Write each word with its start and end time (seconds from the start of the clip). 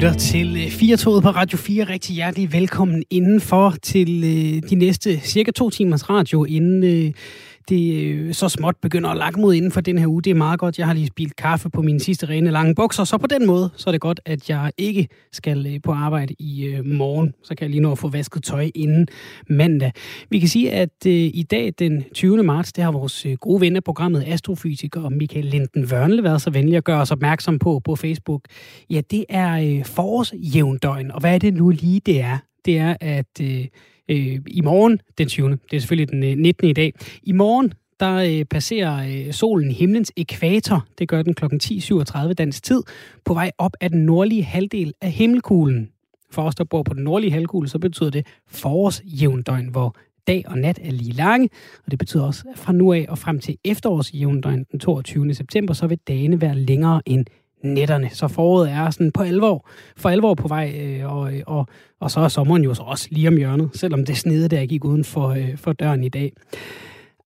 lytter 0.00 0.18
til 0.18 0.56
øh, 0.56 0.66
4-toget 0.66 1.22
på 1.22 1.30
Radio 1.30 1.58
4. 1.58 1.84
Rigtig 1.84 2.14
hjertelig 2.14 2.52
velkommen 2.52 3.02
indenfor 3.10 3.74
til 3.82 4.24
øh, 4.24 4.70
de 4.70 4.74
næste 4.74 5.20
cirka 5.20 5.50
to 5.50 5.70
timers 5.70 6.10
radio, 6.10 6.44
inden 6.44 6.84
øh, 6.84 7.12
det 7.70 8.04
øh, 8.04 8.34
så 8.34 8.48
småt 8.48 8.76
begynder 8.82 9.10
at 9.10 9.16
lakke 9.16 9.40
mod 9.40 9.54
inden 9.54 9.70
for 9.70 9.80
den 9.80 9.98
her 9.98 10.06
uge. 10.06 10.22
Det 10.22 10.30
er 10.30 10.34
meget 10.34 10.60
godt. 10.60 10.78
Jeg 10.78 10.86
har 10.86 10.94
lige 10.94 11.06
spildt 11.06 11.36
kaffe 11.36 11.70
på 11.70 11.82
mine 11.82 12.00
sidste 12.00 12.28
rene 12.28 12.50
lange 12.50 12.74
bukser, 12.74 13.04
så 13.04 13.18
på 13.18 13.26
den 13.26 13.46
måde 13.46 13.70
så 13.76 13.90
er 13.90 13.92
det 13.92 14.00
godt, 14.00 14.20
at 14.24 14.50
jeg 14.50 14.72
ikke 14.78 15.08
skal 15.32 15.66
øh, 15.66 15.80
på 15.82 15.92
arbejde 15.92 16.34
i 16.38 16.64
øh, 16.64 16.84
morgen. 16.84 17.32
Så 17.42 17.54
kan 17.54 17.62
jeg 17.64 17.70
lige 17.70 17.80
nå 17.80 17.92
at 17.92 17.98
få 17.98 18.08
vasket 18.08 18.44
tøj 18.44 18.70
inden 18.74 19.08
mandag. 19.48 19.92
Vi 20.30 20.38
kan 20.38 20.48
sige, 20.48 20.72
at 20.72 21.06
i 21.06 21.46
dag, 21.50 21.72
den 21.78 22.04
20. 22.14 22.42
marts, 22.42 22.72
det 22.72 22.84
har 22.84 22.92
vores 22.92 23.26
gode 23.40 23.60
ven 23.60 23.76
af 23.76 23.84
programmet, 23.84 24.24
astrofysiker 24.26 25.08
Michael 25.08 25.44
Linden 25.44 25.84
Wørnle, 25.84 26.22
været 26.22 26.42
så 26.42 26.50
venlig 26.50 26.76
at 26.76 26.84
gøre 26.84 27.00
os 27.00 27.10
opmærksom 27.10 27.58
på 27.58 27.80
på 27.84 27.96
Facebook. 27.96 28.44
Ja, 28.90 29.00
det 29.10 29.24
er 29.28 29.84
forårsjævndøgn, 29.84 31.10
og 31.10 31.20
hvad 31.20 31.34
er 31.34 31.38
det 31.38 31.54
nu 31.54 31.68
lige, 31.68 32.00
det 32.06 32.20
er? 32.20 32.38
Det 32.64 32.78
er, 32.78 32.96
at 33.00 33.40
øh, 34.10 34.40
i 34.46 34.60
morgen, 34.60 35.00
den 35.18 35.28
20. 35.28 35.50
Det 35.50 35.76
er 35.76 35.80
selvfølgelig 35.80 36.10
den 36.10 36.22
øh, 36.24 36.36
19. 36.36 36.68
i 36.68 36.72
dag. 36.72 36.92
I 37.22 37.32
morgen, 37.32 37.72
der 38.00 38.14
øh, 38.14 38.44
passerer 38.44 39.26
øh, 39.26 39.32
solen 39.32 39.70
himlens 39.70 40.12
ekvator. 40.16 40.86
Det 40.98 41.08
gør 41.08 41.22
den 41.22 41.34
kl. 41.34 41.44
10.37 41.44 42.32
dansk 42.32 42.62
tid, 42.62 42.82
på 43.24 43.34
vej 43.34 43.50
op 43.58 43.76
af 43.80 43.90
den 43.90 44.06
nordlige 44.06 44.42
halvdel 44.42 44.94
af 45.00 45.10
himmelkuglen. 45.10 45.90
For 46.32 46.42
os, 46.42 46.54
der 46.54 46.64
bor 46.64 46.82
på 46.82 46.94
den 46.94 47.04
nordlige 47.04 47.32
halvkugle, 47.32 47.68
så 47.68 47.78
betyder 47.78 48.10
det 48.10 48.26
forårsjævndøgn, 48.48 49.68
hvor 49.68 49.96
dag 50.26 50.44
og 50.46 50.58
nat 50.58 50.78
er 50.82 50.90
lige 50.90 51.12
lange, 51.12 51.48
og 51.84 51.90
det 51.90 51.98
betyder 51.98 52.24
også, 52.24 52.44
at 52.52 52.58
fra 52.58 52.72
nu 52.72 52.92
af 52.92 53.06
og 53.08 53.18
frem 53.18 53.40
til 53.40 53.56
efterårsjævndøgn 53.64 54.64
den 54.72 54.80
22. 54.80 55.34
september, 55.34 55.74
så 55.74 55.86
vil 55.86 55.98
dagene 56.08 56.40
være 56.40 56.54
længere 56.54 57.02
end 57.06 57.26
netterne. 57.62 58.10
Så 58.12 58.28
foråret 58.28 58.70
er 58.70 58.90
sådan 58.90 59.12
på 59.12 59.22
alvor, 59.22 59.68
for 59.96 60.08
alvor 60.08 60.34
på 60.34 60.48
vej, 60.48 60.74
øh, 60.80 61.16
og, 61.16 61.34
øh, 61.34 61.42
og, 61.46 61.66
og 62.00 62.10
så 62.10 62.20
er 62.20 62.28
sommeren 62.28 62.64
jo 62.64 62.74
så 62.74 62.82
også 62.82 63.08
lige 63.10 63.28
om 63.28 63.36
hjørnet, 63.36 63.70
selvom 63.74 64.04
det 64.04 64.16
snede, 64.16 64.48
der 64.48 64.66
gik 64.66 64.84
uden 64.84 65.04
for, 65.04 65.28
øh, 65.28 65.56
for 65.56 65.72
døren 65.72 66.04
i 66.04 66.08
dag. 66.08 66.32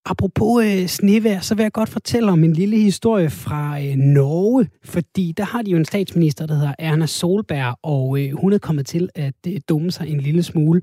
Apropos 0.07 0.65
øh, 0.65 0.87
snevær, 0.87 1.41
så 1.41 1.55
vil 1.55 1.63
jeg 1.63 1.73
godt 1.73 1.89
fortælle 1.89 2.33
om 2.33 2.45
en 2.45 2.53
lille 2.53 2.77
historie 2.77 3.31
fra 3.31 3.81
øh, 3.81 3.97
Norge, 3.97 4.69
fordi 4.85 5.33
der 5.37 5.45
har 5.45 5.63
de 5.63 5.71
jo 5.71 5.77
en 5.77 5.85
statsminister, 5.85 6.47
der 6.47 6.55
hedder 6.55 6.75
Erna 6.79 7.07
Solberg, 7.07 7.77
og 7.83 8.21
øh, 8.21 8.33
hun 8.41 8.53
er 8.53 8.59
kommet 8.59 8.87
til 8.87 9.09
at 9.15 9.35
øh, 9.47 9.61
dumme 9.69 9.91
sig 9.91 10.09
en 10.09 10.21
lille 10.21 10.43
smule. 10.43 10.81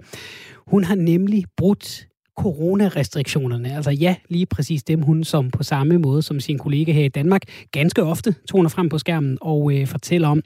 Hun 0.67 0.83
har 0.83 0.95
nemlig 0.95 1.45
brudt 1.57 2.07
coronarestriktionerne. 2.42 3.75
Altså 3.75 3.92
ja, 3.92 4.16
lige 4.30 4.45
præcis 4.45 4.84
dem, 4.84 5.02
hun 5.02 5.23
som 5.23 5.52
på 5.52 5.64
samme 5.64 5.97
måde 5.97 6.22
som 6.22 6.39
sin 6.39 6.58
kollega 6.58 6.92
her 6.92 7.06
i 7.06 7.08
Danmark 7.08 7.42
ganske 7.72 8.03
ofte 8.03 8.36
toner 8.50 8.70
frem 8.70 8.89
på 8.89 8.97
skærmen 8.97 9.38
og 9.42 9.73
øh, 9.73 9.88
fortæller 9.88 10.28
om. 10.28 10.42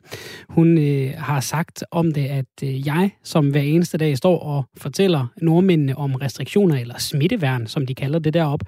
Hun 0.49 0.77
øh, 0.77 1.13
har 1.17 1.39
sagt 1.39 1.83
om 1.91 2.11
det, 2.11 2.25
at 2.25 2.45
øh, 2.63 2.88
jeg 2.88 3.09
som 3.23 3.49
hver 3.49 3.61
eneste 3.61 3.97
dag 3.97 4.17
står 4.17 4.39
og 4.39 4.66
fortæller 4.77 5.27
nordmændene 5.41 5.97
om 5.97 6.16
restriktioner 6.16 6.77
eller 6.77 6.97
smitteværn, 6.99 7.67
som 7.67 7.85
de 7.85 7.95
kalder 7.95 8.19
det 8.19 8.33
derop, 8.33 8.59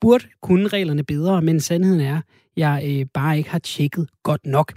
burde 0.00 0.24
kunne 0.42 0.68
reglerne 0.68 1.02
bedre, 1.02 1.42
men 1.42 1.60
sandheden 1.60 2.00
er, 2.00 2.20
jeg 2.56 2.82
øh, 2.86 3.06
bare 3.14 3.38
ikke 3.38 3.50
har 3.50 3.58
tjekket 3.58 4.08
godt 4.22 4.46
nok. 4.46 4.72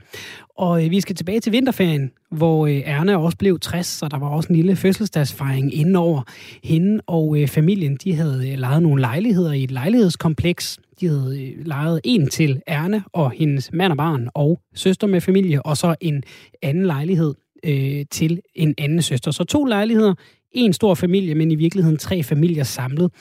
Og 0.58 0.86
øh, 0.86 0.92
vi 0.92 1.02
skal 1.02 1.16
tilbage 1.16 1.40
til 1.40 1.52
vinterferien, 1.52 2.12
hvor 2.32 2.68
øh, 2.68 2.82
Erna 2.86 3.18
også 3.18 3.38
blev 3.38 3.60
60, 3.60 3.88
så 3.88 4.08
der 4.08 4.20
var 4.20 4.30
også 4.30 4.50
en 4.50 4.56
lille 4.56 4.76
fødselsdagsfejring 4.76 5.74
indenover. 5.74 6.22
Hende 6.64 7.02
og 7.08 7.42
øh, 7.42 7.48
familien, 7.48 7.98
de 8.04 8.16
havde 8.16 8.52
øh, 8.52 8.58
lejet 8.58 8.84
nogle 8.84 9.02
lejligheder 9.02 9.52
i 9.52 9.64
et 9.64 9.72
lejlighedskompleks. 9.72 10.80
De 11.02 11.08
havde 11.08 11.42
øh, 11.42 11.66
lejet 11.66 12.02
en 12.04 12.30
til 12.30 12.62
Erna 12.68 13.02
og 13.14 13.32
hendes 13.32 13.70
mand 13.74 13.92
og 13.92 13.98
barn 13.98 14.30
og 14.34 14.62
søster 14.76 15.08
med 15.08 15.22
familie, 15.22 15.66
og 15.66 15.78
så 15.78 15.96
en 16.02 16.24
anden 16.62 16.86
lejlighed 16.86 17.34
øh, 17.64 18.06
til 18.12 18.42
en 18.56 18.76
anden 18.78 19.02
søster. 19.02 19.32
Så 19.32 19.44
to 19.44 19.66
lejligheder, 19.66 20.14
en 20.52 20.74
stor 20.74 20.96
familie, 20.96 21.36
men 21.36 21.52
i 21.52 21.56
virkeligheden 21.56 21.98
tre 21.98 22.24
familier 22.24 22.64
samlet. 22.64 23.12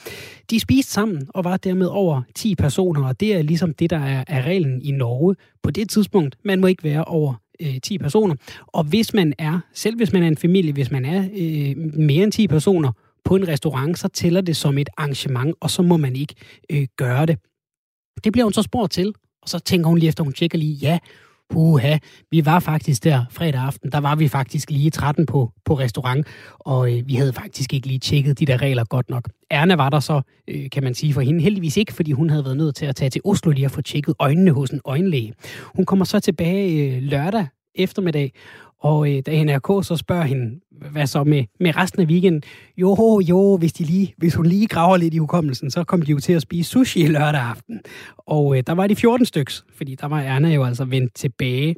De 0.49 0.59
spiste 0.59 0.91
sammen 0.91 1.27
og 1.29 1.43
var 1.43 1.57
dermed 1.57 1.87
over 1.87 2.21
10 2.35 2.55
personer, 2.55 3.07
og 3.07 3.19
det 3.19 3.35
er 3.35 3.41
ligesom 3.41 3.73
det, 3.73 3.89
der 3.89 3.99
er, 3.99 4.23
er 4.27 4.41
reglen 4.41 4.81
i 4.81 4.91
Norge 4.91 5.35
på 5.63 5.71
det 5.71 5.89
tidspunkt. 5.89 6.35
Man 6.43 6.61
må 6.61 6.67
ikke 6.67 6.83
være 6.83 7.05
over 7.05 7.33
øh, 7.61 7.81
10 7.83 7.97
personer. 7.97 8.35
Og 8.67 8.83
hvis 8.83 9.13
man 9.13 9.33
er, 9.37 9.59
selv 9.73 9.95
hvis 9.95 10.13
man 10.13 10.23
er 10.23 10.27
en 10.27 10.37
familie, 10.37 10.73
hvis 10.73 10.91
man 10.91 11.05
er 11.05 11.27
øh, 11.33 11.77
mere 11.93 12.23
end 12.23 12.31
10 12.31 12.47
personer 12.47 12.91
på 13.25 13.35
en 13.35 13.47
restaurant, 13.47 13.99
så 13.99 14.07
tæller 14.07 14.41
det 14.41 14.55
som 14.55 14.77
et 14.77 14.89
arrangement, 14.97 15.55
og 15.59 15.69
så 15.69 15.81
må 15.81 15.97
man 15.97 16.15
ikke 16.15 16.35
øh, 16.69 16.87
gøre 16.97 17.25
det. 17.25 17.37
Det 18.23 18.31
bliver 18.31 18.45
hun 18.45 18.53
så 18.53 18.61
spurgt 18.61 18.91
til, 18.91 19.13
og 19.41 19.49
så 19.49 19.59
tænker 19.59 19.89
hun 19.89 19.97
lige 19.97 20.07
efter, 20.07 20.23
hun 20.23 20.33
tjekker 20.33 20.57
lige, 20.57 20.73
ja, 20.73 20.99
puha, 21.49 21.97
vi 22.31 22.45
var 22.45 22.59
faktisk 22.59 23.03
der 23.03 23.25
fredag 23.31 23.61
aften, 23.61 23.91
der 23.91 23.99
var 23.99 24.15
vi 24.15 24.27
faktisk 24.27 24.71
lige 24.71 24.89
13 24.89 25.25
på, 25.25 25.51
på 25.65 25.73
restaurant, 25.73 26.27
og 26.59 26.97
øh, 26.97 27.07
vi 27.07 27.15
havde 27.15 27.33
faktisk 27.33 27.73
ikke 27.73 27.87
lige 27.87 27.99
tjekket 27.99 28.39
de 28.39 28.45
der 28.45 28.61
regler 28.61 28.83
godt 28.83 29.09
nok. 29.09 29.29
Erna 29.49 29.75
var 29.75 29.89
der 29.89 29.99
så, 29.99 30.21
øh, 30.47 30.69
kan 30.69 30.83
man 30.83 30.93
sige 30.93 31.13
for 31.13 31.21
hende, 31.21 31.41
heldigvis 31.41 31.77
ikke, 31.77 31.93
fordi 31.93 32.11
hun 32.11 32.29
havde 32.29 32.45
været 32.45 32.57
nødt 32.57 32.75
til 32.75 32.85
at 32.85 32.95
tage 32.95 33.09
til 33.09 33.21
Oslo 33.25 33.51
lige 33.51 33.65
at 33.65 33.71
få 33.71 33.81
tjekket 33.81 34.15
øjnene 34.19 34.51
hos 34.51 34.69
en 34.69 34.81
øjenlæge. 34.85 35.33
Hun 35.75 35.85
kommer 35.85 36.05
så 36.05 36.19
tilbage 36.19 36.95
øh, 36.95 37.01
lørdag 37.01 37.47
eftermiddag, 37.75 38.33
og 38.79 39.11
øh, 39.11 39.21
da 39.25 39.43
NRK 39.43 39.85
så 39.85 39.95
spørger 39.95 40.23
hende, 40.23 40.59
hvad 40.91 41.07
så 41.07 41.23
med, 41.23 41.43
med 41.59 41.77
resten 41.77 42.01
af 42.01 42.05
weekenden? 42.05 42.41
Jo, 42.77 43.21
jo, 43.29 43.57
hvis, 43.57 43.73
de 43.73 43.83
lige, 43.83 44.13
hvis 44.17 44.35
hun 44.35 44.45
lige 44.45 44.67
graver 44.67 44.97
lidt 44.97 45.13
i 45.13 45.17
hukommelsen, 45.17 45.71
så 45.71 45.83
kom 45.83 46.01
de 46.01 46.11
jo 46.11 46.19
til 46.19 46.33
at 46.33 46.41
spise 46.41 46.69
sushi 46.69 47.07
lørdag 47.07 47.41
aften. 47.41 47.81
Og 48.17 48.57
øh, 48.57 48.63
der 48.67 48.73
var 48.73 48.87
de 48.87 48.95
14 48.95 49.25
styks, 49.25 49.65
fordi 49.77 49.95
der 49.95 50.07
var 50.07 50.21
Erna 50.21 50.49
jo 50.49 50.63
altså 50.63 50.85
vendt 50.85 51.15
tilbage. 51.15 51.75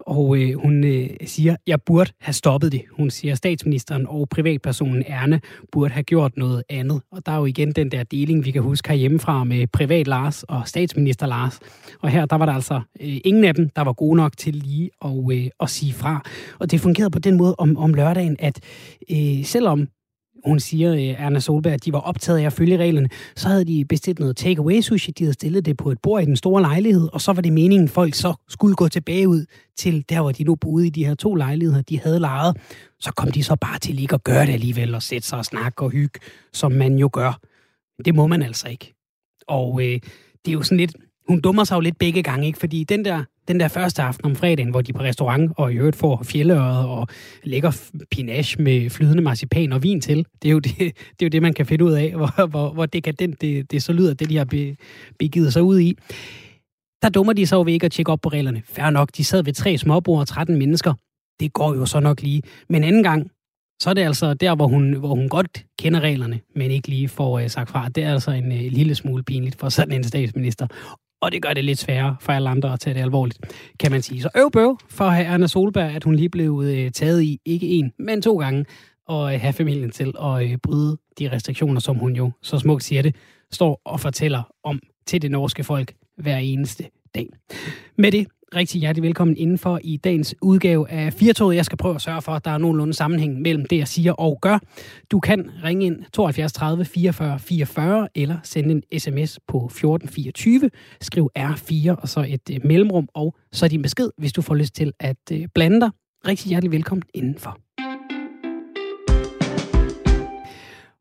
Og 0.00 0.36
øh, 0.38 0.60
hun 0.62 0.84
øh, 0.84 1.08
siger, 1.24 1.56
jeg 1.66 1.82
burde 1.82 2.10
have 2.20 2.32
stoppet 2.32 2.72
det. 2.72 2.82
Hun 2.96 3.10
siger, 3.10 3.34
statsministeren 3.34 4.06
og 4.08 4.28
privatpersonen 4.28 5.02
Erna 5.06 5.38
burde 5.72 5.94
have 5.94 6.02
gjort 6.02 6.36
noget 6.36 6.62
andet. 6.68 7.02
Og 7.12 7.26
der 7.26 7.32
er 7.32 7.36
jo 7.36 7.44
igen 7.44 7.72
den 7.72 7.90
der 7.90 8.02
deling, 8.02 8.44
vi 8.44 8.50
kan 8.50 8.62
huske 8.62 8.88
herhjemmefra 8.88 9.44
med 9.44 9.66
privat 9.66 10.06
Lars 10.06 10.42
og 10.42 10.68
statsminister 10.68 11.26
Lars. 11.26 11.58
Og 12.02 12.08
her, 12.08 12.26
der 12.26 12.36
var 12.36 12.46
der 12.46 12.52
altså 12.52 12.80
øh, 13.00 13.16
ingen 13.24 13.44
af 13.44 13.54
dem, 13.54 13.68
der 13.68 13.82
var 13.82 13.92
gode 13.92 14.16
nok 14.16 14.36
til 14.36 14.54
lige 14.54 14.90
at, 15.04 15.10
øh, 15.32 15.46
at 15.60 15.70
sige 15.70 15.92
fra. 15.92 16.22
Og 16.58 16.70
det 16.70 16.80
fungerede 16.80 17.10
på 17.10 17.18
den 17.18 17.36
måde 17.36 17.54
om, 17.58 17.76
om 17.76 17.94
lørdagen, 17.94 18.35
at 18.38 18.60
øh, 19.10 19.44
selvom 19.44 19.88
hun 20.44 20.60
siger, 20.60 20.92
øh, 20.92 21.00
Erna 21.00 21.40
Solberg, 21.40 21.72
at 21.72 21.84
de 21.84 21.92
var 21.92 21.98
optaget 21.98 22.38
af 22.38 22.46
at 22.46 22.52
følge 22.52 22.76
reglerne, 22.76 23.08
så 23.36 23.48
havde 23.48 23.64
de 23.64 23.84
bestilt 23.84 24.18
noget 24.18 24.36
takeaway 24.36 24.80
sushi, 24.80 25.12
de 25.12 25.24
havde 25.24 25.34
stillet 25.34 25.66
det 25.66 25.76
på 25.76 25.90
et 25.90 25.98
bord 26.02 26.22
i 26.22 26.24
den 26.24 26.36
store 26.36 26.62
lejlighed, 26.62 27.08
og 27.12 27.20
så 27.20 27.32
var 27.32 27.42
det 27.42 27.52
meningen, 27.52 27.84
at 27.84 27.90
folk 27.90 28.14
så 28.14 28.34
skulle 28.48 28.76
gå 28.76 28.88
tilbage 28.88 29.28
ud 29.28 29.44
til 29.78 30.04
der, 30.08 30.20
hvor 30.20 30.32
de 30.32 30.44
nu 30.44 30.54
boede 30.54 30.86
i 30.86 30.90
de 30.90 31.06
her 31.06 31.14
to 31.14 31.34
lejligheder, 31.34 31.82
de 31.82 32.00
havde 32.00 32.20
lejet. 32.20 32.56
Så 33.00 33.12
kom 33.12 33.30
de 33.30 33.42
så 33.42 33.56
bare 33.60 33.78
til 33.78 34.00
ikke 34.00 34.14
at 34.14 34.24
gøre 34.24 34.46
det 34.46 34.52
alligevel, 34.52 34.94
og 34.94 35.02
sætte 35.02 35.28
sig 35.28 35.38
og 35.38 35.44
snakke 35.44 35.82
og 35.82 35.90
hygge, 35.90 36.20
som 36.52 36.72
man 36.72 36.98
jo 36.98 37.10
gør. 37.12 37.40
Det 38.04 38.14
må 38.14 38.26
man 38.26 38.42
altså 38.42 38.68
ikke. 38.68 38.94
Og 39.48 39.80
øh, 39.82 40.00
det 40.44 40.48
er 40.48 40.52
jo 40.52 40.62
sådan 40.62 40.78
lidt, 40.78 40.96
hun 41.28 41.40
dummer 41.40 41.64
sig 41.64 41.76
jo 41.76 41.80
lidt 41.80 41.98
begge 41.98 42.22
gange, 42.22 42.46
ikke? 42.46 42.58
fordi 42.58 42.84
den 42.84 43.04
der, 43.04 43.24
den 43.48 43.60
der 43.60 43.68
første 43.68 44.02
aften 44.02 44.24
om 44.24 44.36
fredagen, 44.36 44.70
hvor 44.70 44.82
de 44.82 44.92
på 44.92 45.02
restaurant 45.02 45.52
og 45.56 45.72
i 45.72 45.76
øvrigt 45.76 45.96
får 45.96 46.22
fjelleøret 46.22 46.86
og 46.86 47.08
lægger 47.44 47.90
pinache 48.10 48.62
med 48.62 48.90
flydende 48.90 49.22
marcipan 49.22 49.72
og 49.72 49.82
vin 49.82 50.00
til, 50.00 50.26
det 50.42 50.48
er 50.48 50.52
jo 50.52 50.58
det, 50.66 50.78
det, 50.78 50.92
er 51.22 51.26
jo 51.26 51.28
det 51.28 51.42
man 51.42 51.54
kan 51.54 51.66
finde 51.66 51.84
ud 51.84 51.92
af, 51.92 52.12
hvor, 52.16 52.46
hvor, 52.46 52.70
hvor 52.70 52.86
dekadent 52.86 53.40
det, 53.40 53.70
det 53.70 53.82
så 53.82 53.92
lyder, 53.92 54.14
det 54.14 54.28
de 54.30 54.36
har 54.36 54.44
be, 54.44 54.76
begivet 55.18 55.52
sig 55.52 55.62
ud 55.62 55.80
i. 55.80 55.98
Der 57.02 57.08
dummer 57.08 57.32
de 57.32 57.46
sig 57.46 57.56
jo 57.56 57.62
ved 57.62 57.72
ikke 57.72 57.86
at 57.86 57.92
tjekke 57.92 58.12
op 58.12 58.20
på 58.22 58.28
reglerne. 58.28 58.62
Færre 58.64 58.92
nok, 58.92 59.08
de 59.16 59.24
sad 59.24 59.42
ved 59.42 59.52
tre 59.52 59.78
småbord 59.78 60.20
og 60.20 60.28
13 60.28 60.58
mennesker. 60.58 60.94
Det 61.40 61.52
går 61.52 61.74
jo 61.74 61.86
så 61.86 62.00
nok 62.00 62.22
lige. 62.22 62.42
Men 62.68 62.84
anden 62.84 63.02
gang, 63.02 63.30
så 63.82 63.90
er 63.90 63.94
det 63.94 64.02
altså 64.02 64.34
der, 64.34 64.54
hvor 64.54 64.66
hun, 64.66 64.92
hvor 64.92 65.14
hun 65.14 65.28
godt 65.28 65.64
kender 65.78 66.00
reglerne, 66.00 66.40
men 66.54 66.70
ikke 66.70 66.88
lige 66.88 67.08
får 67.08 67.38
øh, 67.38 67.50
sagt 67.50 67.70
fra. 67.70 67.88
Det 67.88 68.04
er 68.04 68.12
altså 68.12 68.30
en 68.30 68.52
øh, 68.52 68.72
lille 68.72 68.94
smule 68.94 69.22
pinligt 69.22 69.58
for 69.58 69.68
sådan 69.68 69.92
en 69.92 70.04
statsminister 70.04 70.66
og 71.26 71.32
det 71.32 71.42
gør 71.42 71.54
det 71.54 71.64
lidt 71.64 71.78
sværere 71.78 72.16
for 72.20 72.32
alle 72.32 72.48
andre 72.48 72.72
at 72.72 72.80
tage 72.80 72.94
det 72.94 73.00
alvorligt, 73.00 73.38
kan 73.80 73.90
man 73.90 74.02
sige. 74.02 74.22
Så 74.22 74.28
øv 74.36 74.50
bøv 74.50 74.78
for 74.88 75.04
Anna 75.04 75.46
Solberg, 75.46 75.94
at 75.94 76.04
hun 76.04 76.14
lige 76.14 76.28
blev 76.28 76.62
øh, 76.64 76.90
taget 76.90 77.22
i, 77.22 77.40
ikke 77.44 77.66
en, 77.66 77.92
men 77.98 78.22
to 78.22 78.38
gange, 78.38 78.64
og 79.08 79.34
øh, 79.34 79.40
have 79.40 79.52
familien 79.52 79.90
til 79.90 80.14
at 80.22 80.42
øh, 80.42 80.56
bryde 80.62 80.98
de 81.18 81.32
restriktioner, 81.32 81.80
som 81.80 81.96
hun 81.96 82.16
jo 82.16 82.30
så 82.42 82.58
smukt 82.58 82.84
siger 82.84 83.02
det, 83.02 83.16
står 83.52 83.80
og 83.84 84.00
fortæller 84.00 84.42
om 84.64 84.80
til 85.06 85.22
det 85.22 85.30
norske 85.30 85.64
folk 85.64 85.94
hver 86.16 86.36
eneste 86.36 86.84
dag. 87.14 87.26
Med 87.98 88.12
det 88.12 88.26
rigtig 88.54 88.80
hjertelig 88.80 89.02
velkommen 89.02 89.36
indenfor 89.36 89.80
i 89.84 89.96
dagens 89.96 90.34
udgave 90.42 90.90
af 90.90 91.12
Firtoget. 91.12 91.56
Jeg 91.56 91.64
skal 91.64 91.78
prøve 91.78 91.94
at 91.94 92.02
sørge 92.02 92.22
for, 92.22 92.32
at 92.32 92.44
der 92.44 92.50
er 92.50 92.58
nogenlunde 92.58 92.94
sammenhæng 92.94 93.40
mellem 93.40 93.64
det, 93.64 93.78
jeg 93.78 93.88
siger 93.88 94.12
og 94.12 94.38
gør. 94.42 94.58
Du 95.10 95.20
kan 95.20 95.50
ringe 95.64 95.86
ind 95.86 96.04
72 96.12 96.52
30 96.52 96.84
44 96.84 97.38
44 97.38 98.08
eller 98.14 98.36
sende 98.42 98.70
en 98.70 99.00
sms 99.00 99.38
på 99.48 99.56
1424. 99.56 100.70
Skriv 101.00 101.30
R4 101.38 101.94
og 102.02 102.08
så 102.08 102.26
et 102.28 102.50
øh, 102.52 102.60
mellemrum 102.64 103.08
og 103.14 103.34
så 103.52 103.68
din 103.68 103.82
besked, 103.82 104.10
hvis 104.18 104.32
du 104.32 104.42
får 104.42 104.54
lyst 104.54 104.74
til 104.74 104.92
at 105.00 105.16
øh, 105.32 105.46
blande 105.54 105.80
dig. 105.80 105.90
Rigtig 106.28 106.48
hjertelig 106.48 106.72
velkommen 106.72 107.02
indenfor. 107.14 107.58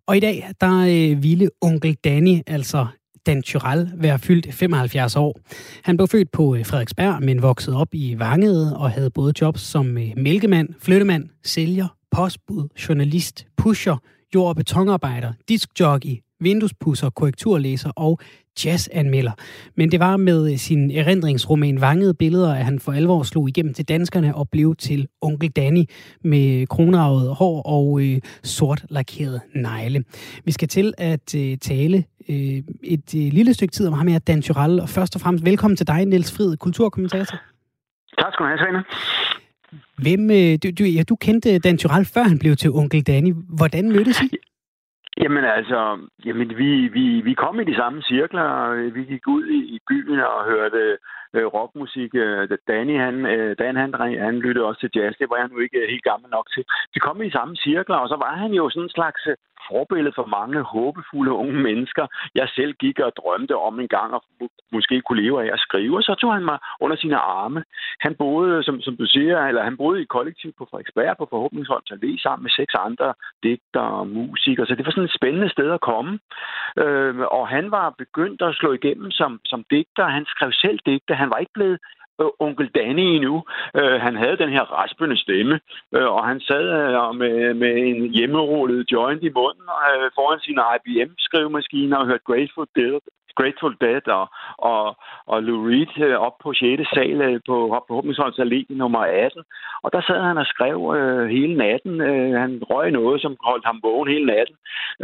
Og 0.07 0.17
i 0.17 0.19
dag, 0.19 0.49
der 0.61 0.79
øh, 0.79 1.23
ville 1.23 1.49
onkel 1.61 1.93
Danny 1.93 2.41
altså 2.47 2.87
Dan 3.25 3.41
Tyrell 3.41 3.91
være 3.95 4.19
fyldt 4.19 4.53
75 4.53 5.15
år. 5.15 5.39
Han 5.83 5.97
blev 5.97 6.07
født 6.07 6.31
på 6.31 6.55
øh, 6.55 6.65
Frederiksberg, 6.65 7.23
men 7.23 7.41
voksede 7.41 7.77
op 7.77 7.87
i 7.93 8.19
Vangede 8.19 8.77
og 8.77 8.91
havde 8.91 9.09
både 9.09 9.33
jobs 9.41 9.61
som 9.61 9.97
øh, 9.97 10.11
mælkemand, 10.17 10.69
flyttemand, 10.79 11.29
sælger, 11.43 11.87
postbud, 12.11 12.67
journalist, 12.89 13.47
pusher, 13.57 13.97
jord- 14.35 14.49
og 14.49 14.55
betonarbejder, 14.55 15.33
diskjockey, 15.49 16.15
vinduespusser, 16.39 17.09
korrekturlæser 17.09 17.91
og 17.95 18.19
jazzanmelder. 18.65 19.31
Men 19.75 19.91
det 19.91 19.99
var 19.99 20.17
med 20.17 20.57
sin 20.57 20.91
erindringsroman 20.91 21.81
Vangede 21.81 22.13
Billeder, 22.13 22.53
at 22.53 22.65
han 22.65 22.79
for 22.79 22.91
alvor 22.91 23.23
slog 23.23 23.49
igennem 23.49 23.73
til 23.73 23.87
danskerne 23.87 24.35
og 24.35 24.49
blev 24.49 24.75
til 24.75 25.07
Onkel 25.21 25.49
Danny 25.49 25.83
med 26.23 26.67
kronarvet 26.67 27.35
hår 27.35 27.61
og 27.61 28.01
øh, 28.01 28.21
sort 28.43 28.85
lakeret 28.89 29.41
negle. 29.55 30.03
Vi 30.45 30.51
skal 30.51 30.67
til 30.67 30.93
at 30.97 31.35
øh, 31.35 31.57
tale 31.57 32.03
øh, 32.29 32.63
et 32.83 33.15
øh, 33.15 33.33
lille 33.33 33.53
stykke 33.53 33.71
tid 33.71 33.87
om 33.87 33.93
ham 33.93 34.07
her, 34.07 34.19
Dan 34.19 34.41
Tyrell. 34.41 34.79
Og 34.79 34.89
først 34.89 35.15
og 35.15 35.21
fremmest 35.21 35.45
velkommen 35.45 35.77
til 35.77 35.87
dig, 35.87 36.05
Niels 36.05 36.37
Frid, 36.37 36.57
kulturkommentator. 36.57 37.37
Tak 38.19 38.33
skal 38.33 38.43
du 38.43 38.49
have, 38.49 38.57
Svane. 38.57 38.83
Hvem, 39.97 40.31
øh, 40.31 40.57
du, 40.63 40.67
du, 40.79 40.83
ja, 40.83 41.03
du 41.03 41.15
kendte 41.15 41.59
Dan 41.59 41.77
Tyrell, 41.77 42.05
før 42.05 42.23
han 42.23 42.39
blev 42.39 42.55
til 42.55 42.71
Onkel 42.71 43.01
Danny. 43.01 43.33
Hvordan 43.49 43.91
mødtes 43.91 44.21
I? 44.21 44.29
Jamen 45.21 45.45
altså, 45.45 46.07
jamen, 46.25 46.57
vi, 46.57 46.87
vi, 46.87 47.21
vi 47.21 47.33
kom 47.33 47.59
i 47.59 47.63
de 47.63 47.75
samme 47.75 48.01
cirkler. 48.01 48.47
Vi 48.91 49.03
gik 49.03 49.27
ud 49.27 49.45
i, 49.45 49.59
i 49.75 49.79
byen 49.89 50.19
og 50.19 50.45
hørte 50.45 50.97
øh, 51.33 51.45
rockmusik. 51.45 52.11
Øh, 52.15 52.49
Danny, 52.67 52.99
han, 52.99 53.25
øh, 53.25 53.55
Dan, 53.59 53.75
han, 53.75 53.93
han 54.27 54.39
lyttede 54.39 54.65
også 54.65 54.79
til 54.79 54.91
jazz. 54.95 55.15
Det 55.19 55.29
var 55.29 55.37
jeg 55.37 55.47
nu 55.51 55.59
ikke 55.59 55.87
helt 55.89 56.03
gammel 56.03 56.29
nok 56.29 56.47
til. 56.53 56.63
Vi 56.93 56.99
kom 56.99 57.21
i 57.21 57.25
de 57.25 57.31
samme 57.31 57.55
cirkler, 57.55 57.95
og 57.95 58.09
så 58.09 58.15
var 58.15 58.35
han 58.35 58.51
jo 58.51 58.69
sådan 58.69 58.83
en 58.83 58.97
slags 58.97 59.21
øh, 59.27 59.35
forbillede 59.71 60.15
for 60.15 60.25
mange 60.37 60.61
håbefulde 60.61 61.31
unge 61.31 61.59
mennesker. 61.69 62.05
Jeg 62.35 62.47
selv 62.57 62.73
gik 62.73 62.99
og 62.99 63.11
drømte 63.19 63.55
om 63.57 63.79
en 63.79 63.87
gang 63.87 64.09
at 64.15 64.21
måske 64.71 65.01
kunne 65.01 65.21
leve 65.21 65.43
af 65.43 65.49
at 65.53 65.59
skrive, 65.59 65.97
og 65.97 66.03
så 66.03 66.15
tog 66.21 66.33
han 66.33 66.45
mig 66.45 66.57
under 66.81 66.97
sine 66.97 67.17
arme. 67.17 67.63
Han 67.99 68.15
boede, 68.15 68.63
som, 68.63 68.81
som 68.81 68.97
du 68.97 69.05
siger, 69.05 69.37
eller 69.47 69.63
han 69.63 69.77
boede 69.77 70.01
i 70.01 70.11
kollektiv 70.15 70.51
på 70.57 70.67
Frederiksberg 70.69 71.17
på 71.17 71.27
Forhåbningsholm 71.29 71.85
Allé 71.91 72.21
sammen 72.21 72.43
med 72.43 72.51
seks 72.51 72.73
andre 72.87 73.13
digter 73.43 73.85
og 73.99 74.07
musikere, 74.07 74.65
så 74.65 74.75
det 74.75 74.85
var 74.85 74.91
sådan 74.91 75.09
et 75.09 75.19
spændende 75.19 75.49
sted 75.49 75.71
at 75.71 75.81
komme. 75.81 76.19
Øh, 76.83 77.15
og 77.37 77.47
han 77.47 77.71
var 77.71 77.95
begyndt 77.97 78.41
at 78.41 78.55
slå 78.55 78.73
igennem 78.73 79.11
som, 79.11 79.39
som 79.45 79.65
digter. 79.71 80.05
Han 80.07 80.25
skrev 80.25 80.51
selv 80.51 80.79
digter. 80.85 81.15
Han 81.15 81.29
var 81.29 81.37
ikke 81.37 81.57
blevet 81.57 81.79
øh, 82.21 82.27
onkel 82.39 82.67
Danny 82.75 83.07
endnu. 83.17 83.43
Øh, 83.75 84.01
han 84.05 84.15
havde 84.15 84.37
den 84.37 84.49
her 84.49 84.65
raspende 84.77 85.17
stemme, 85.17 85.59
øh, 85.95 86.07
og 86.15 86.27
han 86.27 86.39
sad 86.39 86.65
øh, 86.79 87.15
med, 87.21 87.53
med 87.53 87.73
en 87.77 87.99
hjemmerullet 88.15 88.91
joint 88.91 89.23
i 89.23 89.31
munden 89.39 89.67
øh, 89.89 90.11
foran 90.15 90.39
sin 90.39 90.59
IBM-skrivemaskine 90.75 91.99
og 91.99 92.05
hørte 92.05 92.27
Grateful 92.29 92.67
Dead 92.75 93.01
Grateful 93.39 93.75
Dead 93.81 94.07
og, 94.07 94.25
og, 94.57 94.97
og 95.31 95.43
Lou 95.43 95.67
Reed 95.67 95.93
øh, 96.07 96.17
op 96.27 96.35
på 96.43 96.53
6. 96.53 96.81
sal 96.93 97.21
øh, 97.21 97.39
på, 97.47 97.55
på 97.87 97.93
Håbningsholms 97.95 98.39
Allé 98.39 98.59
nummer 98.69 98.99
18. 98.99 99.43
Og 99.83 99.89
der 99.93 100.01
sad 100.01 100.19
han 100.29 100.37
og 100.37 100.45
skrev 100.45 100.77
øh, 100.97 101.29
hele 101.35 101.55
natten. 101.57 102.01
Øh, 102.01 102.33
han 102.43 102.51
røg 102.71 102.91
noget, 102.91 103.21
som 103.21 103.37
holdt 103.49 103.65
ham 103.65 103.79
vågen 103.83 104.09
hele 104.13 104.25
natten. 104.25 104.55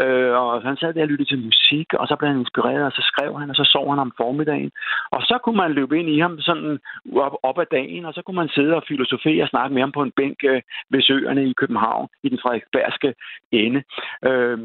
Øh, 0.03 0.31
og 0.41 0.61
han 0.61 0.77
sad 0.77 0.93
der 0.93 1.01
og 1.01 1.07
lyttede 1.07 1.29
til 1.29 1.45
musik, 1.45 1.93
og 1.93 2.07
så 2.07 2.15
blev 2.15 2.29
han 2.29 2.39
inspireret, 2.39 2.83
og 2.89 2.91
så 2.91 3.03
skrev 3.11 3.39
han, 3.39 3.49
og 3.49 3.55
så 3.55 3.65
sov 3.73 3.89
han 3.89 3.99
om 3.99 4.13
formiddagen. 4.17 4.71
Og 5.11 5.21
så 5.21 5.35
kunne 5.43 5.57
man 5.63 5.71
løbe 5.71 5.99
ind 5.99 6.09
i 6.09 6.19
ham 6.19 6.39
sådan 6.39 6.79
op, 7.25 7.35
op 7.43 7.59
ad 7.59 7.69
dagen, 7.71 8.05
og 8.05 8.13
så 8.13 8.21
kunne 8.21 8.41
man 8.41 8.49
sidde 8.55 8.73
og 8.75 8.83
filosofere 8.87 9.43
og 9.43 9.49
snakke 9.49 9.73
med 9.73 9.81
ham 9.81 9.91
på 9.91 10.01
en 10.03 10.15
bænk 10.19 10.37
øh, 10.43 10.61
ved 10.89 11.01
søerne 11.01 11.43
i 11.49 11.53
København, 11.53 12.07
i 12.23 12.29
den 12.29 12.39
frederiksbergske 12.43 13.13
ende. 13.51 13.83
Øh, 14.29 14.59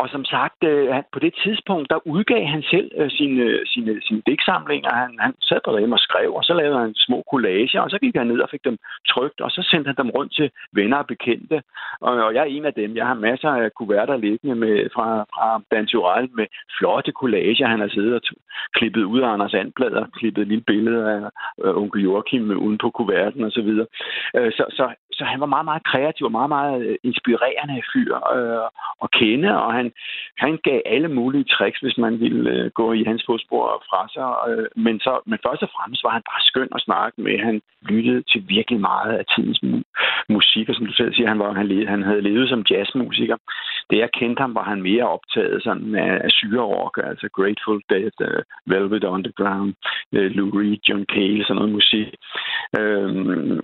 og 0.00 0.08
som 0.14 0.24
sagt, 0.24 0.60
øh, 0.64 0.88
på 1.12 1.18
det 1.18 1.34
tidspunkt, 1.44 1.90
der 1.90 2.06
udgav 2.06 2.44
han 2.54 2.62
selv 2.62 2.90
øh, 3.00 3.10
sine, 3.10 3.42
øh, 3.42 3.66
sine, 3.66 3.90
øh, 3.92 4.02
sine 4.06 4.22
digtsamlinger. 4.26 4.92
Han, 5.02 5.12
han 5.18 5.34
sad 5.48 5.60
på 5.64 5.78
dem 5.78 5.92
og 5.92 5.98
skrev, 5.98 6.34
og 6.34 6.44
så 6.44 6.54
lavede 6.54 6.78
han 6.78 6.94
små 6.94 7.18
collager, 7.30 7.80
og 7.80 7.90
så 7.90 7.98
gik 7.98 8.16
han 8.16 8.26
ned 8.26 8.40
og 8.40 8.50
fik 8.50 8.64
dem 8.64 8.78
trygt, 9.08 9.40
og 9.40 9.50
så 9.50 9.60
sendte 9.70 9.88
han 9.88 9.96
dem 10.02 10.10
rundt 10.10 10.32
til 10.34 10.50
venner 10.72 10.96
og 10.96 11.06
bekendte. 11.06 11.62
Og, 12.00 12.12
og 12.26 12.34
jeg 12.34 12.40
er 12.40 12.54
en 12.56 12.64
af 12.64 12.74
dem. 12.74 12.96
Jeg 12.96 13.06
har 13.06 13.14
masser 13.14 13.50
af 13.50 13.74
kuverter 13.78 14.16
liggende 14.16 14.54
med, 14.54 14.76
fra, 14.94 15.06
fra 15.34 15.48
Dan 15.70 15.86
med 16.38 16.46
flotte 16.78 17.12
collager. 17.20 17.66
Han 17.66 17.80
har 17.80 17.88
siddet 17.88 18.14
og 18.14 18.22
klippet 18.76 19.04
ud 19.04 19.20
af 19.20 19.28
Anders 19.28 19.54
Andblad 19.54 19.90
og 19.90 20.12
klippet 20.12 20.42
et 20.42 20.48
lille 20.48 20.64
billede 20.66 21.02
af 21.14 21.20
øh, 21.64 21.76
onkel 21.76 22.02
Joachim 22.02 22.50
uden 22.50 22.78
på 22.78 22.90
kuverten 22.90 23.44
osv. 23.44 23.50
Så, 23.50 23.62
videre. 23.62 23.86
øh, 24.36 24.52
så, 24.52 24.64
så 24.70 24.94
så 25.18 25.24
han 25.24 25.40
var 25.40 25.50
meget, 25.54 25.64
meget 25.70 25.84
kreativ 25.90 26.24
og 26.26 26.32
meget, 26.38 26.48
meget 26.48 26.76
øh, 26.86 26.96
inspirerende 27.02 27.82
fyr 27.92 28.14
øh, 28.36 28.68
at 29.04 29.08
kende, 29.10 29.50
og 29.64 29.72
han, 29.78 29.87
han 30.38 30.58
gav 30.64 30.80
alle 30.86 31.08
mulige 31.08 31.44
tricks, 31.44 31.80
hvis 31.80 31.98
man 31.98 32.20
ville 32.20 32.50
øh, 32.50 32.70
gå 32.70 32.92
i 32.92 33.02
hans 33.04 33.22
fodspor 33.26 33.84
fra 33.90 34.02
sig. 34.14 34.30
Øh, 34.50 34.68
men, 34.84 35.00
så, 35.00 35.12
men 35.26 35.38
først 35.46 35.62
og 35.62 35.70
fremmest 35.76 36.04
var 36.04 36.10
han 36.10 36.28
bare 36.30 36.42
skøn 36.50 36.68
at 36.74 36.84
snakke 36.88 37.16
med. 37.22 37.38
Han 37.38 37.60
lyttede 37.90 38.22
til 38.30 38.40
virkelig 38.48 38.80
meget 38.80 39.12
af 39.20 39.24
tidens 39.34 39.60
mu- 39.64 39.88
musik, 40.28 40.68
og 40.68 40.74
som 40.74 40.86
du 40.86 40.92
selv 40.92 41.14
siger, 41.14 41.28
han, 41.28 41.38
var, 41.38 41.52
han, 41.52 41.68
led, 41.68 41.86
han 41.86 42.02
havde 42.02 42.26
levet 42.28 42.48
som 42.48 42.64
jazzmusiker. 42.70 43.36
Det 43.90 43.98
jeg 43.98 44.10
kendte 44.20 44.40
ham, 44.40 44.54
var 44.54 44.66
han 44.72 44.82
mere 44.82 45.08
optaget 45.08 45.62
sådan 45.62 45.94
af, 45.94 46.14
af 46.24 46.30
syrerock, 46.30 46.98
altså 47.10 47.28
Grateful 47.36 47.80
Dead, 47.90 48.16
uh, 48.28 48.40
Velvet 48.72 49.04
Underground, 49.04 49.74
uh, 50.16 50.28
Lou 50.36 50.50
Reed, 50.58 50.78
John 50.88 51.04
Cale, 51.14 51.44
sådan 51.44 51.56
noget 51.56 51.72
musik. 51.72 52.08
Øh, 52.78 53.08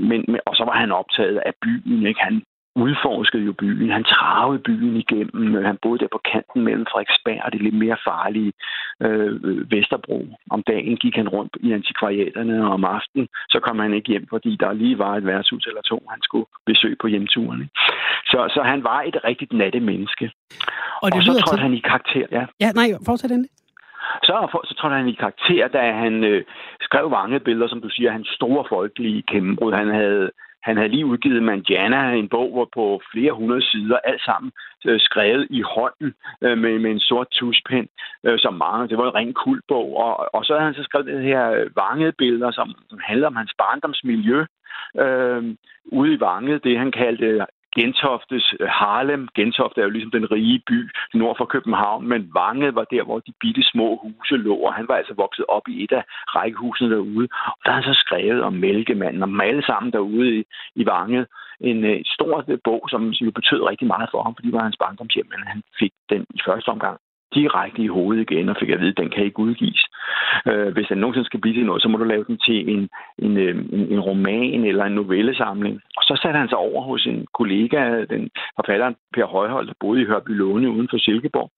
men, 0.08 0.20
men, 0.30 0.40
og 0.46 0.54
så 0.56 0.64
var 0.64 0.76
han 0.82 0.92
optaget 0.92 1.38
af 1.48 1.52
byen. 1.62 2.06
Ikke? 2.06 2.20
Han 2.20 2.42
udforskede 2.74 3.44
jo 3.44 3.52
byen. 3.52 3.90
Han 3.90 4.04
travede 4.04 4.58
byen 4.58 4.96
igennem. 4.96 5.64
Han 5.64 5.78
boede 5.82 5.98
der 5.98 6.08
på 6.12 6.20
kanten 6.32 6.62
mellem 6.62 6.86
Frederiksberg 6.90 7.40
og 7.44 7.52
det 7.52 7.62
lidt 7.62 7.74
mere 7.74 7.96
farlige 8.08 8.52
øh, 9.00 9.70
Vesterbro. 9.70 10.28
Om 10.50 10.62
dagen 10.62 10.96
gik 10.96 11.16
han 11.16 11.28
rundt 11.28 11.56
i 11.60 11.72
antikvariaterne, 11.72 12.66
og 12.66 12.72
om 12.72 12.84
aftenen 12.84 13.28
så 13.48 13.60
kom 13.60 13.78
han 13.78 13.94
ikke 13.94 14.08
hjem, 14.08 14.26
fordi 14.30 14.56
der 14.60 14.72
lige 14.72 14.98
var 14.98 15.16
et 15.16 15.26
værtshus 15.26 15.66
eller 15.66 15.82
to, 15.82 16.06
han 16.10 16.22
skulle 16.22 16.46
besøge 16.66 16.96
på 17.00 17.06
hjemturen. 17.06 17.70
Så, 18.26 18.38
så 18.54 18.62
han 18.62 18.84
var 18.84 19.00
et 19.02 19.16
rigtigt 19.24 19.52
natte 19.52 19.80
menneske. 19.80 20.30
Og, 21.02 21.12
det 21.12 21.18
og 21.18 21.22
så 21.24 21.32
trådte 21.32 21.56
til... 21.56 21.62
han 21.62 21.74
i 21.74 21.80
karakter. 21.80 22.26
Ja, 22.30 22.44
ja 22.60 22.70
nej, 22.72 22.88
fortsæt 23.06 23.30
endelig. 23.30 23.50
Så, 24.22 24.48
for, 24.52 24.60
så 24.68 24.74
trådte 24.74 24.96
han 24.96 25.08
i 25.08 25.12
karakter, 25.24 25.68
da 25.68 25.92
han 25.92 26.24
øh, 26.24 26.44
skrev 26.80 27.10
mange 27.10 27.40
billeder, 27.40 27.68
som 27.68 27.80
du 27.80 27.88
siger, 27.88 28.10
hans 28.12 28.28
store 28.28 28.64
folkelige 28.68 29.22
gennembrud. 29.30 29.72
Han 29.72 29.88
havde 29.88 30.30
han 30.66 30.76
havde 30.76 30.88
lige 30.88 31.06
udgivet 31.06 31.42
Manjana, 31.42 32.12
en 32.12 32.28
bog 32.28 32.50
hvor 32.52 32.68
på 32.74 33.02
flere 33.12 33.32
hundrede 33.32 33.64
sider, 33.70 33.98
alt 34.04 34.22
sammen 34.22 34.52
øh, 34.86 35.00
skrevet 35.00 35.46
i 35.50 35.62
hånden 35.62 36.14
øh, 36.44 36.58
med, 36.58 36.78
med 36.78 36.90
en 36.90 37.00
sort 37.00 37.28
tuschpen, 37.32 37.88
øh, 38.24 38.38
som 38.38 38.54
mange. 38.54 38.88
Det 38.88 38.98
var 38.98 39.06
en 39.08 39.14
ren 39.14 39.34
kultbog. 39.34 39.96
Og, 39.96 40.34
og 40.34 40.44
så 40.44 40.52
havde 40.52 40.64
han 40.64 40.74
så 40.74 40.82
skrevet 40.82 41.06
det 41.06 41.22
her 41.22 41.50
øh, 41.50 41.76
vangede 41.76 42.12
billeder, 42.12 42.50
som, 42.50 42.74
som 42.88 42.98
handler 43.04 43.26
om 43.26 43.36
hans 43.36 43.52
barndomsmiljø 43.58 44.44
øh, 45.04 45.42
ude 45.84 46.14
i 46.14 46.20
Vanget, 46.20 46.64
det 46.64 46.78
han 46.78 46.92
kaldte 46.92 47.46
Gentoftes 47.78 48.54
øh, 48.60 48.68
Harlem. 48.68 49.28
Gentofte 49.34 49.80
er 49.80 49.84
jo 49.84 49.90
ligesom 49.90 50.10
den 50.10 50.30
rige 50.32 50.62
by 50.66 50.78
nord 51.14 51.36
for 51.36 51.44
København, 51.44 52.08
men 52.08 52.30
Vange 52.34 52.74
var 52.74 52.84
der, 52.84 53.02
hvor 53.04 53.18
de 53.18 53.32
bitte 53.40 53.62
små 53.62 53.86
huse 54.02 54.36
lå, 54.36 54.54
og 54.56 54.74
han 54.74 54.88
var 54.88 54.96
altså 54.96 55.14
vokset 55.14 55.44
op 55.48 55.68
i 55.68 55.84
et 55.84 55.92
af 55.92 56.04
rækkehusene 56.36 56.90
derude. 56.90 57.28
Og 57.46 57.60
der 57.64 57.70
har 57.70 57.80
han 57.80 57.94
så 57.94 58.00
skrevet 58.04 58.42
om 58.42 58.52
mælkemanden, 58.52 59.22
om 59.22 59.40
alle 59.40 59.64
sammen 59.66 59.92
derude 59.92 60.38
i, 60.38 60.44
i 60.74 60.86
Vange. 60.86 61.26
En 61.60 61.84
øh, 61.84 62.00
stor 62.04 62.44
bog, 62.64 62.82
som, 62.90 63.12
som 63.12 63.24
jo 63.24 63.30
betød 63.30 63.62
rigtig 63.70 63.86
meget 63.86 64.08
for 64.10 64.22
ham, 64.22 64.34
fordi 64.34 64.46
det 64.46 64.54
var 64.54 64.68
hans 64.68 64.80
barndomshjem, 64.82 65.26
men 65.30 65.40
han 65.46 65.62
fik 65.80 65.92
den 66.10 66.26
i 66.34 66.40
første 66.46 66.68
omgang 66.68 66.98
direkte 67.34 67.82
i 67.82 67.86
hovedet 67.86 68.22
igen 68.22 68.48
og 68.48 68.56
fik 68.60 68.70
at 68.70 68.80
vide, 68.80 68.94
at 68.96 69.02
den 69.02 69.10
kan 69.10 69.24
ikke 69.24 69.38
udgives. 69.38 69.84
Øh, 70.46 70.72
hvis 70.72 70.86
den 70.86 70.98
nogensinde 70.98 71.26
skal 71.26 71.40
blive 71.40 71.54
til 71.54 71.66
noget, 71.66 71.82
så 71.82 71.88
må 71.88 71.98
du 71.98 72.04
lave 72.04 72.24
den 72.24 72.38
til 72.38 72.58
en, 72.74 72.88
en, 73.18 73.36
øh, 73.36 73.56
en, 73.76 73.92
en 73.94 74.00
roman 74.00 74.64
eller 74.64 74.84
en 74.84 74.92
novellesamling. 74.92 75.80
Og 75.96 76.02
så 76.02 76.20
satte 76.22 76.38
han 76.38 76.48
sig 76.48 76.58
over 76.58 76.82
hos 76.82 77.06
en 77.06 77.26
kollega, 77.34 78.04
den 78.04 78.30
forfatteren 78.56 78.96
Per 79.14 79.26
Højhold, 79.26 79.66
der 79.66 79.80
boede 79.80 80.02
i 80.02 80.04
Hørby 80.04 80.30
Låne 80.30 80.70
uden 80.70 80.88
for 80.90 80.98
Silkeborg. 80.98 81.50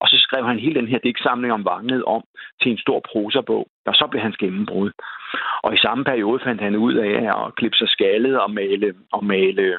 Og 0.00 0.08
så 0.08 0.16
skrev 0.18 0.44
han 0.46 0.58
hele 0.58 0.80
den 0.80 0.88
her 0.88 0.98
digtsamling 0.98 1.52
om 1.52 1.64
Vangnet 1.64 2.04
om 2.04 2.22
til 2.62 2.72
en 2.72 2.78
stor 2.78 3.00
prosabog, 3.12 3.66
og 3.86 3.94
så 3.94 4.06
blev 4.10 4.22
hans 4.22 4.36
gennembrud. 4.36 4.90
Og 5.62 5.74
i 5.74 5.78
samme 5.78 6.04
periode 6.04 6.40
fandt 6.44 6.60
han 6.60 6.76
ud 6.76 6.94
af 6.94 7.44
at 7.46 7.54
klippe 7.54 7.76
sig 7.76 7.88
skaldet 7.88 8.40
og 8.40 8.50
male, 8.50 8.94
og 9.12 9.24
male 9.24 9.62
øh, 9.62 9.78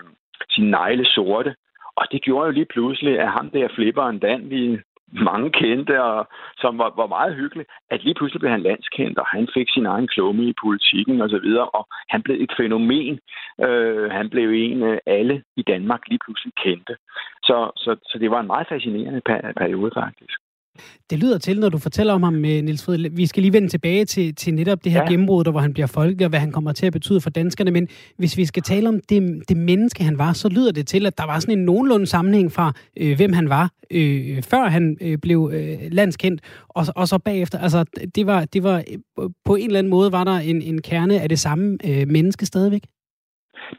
sine 0.50 0.72
negle 0.72 1.06
sorte. 1.06 1.56
Og 1.96 2.06
det 2.12 2.22
gjorde 2.22 2.46
jo 2.46 2.52
lige 2.52 2.66
pludselig, 2.74 3.20
at 3.20 3.32
ham 3.32 3.50
der 3.50 3.68
flipperen 3.76 4.20
Dan, 4.20 4.50
vi 4.50 4.80
mange 5.14 5.52
kendte, 5.52 6.04
og 6.04 6.28
som 6.58 6.78
var, 6.78 6.94
var 6.96 7.08
meget 7.08 7.36
hyggelig, 7.36 7.66
at 7.92 8.04
lige 8.04 8.16
pludselig 8.16 8.40
blev 8.40 8.52
han 8.52 8.62
landskendt, 8.62 9.20
og 9.20 9.28
han 9.28 9.48
fik 9.54 9.68
sin 9.74 9.86
egen 9.86 10.08
klumme 10.08 10.44
i 10.44 10.54
politikken 10.64 11.22
og 11.22 11.30
så 11.30 11.40
videre, 11.40 11.70
og 11.70 11.88
han 12.10 12.22
blev 12.24 12.38
et 12.42 12.54
fænomen. 12.58 13.20
Øh, 13.62 14.12
han 14.12 14.30
blev 14.30 14.50
en 14.54 14.84
af 14.84 15.00
alle 15.06 15.44
i 15.58 15.62
Danmark 15.62 16.02
lige 16.08 16.24
pludselig 16.26 16.54
kendte. 16.64 16.96
Så, 17.44 17.72
så, 17.76 17.96
så 18.10 18.18
det 18.20 18.32
var 18.32 18.40
en 18.40 18.48
meget 18.48 18.68
fascinerende 18.68 19.22
periode 19.58 19.92
faktisk. 19.96 20.43
Det 21.10 21.20
lyder 21.20 21.38
til, 21.38 21.60
når 21.60 21.70
du 21.70 21.78
fortæller 21.78 22.14
om 22.14 22.24
ham, 22.24 22.34
med 22.34 22.58
øh, 22.58 22.64
Niels 22.64 22.84
Fried. 22.84 23.10
Vi 23.10 23.26
skal 23.26 23.42
lige 23.42 23.54
vende 23.54 23.68
tilbage 23.68 24.06
til, 24.06 24.36
til 24.36 24.54
netop 24.54 24.84
det 24.84 24.92
her 24.92 25.02
ja. 25.02 25.10
gennembrud, 25.10 25.44
der, 25.44 25.52
hvor 25.52 25.60
han 25.60 25.74
bliver 25.74 25.88
folkelig, 25.88 26.26
og 26.26 26.30
hvad 26.30 26.40
han 26.40 26.52
kommer 26.52 26.72
til 26.74 26.86
at 26.86 26.94
betyde 26.94 27.22
for 27.22 27.30
danskerne. 27.30 27.72
Men 27.72 27.88
hvis 28.18 28.38
vi 28.38 28.46
skal 28.46 28.64
tale 28.64 28.90
om 28.90 29.00
det, 29.10 29.44
det 29.50 29.58
menneske, 29.58 30.04
han 30.04 30.18
var, 30.18 30.34
så 30.34 30.50
lyder 30.50 30.72
det 30.72 30.88
til, 30.88 31.06
at 31.06 31.18
der 31.18 31.26
var 31.26 31.40
sådan 31.40 31.58
en 31.58 31.66
nogenlunde 31.66 32.08
sammenhæng 32.08 32.52
fra, 32.52 32.74
øh, 32.98 33.16
hvem 33.16 33.34
han 33.34 33.50
var, 33.50 33.72
øh, 33.92 34.44
før 34.44 34.70
han 34.70 34.98
øh, 35.02 35.18
blev 35.18 35.52
øh, 35.54 35.78
landskendt, 35.92 36.42
og, 36.70 36.86
og 36.96 37.08
så 37.08 37.18
bagefter. 37.18 37.60
Altså, 37.60 37.86
det 38.16 38.28
var, 38.28 38.46
det 38.46 38.64
var, 38.64 38.84
øh, 39.20 39.30
på 39.46 39.56
en 39.56 39.66
eller 39.66 39.80
anden 39.80 39.92
måde 39.92 40.12
var 40.12 40.24
der 40.24 40.38
en, 40.38 40.62
en 40.62 40.82
kerne 40.82 41.22
af 41.22 41.30
det 41.30 41.40
samme 41.40 41.78
øh, 41.86 42.08
menneske 42.08 42.46
stadigvæk. 42.46 42.84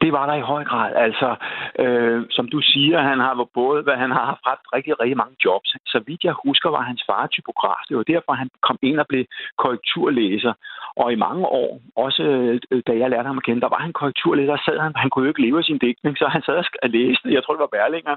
Det 0.01 0.11
var 0.11 0.25
der 0.25 0.33
i 0.33 0.47
høj 0.51 0.63
grad. 0.63 0.91
Altså, 0.95 1.35
øh, 1.79 2.25
som 2.29 2.47
du 2.47 2.59
siger, 2.61 2.99
han 3.01 3.19
har 3.19 3.47
både, 3.53 3.83
hvad 3.83 3.97
han 4.03 4.11
har 4.11 4.25
haft 4.49 4.65
rigtig, 4.75 4.99
rigtig 5.01 5.17
mange 5.17 5.35
jobs. 5.45 5.69
Så 5.85 6.03
vidt 6.07 6.23
jeg 6.23 6.35
husker, 6.45 6.69
var 6.69 6.81
hans 6.81 7.03
far 7.09 7.27
typograf. 7.27 7.81
Det 7.89 7.97
var 7.97 8.03
derfor, 8.03 8.33
han 8.33 8.49
kom 8.61 8.77
ind 8.81 8.99
og 8.99 9.07
blev 9.07 9.25
korrekturlæser. 9.57 10.53
Og 10.95 11.13
i 11.13 11.15
mange 11.15 11.45
år, 11.45 11.81
også 11.95 12.23
øh, 12.71 12.81
da 12.87 12.93
jeg 12.97 13.09
lærte 13.09 13.27
ham 13.27 13.37
at 13.37 13.43
kende, 13.43 13.61
der 13.61 13.69
var 13.75 13.81
han 13.85 13.93
korrekturlæser, 13.93 14.57
sad 14.65 14.79
han, 14.79 14.93
han 14.95 15.09
kunne 15.09 15.25
jo 15.25 15.31
ikke 15.31 15.45
leve 15.45 15.57
af 15.57 15.63
sin 15.63 15.77
digtning, 15.77 16.17
så 16.17 16.27
han 16.27 16.41
sad 16.41 16.63
og 16.83 16.89
læste, 16.89 17.33
jeg 17.33 17.43
tror 17.43 17.53
det 17.53 17.65
var 17.65 17.75
Berlinger. 17.77 18.15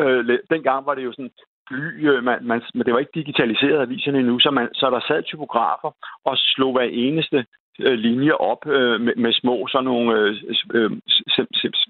Øh, 0.00 0.38
dengang 0.50 0.86
var 0.86 0.94
det 0.94 1.04
jo 1.04 1.12
sådan 1.12 1.30
bly, 1.68 2.08
øh, 2.10 2.24
man, 2.24 2.38
man, 2.42 2.62
men 2.74 2.84
det 2.86 2.92
var 2.92 2.98
ikke 2.98 3.18
digitaliseret 3.20 3.80
aviserne 3.80 4.18
endnu, 4.18 4.38
så, 4.38 4.50
man, 4.50 4.68
så 4.74 4.90
der 4.90 5.00
sad 5.00 5.22
typografer 5.22 5.90
og 6.24 6.34
slog 6.36 6.72
hver 6.72 6.88
eneste 7.06 7.46
Øh, 7.80 7.98
linjer 7.98 8.16
linje 8.16 8.32
op 8.32 8.66
øh, 8.66 9.00
med, 9.00 9.14
med 9.16 9.32
små 9.32 9.66
sådan 9.66 9.84
nogle 9.84 10.18
øh, 10.18 10.34
øh, 10.74 10.90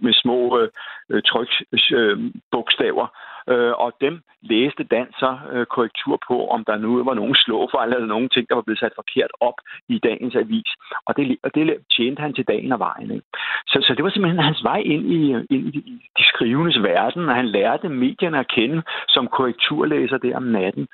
med 0.03 0.13
små 0.13 0.59
øh, 0.61 0.69
øh 1.11 1.23
tryksbogstaver. 1.23 3.05
Øh, 3.05 3.11
øh, 3.49 3.73
og 3.85 3.93
dem 4.01 4.21
læste 4.43 4.85
Dan 4.85 5.09
så 5.19 5.39
øh, 5.53 5.67
korrektur 5.67 6.19
på, 6.29 6.49
om 6.49 6.65
der 6.65 6.77
nu 6.77 7.05
var 7.05 7.15
nogen 7.15 7.35
slåfejl 7.35 7.93
eller 7.93 8.07
nogen 8.07 8.29
ting, 8.29 8.49
der 8.49 8.55
var 8.55 8.63
blevet 8.63 8.79
sat 8.79 8.93
forkert 8.95 9.31
op 9.41 9.59
i 9.89 9.99
dagens 9.99 10.37
avis. 10.37 10.71
Og 11.07 11.17
det, 11.17 11.37
og 11.43 11.55
det 11.55 11.77
tjente 11.97 12.21
han 12.23 12.35
til 12.35 12.45
dagen 12.45 12.73
og 12.73 12.79
vejen. 12.79 13.11
Ikke? 13.11 13.27
Så, 13.67 13.79
så 13.87 13.95
det 13.95 14.05
var 14.05 14.11
simpelthen 14.11 14.45
hans 14.45 14.63
vej 14.63 14.81
ind 14.95 15.05
i, 15.13 15.23
ind 15.55 15.75
i 15.75 15.81
de 16.19 16.25
skrivendes 16.33 16.83
verden, 16.83 17.29
og 17.29 17.35
han 17.35 17.47
lærte 17.47 17.89
medierne 17.89 18.39
at 18.39 18.49
kende 18.49 18.83
som 19.09 19.29
korrekturlæser 19.29 20.19
der 20.19 20.37
om 20.37 20.43
natten. 20.43 20.89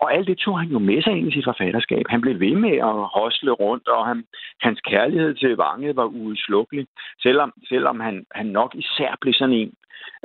Og 0.00 0.14
alt 0.14 0.26
det 0.26 0.38
tog 0.38 0.58
han 0.60 0.68
jo 0.68 0.78
med 0.78 1.02
sig 1.02 1.12
ind 1.12 1.28
i 1.28 1.34
sit 1.34 1.44
forfatterskab. 1.44 2.04
Han 2.08 2.20
blev 2.20 2.40
ved 2.40 2.54
med 2.54 2.76
at 2.90 2.94
hosle 3.16 3.50
rundt, 3.50 3.88
og 3.88 4.06
han, 4.06 4.24
hans 4.60 4.80
kærlighed 4.80 5.34
til 5.34 5.56
Vange 5.56 5.96
var 5.96 6.04
udslukkelig, 6.04 6.86
selvom, 7.22 7.52
selvom 7.68 8.00
han, 8.00 8.26
han 8.30 8.46
nok 8.46 8.74
især 8.74 9.16
blev 9.20 9.34
sådan 9.34 9.54
en, 9.54 9.72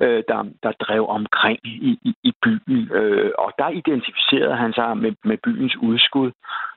øh, 0.01 0.23
der, 0.27 0.43
der 0.63 0.71
drev 0.71 1.05
omkring 1.09 1.59
i, 1.63 1.99
i, 2.03 2.13
i 2.23 2.31
byen. 2.43 2.91
Øh, 2.91 3.31
og 3.37 3.53
der 3.59 3.69
identificerede 3.69 4.55
han 4.55 4.73
sig 4.73 4.97
med, 4.97 5.13
med 5.23 5.37
byens 5.43 5.75
udskud, 5.75 6.31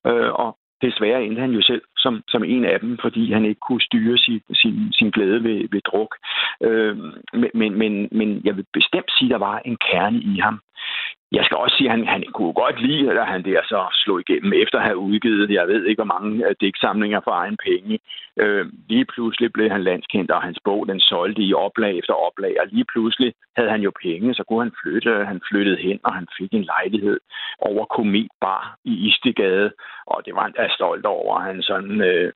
øh, 0.06 0.32
og 0.32 0.56
desværre 0.82 1.24
endte 1.24 1.40
han 1.40 1.50
jo 1.50 1.62
selv 1.62 1.82
som, 1.96 2.22
som 2.28 2.44
en 2.44 2.64
af 2.64 2.80
dem, 2.80 2.98
fordi 3.02 3.32
han 3.32 3.44
ikke 3.44 3.60
kunne 3.60 3.80
styre 3.80 4.18
sin, 4.18 4.40
sin, 4.54 4.92
sin 4.92 5.10
glæde 5.10 5.44
ved, 5.44 5.68
ved 5.72 5.80
druk. 5.80 6.16
Øh, 6.62 6.96
men, 7.54 7.78
men, 7.78 8.08
men 8.12 8.40
jeg 8.44 8.56
vil 8.56 8.66
bestemt 8.72 9.10
sige, 9.18 9.28
at 9.28 9.34
der 9.34 9.46
var 9.48 9.58
en 9.58 9.76
kerne 9.76 10.18
i 10.18 10.38
ham. 10.38 10.60
Jeg 11.36 11.44
skal 11.44 11.56
også 11.56 11.76
sige, 11.76 11.90
at 11.90 11.96
han, 11.96 12.06
han 12.06 12.24
kunne 12.34 12.52
godt 12.52 12.80
lide, 12.86 13.10
at 13.10 13.26
han 13.26 13.44
der 13.44 13.60
så 13.72 13.80
slog 13.92 14.20
igennem 14.20 14.52
efter 14.62 14.78
at 14.78 14.84
have 14.84 14.96
udgivet, 14.96 15.50
jeg 15.50 15.68
ved 15.68 15.84
ikke, 15.86 16.02
hvor 16.02 16.14
mange 16.14 16.48
øh, 16.48 16.54
digtsamlinger 16.60 17.20
for 17.24 17.30
egen 17.30 17.58
penge. 17.66 17.98
Øh, 18.42 18.66
lige 18.88 19.04
pludselig 19.04 19.52
blev 19.52 19.70
han 19.70 19.84
landskendt, 19.84 20.30
og 20.30 20.42
hans 20.42 20.58
bog, 20.64 20.88
den 20.88 21.00
solgte 21.00 21.42
i 21.42 21.54
oplag 21.54 21.98
efter 21.98 22.14
oplag, 22.14 22.54
og 22.60 22.66
lige 22.66 22.84
pludselig 22.92 23.34
havde 23.56 23.70
han 23.70 23.80
jo 23.80 23.92
penge, 24.02 24.34
så 24.34 24.44
kunne 24.44 24.62
han 24.62 24.74
flytte. 24.82 25.24
Han 25.24 25.40
flyttede 25.48 25.76
hen, 25.76 25.98
og 26.04 26.14
han 26.14 26.26
fik 26.38 26.52
en 26.52 26.68
lejlighed 26.74 27.18
over 27.58 27.84
Kometbar 27.84 28.76
i 28.84 28.92
Istegade, 29.08 29.72
og 30.06 30.22
det 30.24 30.34
var 30.34 30.42
han 30.42 30.52
da 30.52 30.68
stolt 30.68 31.06
over. 31.06 31.40
Han 31.40 31.62
sådan 31.62 32.00
øh, 32.00 32.32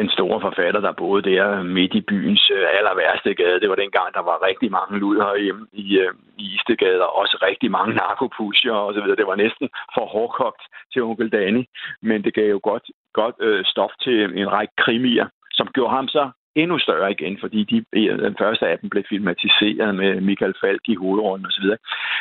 den 0.00 0.08
store 0.16 0.40
forfatter, 0.40 0.80
der 0.80 1.00
boede 1.02 1.22
der 1.30 1.62
midt 1.62 1.94
i 1.94 2.00
byens 2.00 2.50
øh, 2.56 2.66
aller 2.78 2.94
værste 3.02 3.34
gade. 3.34 3.60
Det 3.60 3.70
var 3.70 3.82
dengang, 3.84 4.08
der 4.14 4.24
var 4.30 4.46
rigtig 4.48 4.70
mange 4.78 4.98
luder 4.98 5.36
hjemme 5.44 5.66
i, 5.72 5.86
øh, 5.98 6.12
i 6.38 6.44
Istegade, 6.56 7.02
og 7.06 7.16
også 7.22 7.36
rigtig 7.48 7.70
mange 7.70 7.94
narkopusher 7.94 8.72
og 8.72 8.94
så 8.94 9.00
videre. 9.00 9.20
Det 9.20 9.26
var 9.26 9.42
næsten 9.44 9.68
for 9.94 10.04
hårdkogt 10.14 10.62
til 10.92 11.02
onkel 11.02 11.30
Danny, 11.32 11.64
men 12.02 12.24
det 12.24 12.34
gav 12.34 12.48
jo 12.50 12.60
godt, 12.62 12.86
godt 13.12 13.36
øh, 13.40 13.64
stof 13.64 13.92
til 14.04 14.16
en 14.40 14.52
række 14.52 14.74
krimier, 14.84 15.26
som 15.52 15.66
gjorde 15.74 15.94
ham 15.96 16.08
så 16.08 16.30
endnu 16.54 16.78
større 16.78 17.10
igen, 17.10 17.38
fordi 17.40 17.60
de, 17.70 17.76
øh, 17.92 18.18
den 18.18 18.36
første 18.38 18.66
af 18.66 18.78
dem 18.78 18.90
blev 18.90 19.04
filmatiseret 19.08 19.94
med 19.94 20.20
Michael 20.20 20.54
Falk 20.60 20.82
i 20.88 20.94
hovedrollen 20.94 21.46
osv. 21.46 21.62
Så, 21.62 21.76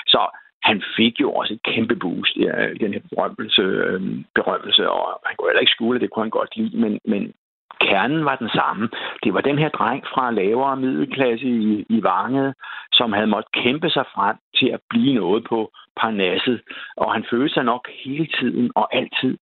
så 0.08 0.22
han 0.64 0.84
fik 0.98 1.22
jo 1.22 1.30
også 1.32 1.54
et 1.54 1.64
kæmpe 1.64 1.96
boost 1.96 2.36
i 2.36 2.44
ja, 2.44 2.74
den 2.84 2.94
her 2.94 3.04
berømmelse, 3.10 3.62
øh, 3.62 4.02
berømmelse, 4.36 4.90
og 4.90 5.04
han 5.26 5.36
kunne 5.36 5.50
heller 5.50 5.66
ikke 5.66 5.78
skule, 5.78 6.00
det 6.00 6.10
kunne 6.10 6.24
han 6.24 6.38
godt 6.40 6.56
lide, 6.58 6.78
men, 6.84 7.00
men 7.06 7.34
kernen 7.80 8.26
var 8.26 8.36
den 8.36 8.50
samme. 8.50 8.90
Det 9.24 9.34
var 9.34 9.42
den 9.42 9.58
her 9.60 9.70
dreng 9.70 10.04
fra 10.14 10.32
lavere 10.32 10.78
middelklasse 10.78 11.48
i, 11.48 11.86
i 11.90 12.04
Vanget, 12.04 12.54
som 12.94 13.14
havde 13.14 13.28
måttet 13.28 13.52
kæmpe 13.52 13.90
sig 13.90 14.06
frem 14.16 14.36
til 14.56 14.68
at 14.68 14.80
blive 14.90 15.14
noget 15.14 15.44
på 15.44 15.72
Parnasset. 16.00 16.62
Og 16.98 17.14
han 17.14 17.26
følte 17.30 17.54
sig 17.54 17.64
nok 17.64 17.88
hele 18.04 18.28
tiden 18.40 18.72
og 18.76 18.96
altid 18.96 19.38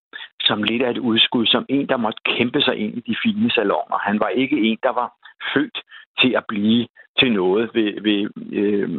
som 0.47 0.63
lidt 0.63 0.83
af 0.83 0.91
et 0.91 0.97
udskud, 0.97 1.45
som 1.45 1.65
en, 1.69 1.89
der 1.89 1.97
måtte 1.97 2.21
kæmpe 2.25 2.61
sig 2.61 2.75
ind 2.77 2.97
i 2.97 3.03
de 3.07 3.15
fine 3.23 3.51
salonger. 3.51 3.97
Han 3.97 4.19
var 4.19 4.27
ikke 4.27 4.57
en, 4.61 4.77
der 4.83 4.93
var 4.93 5.13
født 5.53 5.77
til 6.19 6.33
at 6.37 6.43
blive 6.47 6.87
til 7.19 7.31
noget 7.33 7.69
ved, 7.73 8.01
ved, 8.01 8.29
øh, 8.51 8.89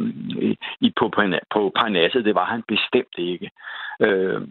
i, 0.81 0.93
på, 0.99 1.11
på 1.53 1.71
Parnasset. 1.75 2.25
Det 2.25 2.35
var 2.35 2.45
han 2.45 2.63
bestemt 2.67 3.15
ikke. 3.17 3.49
Øh, 4.01 4.41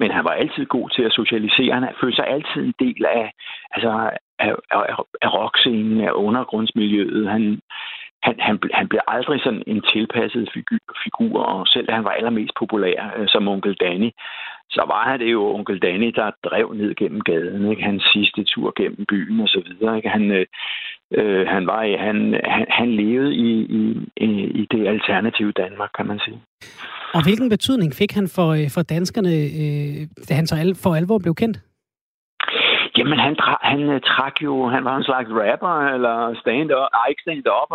men 0.00 0.10
han 0.10 0.24
var 0.24 0.30
altid 0.30 0.66
god 0.66 0.90
til 0.90 1.02
at 1.02 1.12
socialisere. 1.12 1.74
Han 1.74 1.88
følte 2.00 2.16
sig 2.16 2.26
altid 2.26 2.64
en 2.64 2.74
del 2.78 3.04
af, 3.06 3.32
altså, 3.70 4.10
af, 4.38 4.54
af, 4.70 4.96
af 5.22 5.34
rockscenen, 5.34 6.00
af 6.00 6.12
undergrundsmiljøet. 6.12 7.30
Han, 7.30 7.60
han, 8.22 8.34
han, 8.40 8.58
han 8.74 8.88
blev 8.88 9.00
aldrig 9.06 9.40
sådan 9.40 9.62
en 9.66 9.82
tilpasset 9.92 10.50
figur, 10.54 10.78
figur, 11.04 11.42
og 11.42 11.66
selv 11.66 11.86
da 11.86 11.92
han 11.92 12.04
var 12.04 12.10
allermest 12.10 12.52
populær 12.58 13.14
øh, 13.16 13.28
som 13.28 13.48
onkel 13.48 13.74
Danny, 13.74 14.10
så 14.70 14.82
var 14.86 15.10
han 15.10 15.20
det 15.20 15.32
jo 15.32 15.54
onkel 15.54 15.78
Danny, 15.78 16.12
der 16.14 16.30
drev 16.44 16.72
ned 16.74 16.94
gennem 16.94 17.20
gaden, 17.20 17.70
ikke? 17.70 17.82
hans 17.82 18.02
sidste 18.12 18.44
tur 18.44 18.72
gennem 18.76 19.06
byen 19.08 19.40
og 19.40 19.48
så 19.48 19.62
videre. 19.66 19.96
Ikke? 19.96 20.08
Han, 20.08 20.30
øh, 20.30 20.46
øh 21.12 21.46
han, 21.46 21.66
var, 21.66 21.80
han, 22.06 22.40
han, 22.44 22.66
han 22.68 22.88
levede 22.94 23.34
i, 23.34 23.50
i, 23.76 24.28
i 24.60 24.66
det 24.70 24.88
alternative 24.88 25.52
Danmark, 25.52 25.90
kan 25.96 26.06
man 26.06 26.18
sige. 26.18 26.40
Og 27.14 27.22
hvilken 27.26 27.48
betydning 27.48 27.92
fik 27.94 28.12
han 28.12 28.28
for, 28.36 28.48
øh, 28.58 28.70
for 28.74 28.82
danskerne, 28.82 29.34
øh, 29.60 30.08
da 30.28 30.34
han 30.34 30.46
så 30.46 30.54
al, 30.56 30.74
for 30.74 30.94
alvor 30.94 31.18
blev 31.18 31.34
kendt? 31.34 31.58
Jamen, 32.98 33.18
han, 33.26 33.34
tra- 33.42 33.64
han 33.72 33.80
uh, 33.94 34.00
trak 34.10 34.34
jo, 34.46 34.52
han 34.74 34.84
var 34.84 34.96
en 34.96 35.08
slags 35.10 35.30
rapper, 35.40 35.74
eller 35.94 36.16
stand-up, 36.42 36.88
nej, 36.96 37.06
ikke 37.08 37.22
stand-up, 37.26 37.70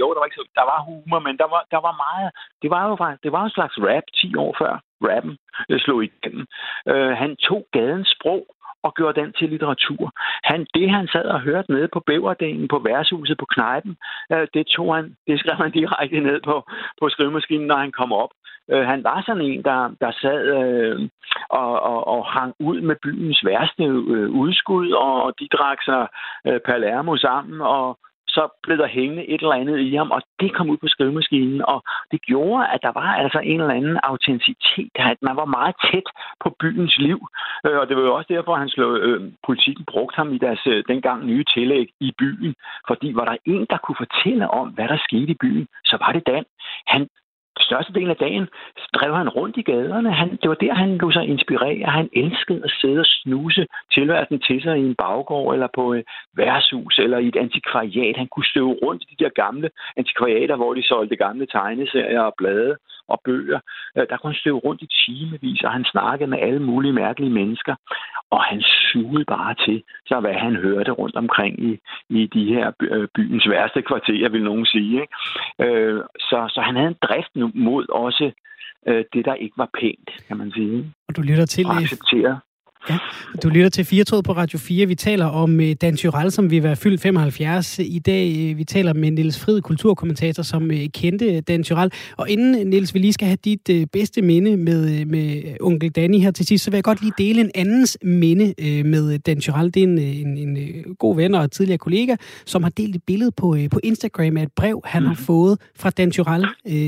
jo, 0.00 0.06
der 0.14 0.18
var, 0.20 0.26
ikke 0.26 0.40
så, 0.40 0.44
der 0.60 0.66
var 0.72 0.80
humor, 0.88 1.20
men 1.26 1.34
der 1.42 1.48
var, 1.54 1.62
der 1.74 1.80
var 1.86 1.94
meget, 2.04 2.28
det 2.62 2.70
var 2.74 2.82
jo 2.88 2.94
faktisk, 3.02 3.22
det 3.26 3.32
var 3.32 3.44
en 3.44 3.56
slags 3.58 3.76
rap 3.88 4.06
10 4.14 4.36
år 4.44 4.52
før 4.60 4.72
rappen 5.08 5.34
øh, 5.70 5.80
slog 5.84 6.04
igennem. 6.04 6.44
Uh, 6.90 7.12
han 7.22 7.30
tog 7.36 7.62
gadens 7.76 8.08
sprog, 8.16 8.42
og 8.82 8.94
gjorde 8.94 9.20
den 9.20 9.32
til 9.32 9.48
litteratur. 9.48 10.12
Han, 10.44 10.66
det, 10.74 10.90
han 10.90 11.06
sad 11.08 11.24
og 11.24 11.40
hørte 11.40 11.72
nede 11.72 11.88
på 11.92 12.00
bæverdelen, 12.00 12.68
på 12.68 12.78
værtshuset, 12.78 13.38
på 13.38 13.46
knejpen, 13.54 13.96
øh, 14.32 14.46
det 14.54 14.66
tog 14.66 14.94
han, 14.94 15.16
det 15.26 15.40
skrev 15.40 15.56
han 15.56 15.72
direkte 15.72 16.20
ned 16.20 16.40
på, 16.44 16.56
på 17.00 17.08
skrivemaskinen, 17.08 17.66
når 17.66 17.76
han 17.76 17.92
kom 17.92 18.12
op. 18.12 18.30
Øh, 18.70 18.86
han 18.86 19.04
var 19.04 19.22
sådan 19.26 19.42
en, 19.42 19.62
der, 19.62 19.80
der 20.00 20.12
sad 20.22 20.42
øh, 20.58 21.08
og, 21.50 21.82
og, 21.82 22.08
og 22.08 22.26
hang 22.26 22.54
ud 22.60 22.80
med 22.80 22.96
byens 23.02 23.44
værste 23.44 23.84
øh, 23.84 24.30
udskud, 24.30 24.90
og 24.92 25.34
de 25.40 25.48
drak 25.56 25.82
sig 25.82 26.06
øh, 26.46 26.60
Palermo 26.60 27.16
sammen, 27.16 27.60
og 27.60 27.98
så 28.34 28.42
blev 28.62 28.76
der 28.78 28.86
hængende 28.86 29.24
et 29.32 29.40
eller 29.40 29.60
andet 29.62 29.78
i 29.78 29.94
ham, 29.94 30.10
og 30.10 30.22
det 30.40 30.54
kom 30.54 30.70
ud 30.70 30.76
på 30.76 30.88
skrivemaskinen, 30.88 31.62
og 31.72 31.82
det 32.10 32.20
gjorde, 32.22 32.68
at 32.74 32.80
der 32.82 32.92
var 33.00 33.10
altså 33.22 33.38
en 33.38 33.60
eller 33.60 33.74
anden 33.74 33.98
autenticitet, 34.02 34.90
at 34.94 35.18
man 35.22 35.36
var 35.36 35.44
meget 35.58 35.74
tæt 35.90 36.08
på 36.42 36.48
byens 36.60 36.98
liv, 36.98 37.18
øh, 37.66 37.78
og 37.80 37.88
det 37.88 37.96
var 37.96 38.02
jo 38.02 38.14
også 38.14 38.30
derfor, 38.34 38.52
at 38.52 38.62
han 38.64 38.68
slog, 38.68 38.98
øh, 38.98 39.32
politikken 39.46 39.84
brugte 39.84 40.16
ham 40.16 40.32
i 40.32 40.38
deres 40.38 40.62
øh, 40.66 40.84
dengang 40.88 41.26
nye 41.26 41.44
tillæg 41.54 41.86
i 42.00 42.12
byen, 42.18 42.54
fordi 42.88 43.08
var 43.14 43.24
der 43.24 43.36
en, 43.44 43.66
der 43.70 43.78
kunne 43.84 44.02
fortælle 44.04 44.50
om, 44.50 44.68
hvad 44.68 44.88
der 44.88 44.98
skete 45.08 45.30
i 45.32 45.40
byen, 45.40 45.66
så 45.84 45.96
var 46.00 46.12
det 46.12 46.26
Dan. 46.26 46.44
Han 46.86 47.08
størstedelen 47.60 48.10
af 48.10 48.16
dagen 48.16 48.48
drev 48.94 49.14
han 49.14 49.28
rundt 49.28 49.56
i 49.56 49.62
gaderne. 49.62 50.12
Han, 50.12 50.28
det 50.42 50.48
var 50.48 50.54
der, 50.54 50.74
han 50.74 50.98
lå 50.98 51.10
sig 51.10 51.24
inspirere. 51.28 51.90
Han 51.90 52.08
elskede 52.12 52.60
at 52.64 52.70
sidde 52.80 53.00
og 53.00 53.06
snuse 53.06 53.66
tilværelsen 53.92 54.40
til 54.40 54.62
sig 54.62 54.78
i 54.78 54.86
en 54.90 54.94
baggård, 54.94 55.54
eller 55.54 55.68
på 55.74 55.92
et 55.92 56.04
værtshus, 56.36 56.98
eller 56.98 57.18
i 57.18 57.28
et 57.28 57.36
antikvariat. 57.36 58.16
Han 58.16 58.28
kunne 58.28 58.52
støve 58.52 58.78
rundt 58.82 59.02
i 59.02 59.14
de 59.14 59.24
der 59.24 59.30
gamle 59.42 59.70
antikvariater, 59.96 60.56
hvor 60.56 60.74
de 60.74 60.82
solgte 60.82 61.16
gamle 61.16 61.46
tegneserier 61.46 62.20
og 62.20 62.34
blade 62.38 62.76
og 63.10 63.20
bøger. 63.24 63.60
Øh, 63.96 64.06
der 64.10 64.16
kunne 64.16 64.32
han 64.32 64.40
støve 64.40 64.58
rundt 64.58 64.82
i 64.82 64.88
timevis, 65.06 65.60
og 65.62 65.72
han 65.72 65.84
snakkede 65.84 66.30
med 66.30 66.38
alle 66.38 66.62
mulige 66.62 66.92
mærkelige 66.92 67.30
mennesker. 67.40 67.74
Og 68.30 68.42
han 68.44 68.62
sugede 68.92 69.24
bare 69.24 69.54
til, 69.64 69.82
så 70.06 70.20
hvad 70.20 70.34
han 70.34 70.56
hørte 70.56 70.90
rundt 70.90 71.16
omkring 71.16 71.54
i, 71.68 71.78
i 72.08 72.26
de 72.26 72.44
her 72.54 72.72
øh, 72.82 73.08
byens 73.14 73.48
værste 73.48 73.82
kvarterer, 73.82 74.28
vil 74.28 74.44
nogen 74.44 74.66
sige. 74.66 75.00
Ikke? 75.02 75.14
Øh, 75.64 76.00
så, 76.18 76.38
så 76.54 76.60
han 76.60 76.76
havde 76.76 76.88
en 76.88 77.02
drift 77.02 77.36
mod 77.54 77.86
også 77.88 78.30
det, 79.12 79.24
der 79.24 79.34
ikke 79.34 79.54
var 79.56 79.70
pænt, 79.80 80.10
kan 80.28 80.36
man 80.36 80.52
sige. 80.52 80.92
Og 81.08 81.16
du 81.16 81.22
lytter 81.22 81.46
til... 81.46 81.66
Og 81.66 81.76
acceptere. 81.76 82.40
Ja, 82.88 82.98
du 83.42 83.48
lytter 83.48 83.68
til 83.68 83.84
4 83.84 84.22
på 84.22 84.32
Radio 84.32 84.58
4. 84.58 84.86
Vi 84.86 84.94
taler 84.94 85.26
om 85.26 85.60
øh, 85.60 85.72
Dan 85.80 85.96
Tyrell, 85.96 86.30
som 86.30 86.50
vi 86.50 86.62
var 86.62 86.74
fyldt 86.74 87.00
75 87.00 87.78
i 87.78 87.98
dag. 87.98 88.36
Øh, 88.38 88.58
vi 88.58 88.64
taler 88.64 88.92
med 88.92 89.10
Niels 89.10 89.38
Frid, 89.38 89.60
kulturkommentator, 89.60 90.42
som 90.42 90.70
øh, 90.70 90.86
kendte 90.94 91.40
Dan 91.40 91.62
Tyrell. 91.62 91.92
Og 92.16 92.30
inden, 92.30 92.66
Niels, 92.66 92.94
vi 92.94 92.98
lige 92.98 93.12
skal 93.12 93.26
have 93.26 93.38
dit 93.44 93.90
bedste 93.92 94.22
minde 94.22 94.56
med, 94.56 95.04
med 95.04 95.42
onkel 95.60 95.90
Danny 95.90 96.18
her 96.18 96.30
til 96.30 96.46
sidst, 96.46 96.64
så 96.64 96.70
vil 96.70 96.76
jeg 96.76 96.84
godt 96.84 97.00
lige 97.00 97.12
dele 97.18 97.40
en 97.40 97.50
andens 97.54 97.98
minde 98.02 98.54
med 98.82 99.18
Dan 99.18 99.40
Tyrell. 99.40 99.74
Det 99.74 99.82
er 99.82 99.86
en, 99.86 99.98
en, 99.98 100.56
en 100.56 100.82
god 100.98 101.16
ven 101.16 101.34
og 101.34 101.52
tidligere 101.52 101.78
kollega, 101.78 102.16
som 102.46 102.62
har 102.62 102.70
delt 102.70 102.96
et 102.96 103.02
billede 103.06 103.30
på, 103.32 103.56
på 103.70 103.80
Instagram 103.82 104.36
af 104.36 104.42
et 104.42 104.52
brev, 104.56 104.82
han 104.84 105.02
har 105.02 105.12
mhm. 105.12 105.22
fået 105.22 105.58
fra 105.76 105.90
Dan 105.90 106.10
Tyrell. 106.10 106.46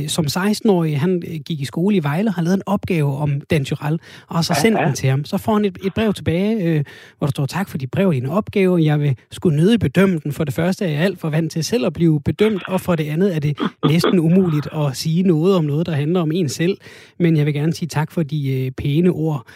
Som 0.08 0.24
16-årig, 0.24 1.00
han 1.00 1.22
gik 1.46 1.60
i 1.60 1.64
skole 1.64 1.96
i 1.96 2.02
Vejle 2.02 2.28
og 2.30 2.34
har 2.34 2.42
lavet 2.42 2.56
en 2.56 2.62
opgave 2.66 3.16
om 3.16 3.40
Dan 3.40 3.64
Tyrell, 3.64 4.00
og 4.28 4.44
så 4.44 4.54
sendt 4.62 4.78
den 4.78 4.94
til 4.94 5.08
ham. 5.08 5.24
Så 5.24 5.38
får 5.38 5.52
han 5.54 5.64
et 5.64 5.78
et 5.86 5.94
brev 5.94 6.12
tilbage, 6.12 6.52
øh, 6.66 6.84
hvor 7.18 7.26
der 7.26 7.30
står, 7.30 7.46
tak 7.46 7.68
for 7.68 7.78
de 7.78 7.86
brev 7.86 8.08
og 8.08 8.14
dine 8.14 8.30
opgaver. 8.30 8.78
Jeg 8.78 9.00
vil 9.00 9.18
skulle 9.30 9.56
nødig 9.56 9.80
bedømme 9.80 10.18
den. 10.18 10.32
For 10.32 10.44
det 10.44 10.54
første 10.54 10.84
er 10.84 10.88
jeg 10.88 11.00
alt 11.00 11.20
for 11.20 11.30
vant 11.30 11.52
til 11.52 11.64
selv 11.64 11.86
at 11.86 11.92
blive 11.92 12.20
bedømt, 12.24 12.62
og 12.68 12.80
for 12.80 12.94
det 12.96 13.08
andet 13.14 13.36
er 13.36 13.40
det 13.40 13.58
næsten 13.92 14.18
umuligt 14.18 14.66
at 14.66 14.96
sige 14.96 15.22
noget 15.22 15.56
om 15.56 15.64
noget, 15.64 15.86
der 15.86 15.92
handler 15.92 16.20
om 16.20 16.32
en 16.34 16.48
selv. 16.48 16.76
Men 17.18 17.36
jeg 17.36 17.46
vil 17.46 17.54
gerne 17.54 17.72
sige 17.72 17.88
tak 17.88 18.12
for 18.12 18.22
de 18.22 18.40
øh, 18.56 18.70
pæne 18.70 19.10
ord. 19.10 19.46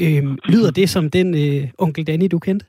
Øh, 0.00 0.22
lyder 0.52 0.70
det 0.70 0.88
som 0.88 1.10
den 1.10 1.28
øh, 1.34 1.68
onkel 1.78 2.06
Danny, 2.06 2.28
du 2.30 2.38
kendte? 2.38 2.66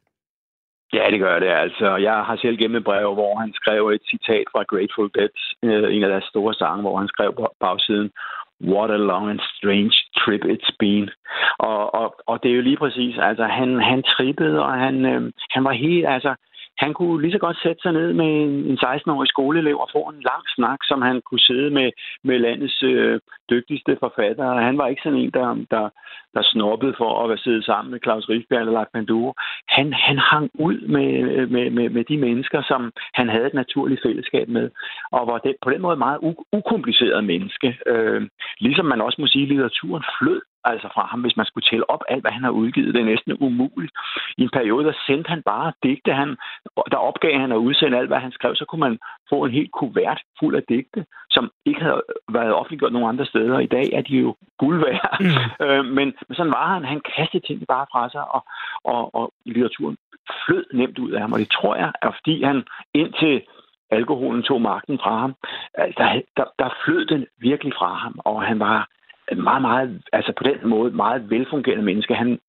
Ja, 0.94 1.06
det 1.12 1.20
gør 1.20 1.40
det. 1.40 1.52
Altså, 1.66 1.96
jeg 1.96 2.14
har 2.28 2.38
selv 2.42 2.58
gennem 2.58 2.78
et 2.78 2.84
brev, 2.84 3.14
hvor 3.14 3.36
han 3.40 3.54
skrev 3.54 3.88
et 3.88 4.02
citat 4.12 4.46
fra 4.52 4.64
Grateful 4.72 5.10
Dead, 5.16 5.36
øh, 5.64 5.96
en 5.96 6.04
af 6.04 6.10
deres 6.10 6.24
store 6.24 6.54
sange, 6.54 6.82
hvor 6.82 6.98
han 6.98 7.08
skrev 7.08 7.34
på 7.36 7.48
bagsiden, 7.60 8.10
What 8.62 8.90
a 8.90 8.98
long 8.98 9.30
and 9.30 9.42
strange 9.56 9.96
trip 10.16 10.44
it's 10.46 10.72
been. 10.80 11.10
Og, 11.60 11.96
og, 11.96 12.16
og 12.28 12.44
det 12.44 12.52
er 12.52 12.56
jo 12.56 12.62
lige 12.62 12.78
præcis, 12.78 13.18
altså 13.18 13.46
han, 13.46 13.82
han 13.82 14.04
trippede, 14.04 14.64
og 14.64 14.74
han, 14.74 15.06
øh, 15.06 15.32
han 15.50 15.64
var 15.64 15.72
helt, 15.72 16.08
altså 16.08 16.36
han 16.78 16.94
kunne 16.94 17.22
lige 17.22 17.32
så 17.32 17.38
godt 17.38 17.58
sætte 17.64 17.82
sig 17.82 17.94
ned 17.94 18.14
med 18.14 18.32
en 18.72 18.78
16-årig 18.86 19.28
skoleelev 19.28 19.78
og 19.80 19.90
få 19.96 20.02
en 20.14 20.22
lang 20.30 20.44
snak, 20.56 20.80
som 20.84 21.02
han 21.02 21.22
kunne 21.22 21.40
sidde 21.50 21.70
med, 21.70 21.92
med 22.24 22.40
landets 22.40 22.84
øh, 22.84 23.20
dygtigste 23.50 23.98
forfattere. 24.00 24.64
Han 24.64 24.78
var 24.78 24.88
ikke 24.88 25.02
sådan 25.04 25.20
en, 25.20 25.32
der, 25.32 25.66
der, 25.72 25.90
der 26.36 26.44
snobbede 26.44 26.94
for 26.98 27.24
at 27.24 27.30
være 27.30 27.38
siddet 27.38 27.66
sammen 27.66 27.92
med 27.92 28.00
Claus 28.04 28.30
Riffbjerg 28.30 28.60
eller 28.60 28.74
Lars 28.74 28.94
Panduro. 28.94 29.34
Han, 29.68 29.94
han 29.94 30.18
hang 30.18 30.50
ud 30.54 30.78
med, 30.96 31.12
med, 31.48 31.70
med, 31.70 31.90
med 31.90 32.04
de 32.04 32.18
mennesker, 32.18 32.62
som 32.68 32.92
han 33.14 33.30
havde 33.30 33.48
et 33.48 33.54
naturligt 33.54 34.02
fællesskab 34.06 34.48
med, 34.50 34.70
og 35.12 35.28
var 35.28 35.38
det, 35.38 35.56
på 35.64 35.70
den 35.70 35.82
måde 35.82 35.98
meget 35.98 36.20
ukompliceret 36.52 37.24
menneske. 37.24 37.78
Øh, 37.88 38.22
ligesom 38.60 38.86
man 38.86 39.02
også 39.02 39.22
må 39.22 39.28
sige, 39.28 39.44
at 39.44 39.50
litteraturen 39.50 40.04
flød 40.20 40.42
altså 40.74 40.90
fra 40.94 41.06
ham, 41.12 41.22
hvis 41.22 41.38
man 41.38 41.46
skulle 41.46 41.68
tælle 41.70 41.90
op 41.90 42.04
alt, 42.08 42.24
hvad 42.24 42.32
han 42.32 42.44
har 42.44 42.52
udgivet. 42.62 42.94
Det 42.94 43.02
er 43.02 43.14
næsten 43.14 43.38
umuligt. 43.40 43.94
I 44.38 44.42
en 44.42 44.50
periode, 44.50 44.86
der 44.86 44.94
sendte 45.08 45.30
han 45.30 45.42
bare 45.46 45.74
digte. 45.84 46.14
Han, 46.14 46.30
der 46.92 46.98
opgav 46.98 47.40
han 47.40 47.52
at 47.52 47.64
udsende 47.68 47.98
alt, 47.98 48.10
hvad 48.10 48.20
han 48.20 48.32
skrev. 48.32 48.56
Så 48.56 48.66
kunne 48.66 48.86
man 48.88 49.00
få 49.30 49.46
en 49.46 49.52
helt 49.52 49.72
kuvert 49.72 50.22
fuld 50.40 50.56
af 50.56 50.64
digte, 50.70 51.06
som 51.30 51.52
ikke 51.66 51.82
havde 51.82 52.02
været 52.32 52.54
offentliggjort 52.54 52.94
nogen 52.94 53.10
andre 53.10 53.26
steder. 53.26 53.60
I 53.60 53.66
dag 53.78 53.88
er 53.94 54.02
de 54.02 54.16
jo 54.18 54.36
guld 54.58 54.80
værd. 54.86 55.18
Mm. 55.20 55.28
øh, 55.66 55.86
men, 55.86 56.08
men 56.28 56.36
sådan 56.36 56.52
var 56.52 56.74
han. 56.74 56.86
Han 56.86 57.02
kastede 57.16 57.48
ting 57.48 57.68
bare 57.68 57.86
fra 57.92 58.10
sig, 58.10 58.34
og, 58.36 58.44
og, 58.84 59.16
og 59.16 59.34
litteraturen 59.46 59.98
flød 60.46 60.66
nemt 60.74 61.00
ud 61.00 61.12
af 61.12 61.22
ham. 61.22 61.34
Og 61.34 61.40
det 61.40 61.50
tror 61.50 61.76
jeg 61.76 61.92
er, 62.02 62.12
fordi 62.12 62.44
han 62.44 62.64
indtil 62.94 63.42
alkoholen 63.92 64.44
tog 64.44 64.62
magten 64.62 65.00
fra 65.04 65.20
ham, 65.20 65.36
der, 65.98 66.22
der, 66.38 66.46
der 66.60 66.70
flød 66.86 67.06
den 67.06 67.26
virkelig 67.38 67.74
fra 67.80 67.94
ham, 67.94 68.20
og 68.26 68.44
han 68.44 68.60
var 68.60 68.90
meget, 69.36 69.62
meget, 69.62 70.02
altså 70.14 70.34
på 70.38 70.44
den 70.44 70.70
måde 70.70 70.92
meget 70.92 71.30
velfungerende 71.30 71.84
menneske. 71.84 72.14
Han, 72.16 72.40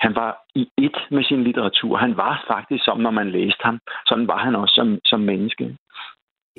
han 0.00 0.14
var 0.14 0.30
i 0.54 0.68
et 0.78 0.96
med 1.10 1.24
sin 1.24 1.44
litteratur. 1.44 1.96
Han 1.96 2.16
var 2.16 2.44
faktisk 2.52 2.84
som, 2.84 3.00
når 3.00 3.10
man 3.10 3.30
læste 3.30 3.62
ham. 3.62 3.78
Sådan 4.06 4.28
var 4.28 4.38
han 4.38 4.54
også 4.56 4.74
som, 4.74 4.98
som 5.04 5.20
menneske. 5.20 5.76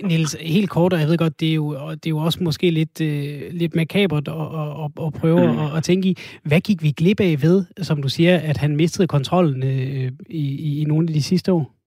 Niels, 0.03 0.37
helt 0.41 0.69
kort, 0.69 0.93
og 0.93 0.99
jeg 0.99 1.07
ved 1.07 1.17
godt, 1.17 1.39
det 1.39 1.49
er 1.49 1.55
jo, 1.55 1.73
det 1.91 2.05
er 2.05 2.09
jo 2.09 2.17
også 2.17 2.43
måske 2.43 2.69
lidt, 2.71 3.01
øh, 3.01 3.41
lidt 3.51 3.75
makabert 3.75 4.27
at, 4.27 4.33
at, 4.83 5.05
at 5.05 5.13
prøve 5.19 5.53
mm. 5.53 5.59
at, 5.59 5.77
at 5.77 5.83
tænke 5.83 6.09
i. 6.09 6.15
Hvad 6.43 6.61
gik 6.61 6.83
vi 6.83 6.91
glip 6.91 7.19
af 7.19 7.41
ved, 7.41 7.65
som 7.81 8.01
du 8.01 8.09
siger, 8.09 8.37
at 8.37 8.57
han 8.57 8.75
mistede 8.75 9.07
kontrollen 9.07 9.63
øh, 9.63 10.11
i, 10.29 10.43
i, 10.67 10.81
i 10.81 10.83
nogle 10.85 11.07
af 11.09 11.13
de 11.13 11.23
sidste 11.23 11.53
år? 11.53 11.78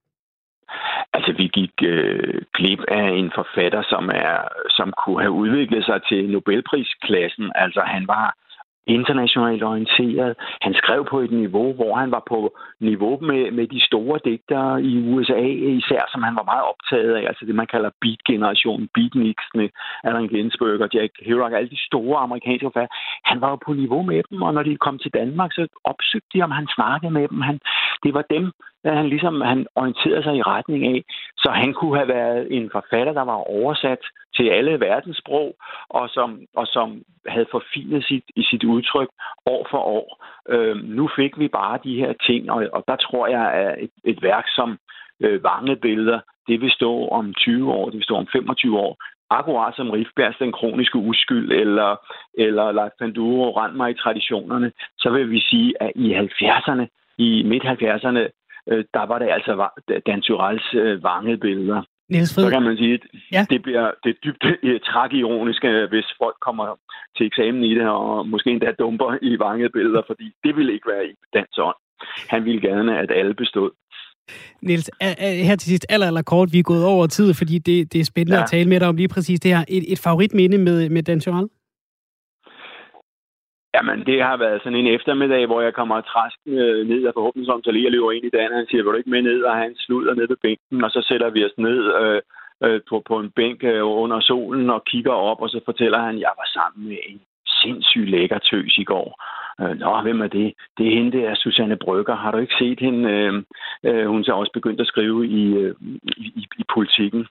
Altså, 1.15 1.33
vi 1.33 1.47
gik 1.59 1.73
øh, 1.83 2.43
glip 2.55 2.81
af 2.89 3.09
en 3.21 3.33
forfatter, 3.35 3.83
som 3.83 4.11
er 4.15 4.39
som 4.69 4.93
kunne 5.05 5.21
have 5.21 5.39
udviklet 5.43 5.85
sig 5.85 6.01
til 6.09 6.31
Nobelprisklassen. 6.31 7.53
Altså, 7.55 7.81
han 7.81 8.07
var 8.09 8.35
internationalt 8.87 9.63
orienteret. 9.63 10.35
Han 10.61 10.75
skrev 10.75 11.07
på 11.11 11.21
et 11.21 11.31
niveau, 11.31 11.73
hvor 11.73 11.97
han 11.97 12.11
var 12.11 12.23
på 12.29 12.59
niveau 12.81 13.19
med, 13.21 13.51
med 13.51 13.67
de 13.67 13.87
store 13.87 14.21
digtere 14.25 14.83
i 14.83 15.13
USA, 15.13 15.41
især 15.81 16.03
som 16.13 16.23
han 16.23 16.37
var 16.37 16.43
meget 16.43 16.65
optaget 16.73 17.15
af, 17.15 17.23
altså 17.29 17.45
det 17.47 17.55
man 17.55 17.67
kalder 17.67 17.91
beat-generationen, 18.01 18.89
beatniksene, 18.95 19.71
Allen 20.05 20.29
Ginsberg 20.29 20.81
og 20.81 20.89
Jack 20.95 21.13
Kerouac, 21.25 21.53
alle 21.53 21.71
de 21.71 21.87
store 21.89 22.19
amerikanske 22.19 22.67
forfattere. 22.67 22.97
Han 23.25 23.41
var 23.41 23.51
jo 23.51 23.59
på 23.67 23.73
niveau 23.73 24.03
med 24.03 24.23
dem, 24.31 24.43
og 24.43 24.55
når 24.55 24.63
de 24.63 24.77
kom 24.77 24.99
til 24.99 25.15
Danmark, 25.15 25.53
så 25.53 25.67
opsøgte 25.85 26.29
de, 26.35 26.43
om 26.43 26.51
han 26.51 26.67
snakkede 26.77 27.13
med 27.13 27.29
dem. 27.29 27.41
Han, 27.41 27.61
det 28.03 28.15
var 28.15 28.25
dem, 28.31 28.53
der 28.85 28.93
han 28.95 29.09
ligesom 29.09 29.41
han 29.41 29.67
orienterede 29.75 30.23
sig 30.23 30.37
i 30.37 30.43
retning 30.43 30.87
af. 30.87 31.05
Så 31.37 31.51
han 31.51 31.75
kunne 31.75 31.97
have 31.97 32.09
været 32.09 32.57
en 32.57 32.71
forfatter, 32.73 33.13
der 33.13 33.23
var 33.23 33.51
oversat 33.59 34.03
til 34.37 34.49
alle 34.49 34.81
verdenssprog, 34.81 35.55
og 35.89 36.09
som, 36.09 36.41
og 36.57 36.67
som 36.67 37.03
havde 37.27 37.47
forfinet 37.51 38.05
sit, 38.05 38.25
i 38.37 38.43
sit 38.51 38.65
udtryk 38.65 39.09
år 39.47 39.67
for 39.71 39.79
år. 39.79 40.25
Øh, 40.49 40.77
nu 40.77 41.09
fik 41.17 41.39
vi 41.39 41.49
bare 41.49 41.79
de 41.85 41.97
her 41.97 42.13
ting, 42.13 42.51
og, 42.51 42.69
og 42.73 42.85
der 42.89 42.97
tror 42.97 43.27
jeg, 43.27 43.53
at 43.53 43.85
et, 43.85 43.91
et 44.05 44.23
værk 44.23 44.45
som 44.49 44.79
øh, 45.21 45.45
Vangebilleder, 45.45 46.21
det 46.49 46.61
vil 46.61 46.71
stå 46.71 47.09
om 47.09 47.35
20 47.35 47.73
år, 47.73 47.85
det 47.85 47.95
vil 47.95 48.05
stå 48.05 48.17
om 48.17 48.27
25 48.33 48.79
år, 48.79 48.97
akkurat 49.39 49.75
som 49.77 49.91
Rifbjergs 49.91 50.39
Den 50.39 50.53
kroniske 50.53 50.99
uskyld, 50.99 51.53
eller, 51.53 51.97
eller 52.39 52.73
Lars 52.73 52.93
Panduro 52.99 53.57
Rand 53.57 53.75
mig 53.77 53.91
i 53.91 54.01
traditionerne, 54.03 54.73
så 54.99 55.11
vil 55.11 55.31
vi 55.31 55.41
sige, 55.41 55.83
at 55.83 55.93
i 55.95 56.15
70'erne, 56.15 56.87
i 57.19 57.43
midt-70'erne, 57.43 58.23
øh, 58.71 58.85
der 58.95 59.07
var 59.07 59.19
det 59.19 59.29
altså 59.31 59.69
Dan 60.07 60.23
Tyrells 60.23 60.75
øh, 60.75 61.03
vangebilleder. 61.03 61.83
Niels 62.11 62.35
Fred. 62.35 62.45
Så 62.45 62.51
kan 62.51 62.63
man 62.63 62.77
sige, 62.77 62.95
at 62.95 63.01
ja. 63.33 63.47
det 63.51 63.63
bliver 63.63 63.91
det 64.05 64.17
dybt 64.25 64.45
uh, 64.45 64.81
tragironisk, 64.91 65.65
øh, 65.65 65.89
hvis 65.89 66.07
folk 66.23 66.37
kommer 66.41 66.67
til 67.17 67.27
eksamen 67.27 67.65
i 67.65 67.75
det, 67.75 67.89
og 67.89 68.29
måske 68.29 68.51
endda 68.51 68.73
dumper 68.79 69.19
i 69.23 69.39
vangebilleder, 69.39 70.03
fordi 70.07 70.27
det 70.45 70.57
vil 70.57 70.71
ikke 70.71 70.89
være 70.93 71.07
i 71.07 71.13
dans 71.35 71.59
ånd. 71.59 71.77
Han 72.29 72.45
ville 72.45 72.61
gerne, 72.61 72.99
at 72.99 73.11
alle 73.11 73.35
bestod. 73.35 73.71
Niels, 74.63 74.91
her 75.21 75.57
til 75.57 75.69
sidst, 75.69 75.87
aller, 75.89 76.07
aller 76.07 76.23
kort, 76.23 76.53
vi 76.53 76.59
er 76.59 76.63
gået 76.63 76.85
over 76.85 77.07
tid, 77.07 77.35
fordi 77.35 77.59
det, 77.59 77.93
det 77.93 78.01
er 78.01 78.05
spændende 78.05 78.37
ja. 78.37 78.43
at 78.43 78.51
tale 78.51 78.69
med 78.69 78.81
dig 78.81 78.89
om 78.89 78.97
lige 78.97 79.09
præcis 79.09 79.41
det 79.41 79.57
her. 79.57 79.65
Et, 79.69 79.93
et 79.93 79.99
favoritminde 79.99 80.59
med, 80.59 80.89
med 80.89 81.03
Dan 81.03 81.21
Tyrell? 81.21 81.49
Jamen, 83.75 84.07
det 84.07 84.23
har 84.23 84.37
været 84.37 84.63
sådan 84.63 84.79
en 84.79 84.95
eftermiddag, 84.97 85.47
hvor 85.47 85.61
jeg 85.61 85.75
kommer 85.75 86.01
træskende 86.01 86.85
ned 86.85 87.07
og 87.07 87.15
forhåbentlig 87.15 87.65
så 87.65 87.71
lige 87.71 87.91
løber 87.91 88.13
ind 88.13 88.25
i 88.25 88.31
Dan, 88.37 88.53
han 88.53 88.67
siger, 88.67 88.83
vil 88.83 88.93
du 88.93 88.97
ikke 88.97 89.11
med 89.11 89.23
ned? 89.23 89.43
Og 89.43 89.57
han 89.57 89.75
slutter 89.77 90.15
ned 90.15 90.29
på 90.29 90.37
bænken, 90.43 90.85
og 90.85 90.91
så 90.91 91.01
sætter 91.09 91.31
vi 91.31 91.45
os 91.45 91.59
ned 91.59 91.81
øh, 92.01 92.21
øh, 92.65 92.81
på, 92.89 93.03
på 93.09 93.19
en 93.19 93.31
bænk 93.31 93.65
øh, 93.65 93.87
under 94.03 94.21
solen 94.21 94.71
og 94.71 94.85
kigger 94.85 95.13
op, 95.13 95.41
og 95.41 95.49
så 95.49 95.61
fortæller 95.65 95.99
han, 95.99 96.15
at 96.15 96.21
jeg 96.21 96.33
var 96.41 96.49
sammen 96.59 96.89
med 96.89 96.99
en 97.09 97.21
sindssygt 97.63 98.11
lækker 98.11 98.39
tøs 98.39 98.79
i 98.79 98.85
går. 98.85 99.09
Øh, 99.61 99.79
Nå, 99.79 100.01
hvem 100.03 100.21
er 100.21 100.27
det? 100.27 100.55
Det 100.79 100.87
er 100.87 100.97
hende, 100.99 101.13
det 101.13 101.25
er 101.27 101.35
Susanne 101.35 101.77
Brygger. 101.77 102.17
Har 102.17 102.31
du 102.31 102.39
ikke 102.39 102.55
set 102.59 102.81
hende? 102.81 103.11
Øh, 103.11 103.35
øh, 103.85 104.07
hun 104.07 104.25
er 104.29 104.33
også 104.33 104.53
begyndt 104.53 104.81
at 104.81 104.87
skrive 104.87 105.27
i, 105.27 105.55
øh, 105.55 105.75
i, 106.17 106.47
i 106.59 106.65
politikken. 106.75 107.27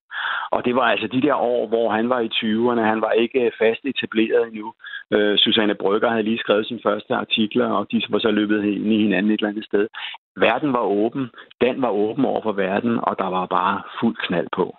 Og 0.51 0.65
det 0.65 0.75
var 0.75 0.81
altså 0.81 1.07
de 1.07 1.21
der 1.21 1.35
år, 1.35 1.67
hvor 1.67 1.91
han 1.91 2.09
var 2.09 2.19
i 2.19 2.29
20'erne. 2.33 2.81
Han 2.81 3.01
var 3.01 3.11
ikke 3.11 3.39
øh, 3.45 3.51
fast 3.59 3.81
etableret 3.85 4.47
endnu. 4.47 4.73
Øh, 5.13 5.37
Susanne 5.37 5.75
Brygger 5.75 6.09
havde 6.09 6.23
lige 6.23 6.37
skrevet 6.37 6.67
sin 6.67 6.79
første 6.83 7.13
artikler, 7.13 7.67
og 7.67 7.87
de 7.91 8.01
var 8.09 8.19
så 8.19 8.31
løbet 8.31 8.63
ind 8.63 8.93
i 8.93 8.97
hinanden 9.03 9.31
et 9.31 9.39
eller 9.39 9.49
andet 9.49 9.65
sted. 9.65 9.87
Verden 10.35 10.73
var 10.73 10.85
åben. 11.01 11.29
Den 11.61 11.81
var 11.81 11.89
åben 11.89 12.25
over 12.25 12.41
for 12.43 12.51
verden, 12.51 12.99
og 13.03 13.15
der 13.19 13.29
var 13.37 13.45
bare 13.45 13.81
fuld 14.01 14.15
knald 14.27 14.47
på. 14.55 14.75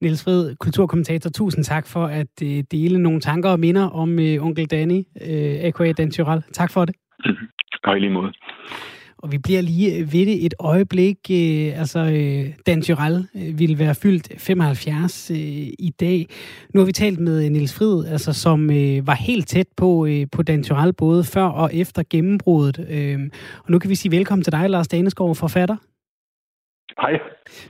Niels 0.00 0.24
Fred, 0.24 0.56
kulturkommentator, 0.56 1.30
tusind 1.30 1.64
tak 1.64 1.86
for 1.86 2.04
at 2.04 2.34
uh, 2.42 2.58
dele 2.70 2.98
nogle 2.98 3.20
tanker 3.20 3.50
og 3.50 3.60
minder 3.60 3.90
om 3.90 4.10
uh, 4.18 4.46
onkel 4.46 4.66
Danny, 4.66 5.00
uh, 5.20 5.66
a.k.a. 5.66 5.92
Dan 5.92 6.10
Tyrell. 6.10 6.42
Tak 6.52 6.70
for 6.72 6.84
det. 6.84 6.94
Og 7.86 7.96
i 7.96 8.00
lige 8.00 8.12
måde. 8.12 8.32
Og 9.26 9.32
vi 9.32 9.38
bliver 9.38 9.60
lige 9.60 10.12
ved 10.12 10.26
det 10.26 10.46
et 10.46 10.54
øjeblik. 10.58 11.16
Uh, 11.30 11.80
altså, 11.80 11.98
uh, 11.98 12.54
Dan 12.66 12.82
Tyrell 12.82 13.28
uh, 13.34 13.58
ville 13.58 13.78
være 13.78 13.94
fyldt 13.94 14.40
75 14.40 15.30
uh, 15.30 15.36
i 15.36 15.92
dag. 16.00 16.26
Nu 16.74 16.80
har 16.80 16.86
vi 16.86 16.92
talt 16.92 17.20
med 17.20 17.50
Niels 17.50 17.74
Fred, 17.74 18.12
altså, 18.12 18.32
som 18.32 18.60
uh, 18.70 19.06
var 19.06 19.14
helt 19.14 19.48
tæt 19.48 19.66
på, 19.76 19.86
uh, 19.86 20.22
på 20.32 20.42
Dan 20.42 20.62
Tyrell, 20.62 20.92
både 20.92 21.24
før 21.24 21.42
og 21.42 21.74
efter 21.74 22.02
gennembruddet. 22.10 22.78
Uh, 22.78 23.30
og 23.64 23.70
nu 23.70 23.78
kan 23.78 23.90
vi 23.90 23.94
sige 23.94 24.12
velkommen 24.12 24.42
til 24.44 24.52
dig, 24.52 24.70
Lars 24.70 24.88
Daneskov, 24.88 25.34
forfatter. 25.34 25.76
Hej. 27.00 27.12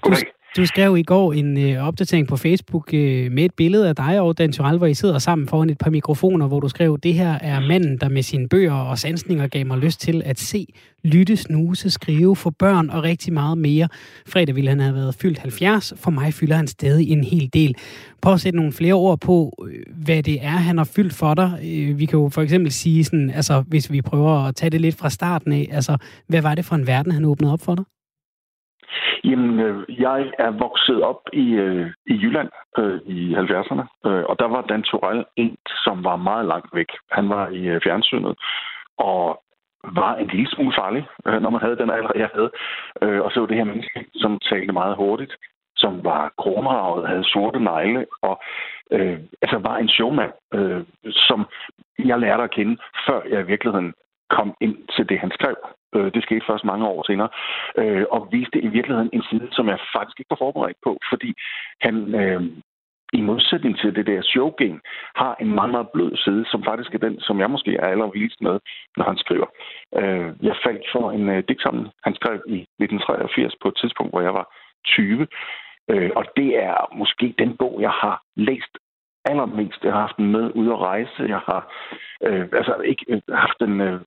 Goddag. 0.00 0.20
Du 0.20 0.35
skrev 0.64 0.96
i 0.96 1.02
går 1.02 1.32
en 1.32 1.58
øh, 1.58 1.86
opdatering 1.88 2.28
på 2.28 2.36
Facebook 2.36 2.94
øh, 2.94 3.32
med 3.32 3.44
et 3.44 3.54
billede 3.54 3.88
af 3.88 3.96
dig 3.96 4.20
og 4.20 4.38
Dan 4.38 4.52
Tyrell, 4.52 4.78
hvor 4.78 4.86
I 4.86 4.94
sidder 4.94 5.18
sammen 5.18 5.48
foran 5.48 5.70
et 5.70 5.78
par 5.78 5.90
mikrofoner, 5.90 6.46
hvor 6.46 6.60
du 6.60 6.68
skrev, 6.68 6.98
det 7.02 7.14
her 7.14 7.32
er 7.32 7.60
manden, 7.60 7.98
der 7.98 8.08
med 8.08 8.22
sine 8.22 8.48
bøger 8.48 8.72
og 8.72 8.98
sansninger 8.98 9.46
gav 9.46 9.66
mig 9.66 9.78
lyst 9.78 10.00
til 10.00 10.22
at 10.24 10.38
se, 10.38 10.66
lytte, 11.04 11.36
snuse, 11.36 11.90
skrive 11.90 12.36
for 12.36 12.50
børn 12.50 12.90
og 12.90 13.02
rigtig 13.02 13.32
meget 13.32 13.58
mere. 13.58 13.88
Fredag 14.26 14.54
ville 14.54 14.70
han 14.70 14.80
have 14.80 14.94
været 14.94 15.14
fyldt 15.14 15.38
70. 15.38 15.92
For 15.96 16.10
mig 16.10 16.34
fylder 16.34 16.56
han 16.56 16.66
stadig 16.66 17.10
en 17.10 17.24
hel 17.24 17.50
del. 17.52 17.74
Prøv 18.20 18.34
at 18.34 18.40
sætte 18.40 18.56
nogle 18.56 18.72
flere 18.72 18.94
ord 18.94 19.20
på, 19.20 19.64
øh, 19.66 19.82
hvad 20.04 20.22
det 20.22 20.44
er, 20.44 20.48
han 20.48 20.78
har 20.78 20.84
fyldt 20.84 21.14
for 21.14 21.34
dig. 21.34 21.58
Øh, 21.64 21.98
vi 21.98 22.06
kan 22.06 22.18
jo 22.18 22.28
for 22.28 22.42
eksempel 22.42 22.72
sige, 22.72 23.04
sådan, 23.04 23.30
altså, 23.30 23.64
hvis 23.66 23.92
vi 23.92 24.02
prøver 24.02 24.32
at 24.32 24.56
tage 24.56 24.70
det 24.70 24.80
lidt 24.80 24.94
fra 24.94 25.10
starten 25.10 25.52
af, 25.52 25.68
altså, 25.72 25.96
hvad 26.26 26.42
var 26.42 26.54
det 26.54 26.64
for 26.64 26.74
en 26.74 26.86
verden, 26.86 27.12
han 27.12 27.24
åbnede 27.24 27.52
op 27.52 27.60
for 27.60 27.74
dig? 27.74 27.84
Jamen, 29.24 29.60
øh, 29.60 30.00
jeg 30.00 30.32
er 30.38 30.50
vokset 30.50 31.02
op 31.02 31.20
i, 31.32 31.52
øh, 31.52 31.86
i 32.06 32.14
Jylland 32.22 32.50
øh, 32.78 33.00
i 33.06 33.34
70'erne, 33.34 33.84
øh, 34.06 34.24
og 34.30 34.38
der 34.38 34.48
var 34.48 34.62
Dan 34.62 34.82
Torell 34.82 35.24
en, 35.36 35.56
som 35.84 36.04
var 36.04 36.16
meget 36.16 36.46
langt 36.46 36.70
væk. 36.74 36.90
Han 37.10 37.28
var 37.28 37.48
i 37.48 37.62
øh, 37.66 37.80
fjernsynet, 37.84 38.34
og 38.98 39.42
var 39.84 40.16
en 40.16 40.26
lille 40.26 40.50
smule 40.50 40.74
farlig, 40.78 41.06
øh, 41.26 41.42
når 41.42 41.50
man 41.50 41.60
havde 41.60 41.76
den 41.76 41.90
alder, 41.90 42.10
jeg 42.14 42.30
havde. 42.34 42.50
Øh, 43.02 43.20
og 43.20 43.30
så 43.30 43.40
var 43.40 43.46
det 43.46 43.56
her 43.56 43.64
menneske, 43.64 44.06
som 44.14 44.38
talte 44.38 44.72
meget 44.72 44.96
hurtigt, 44.96 45.36
som 45.76 46.04
var 46.04 46.32
kronravet, 46.38 47.08
havde 47.08 47.24
sorte 47.24 47.60
negle, 47.60 48.06
og 48.22 48.40
øh, 48.92 49.18
altså 49.42 49.58
var 49.58 49.76
en 49.76 49.88
showman, 49.88 50.32
øh, 50.54 50.82
som 51.28 51.46
jeg 51.98 52.18
lærte 52.18 52.42
at 52.42 52.50
kende, 52.50 52.76
før 53.06 53.20
jeg 53.30 53.40
i 53.40 53.46
virkeligheden 53.46 53.94
kom 54.30 54.54
ind 54.60 54.76
til 54.96 55.08
det, 55.08 55.18
han 55.18 55.30
skrev. 55.30 55.56
Øh, 55.94 56.14
det 56.14 56.22
skete 56.22 56.46
først 56.46 56.64
mange 56.64 56.86
år 56.86 57.02
senere. 57.06 57.28
Øh, 57.78 58.04
og 58.10 58.28
viste 58.32 58.58
i 58.60 58.68
virkeligheden 58.68 59.10
en 59.12 59.24
side, 59.30 59.48
som 59.52 59.68
jeg 59.68 59.78
faktisk 59.96 60.20
ikke 60.20 60.30
var 60.30 60.44
forberedt 60.44 60.78
på, 60.84 60.98
fordi 61.10 61.34
han 61.80 62.14
øh, 62.14 62.42
i 63.12 63.20
modsætning 63.20 63.78
til 63.78 63.94
det 63.96 64.06
der 64.06 64.22
showgame, 64.22 64.80
har 65.16 65.36
en 65.40 65.54
meget, 65.54 65.70
meget 65.70 65.88
blød 65.94 66.16
side, 66.16 66.44
som 66.50 66.64
faktisk 66.64 66.94
er 66.94 66.98
den, 66.98 67.20
som 67.20 67.40
jeg 67.40 67.50
måske 67.50 67.76
er 67.76 67.86
allervildest 67.86 68.40
med, 68.40 68.56
når 68.96 69.04
han 69.04 69.16
skriver. 69.16 69.46
Øh, 70.00 70.28
jeg 70.42 70.56
faldt 70.64 70.86
for 70.92 71.10
en 71.10 71.28
øh, 71.28 71.44
digtsamling, 71.48 71.88
han 72.04 72.14
skrev 72.14 72.36
i 72.46 72.58
1983 72.84 73.54
på 73.62 73.68
et 73.68 73.76
tidspunkt, 73.80 74.12
hvor 74.12 74.20
jeg 74.20 74.34
var 74.34 74.46
20. 74.84 75.26
Øh, 75.90 76.10
og 76.16 76.24
det 76.36 76.50
er 76.64 76.96
måske 76.96 77.34
den 77.38 77.56
bog, 77.56 77.78
jeg 77.80 77.90
har 77.90 78.22
læst 78.36 78.72
allermest. 79.24 79.84
Jeg 79.84 79.92
har 79.92 80.00
haft 80.00 80.16
den 80.16 80.32
med 80.32 80.50
ud 80.54 80.68
at 80.68 80.78
rejse. 80.78 81.22
Jeg 81.34 81.40
har 81.48 81.60
øh, 82.26 82.46
altså 82.52 82.74
ikke 82.76 83.04
øh, 83.08 83.20
haft 83.32 83.60
den 83.60 83.80
øh, 83.80 84.00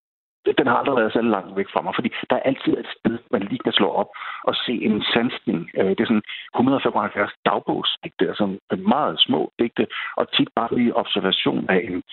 den 0.57 0.67
har 0.67 0.77
aldrig 0.77 0.95
været 0.95 1.13
så 1.13 1.21
langt 1.21 1.57
væk 1.57 1.69
fra 1.73 1.81
mig, 1.81 1.93
fordi 1.95 2.09
der 2.29 2.35
er 2.35 2.47
altid 2.49 2.73
et 2.77 2.89
sted, 2.97 3.17
man 3.31 3.41
lige 3.41 3.63
kan 3.63 3.73
slå 3.73 3.88
op 4.01 4.09
og 4.43 4.55
se 4.55 4.73
en 4.73 5.03
sansning. 5.13 5.69
Øh, 5.77 5.89
det 5.89 5.99
er 5.99 6.12
sådan 6.12 6.29
175 6.55 7.31
dagbogsdigte, 7.45 8.27
altså 8.27 8.57
meget 8.77 9.19
små 9.19 9.51
digte, 9.59 9.88
og 10.17 10.31
tit 10.35 10.49
bare 10.55 10.75
lige 10.77 10.95
observation 10.95 11.65
af 11.69 11.81
en 11.89 12.03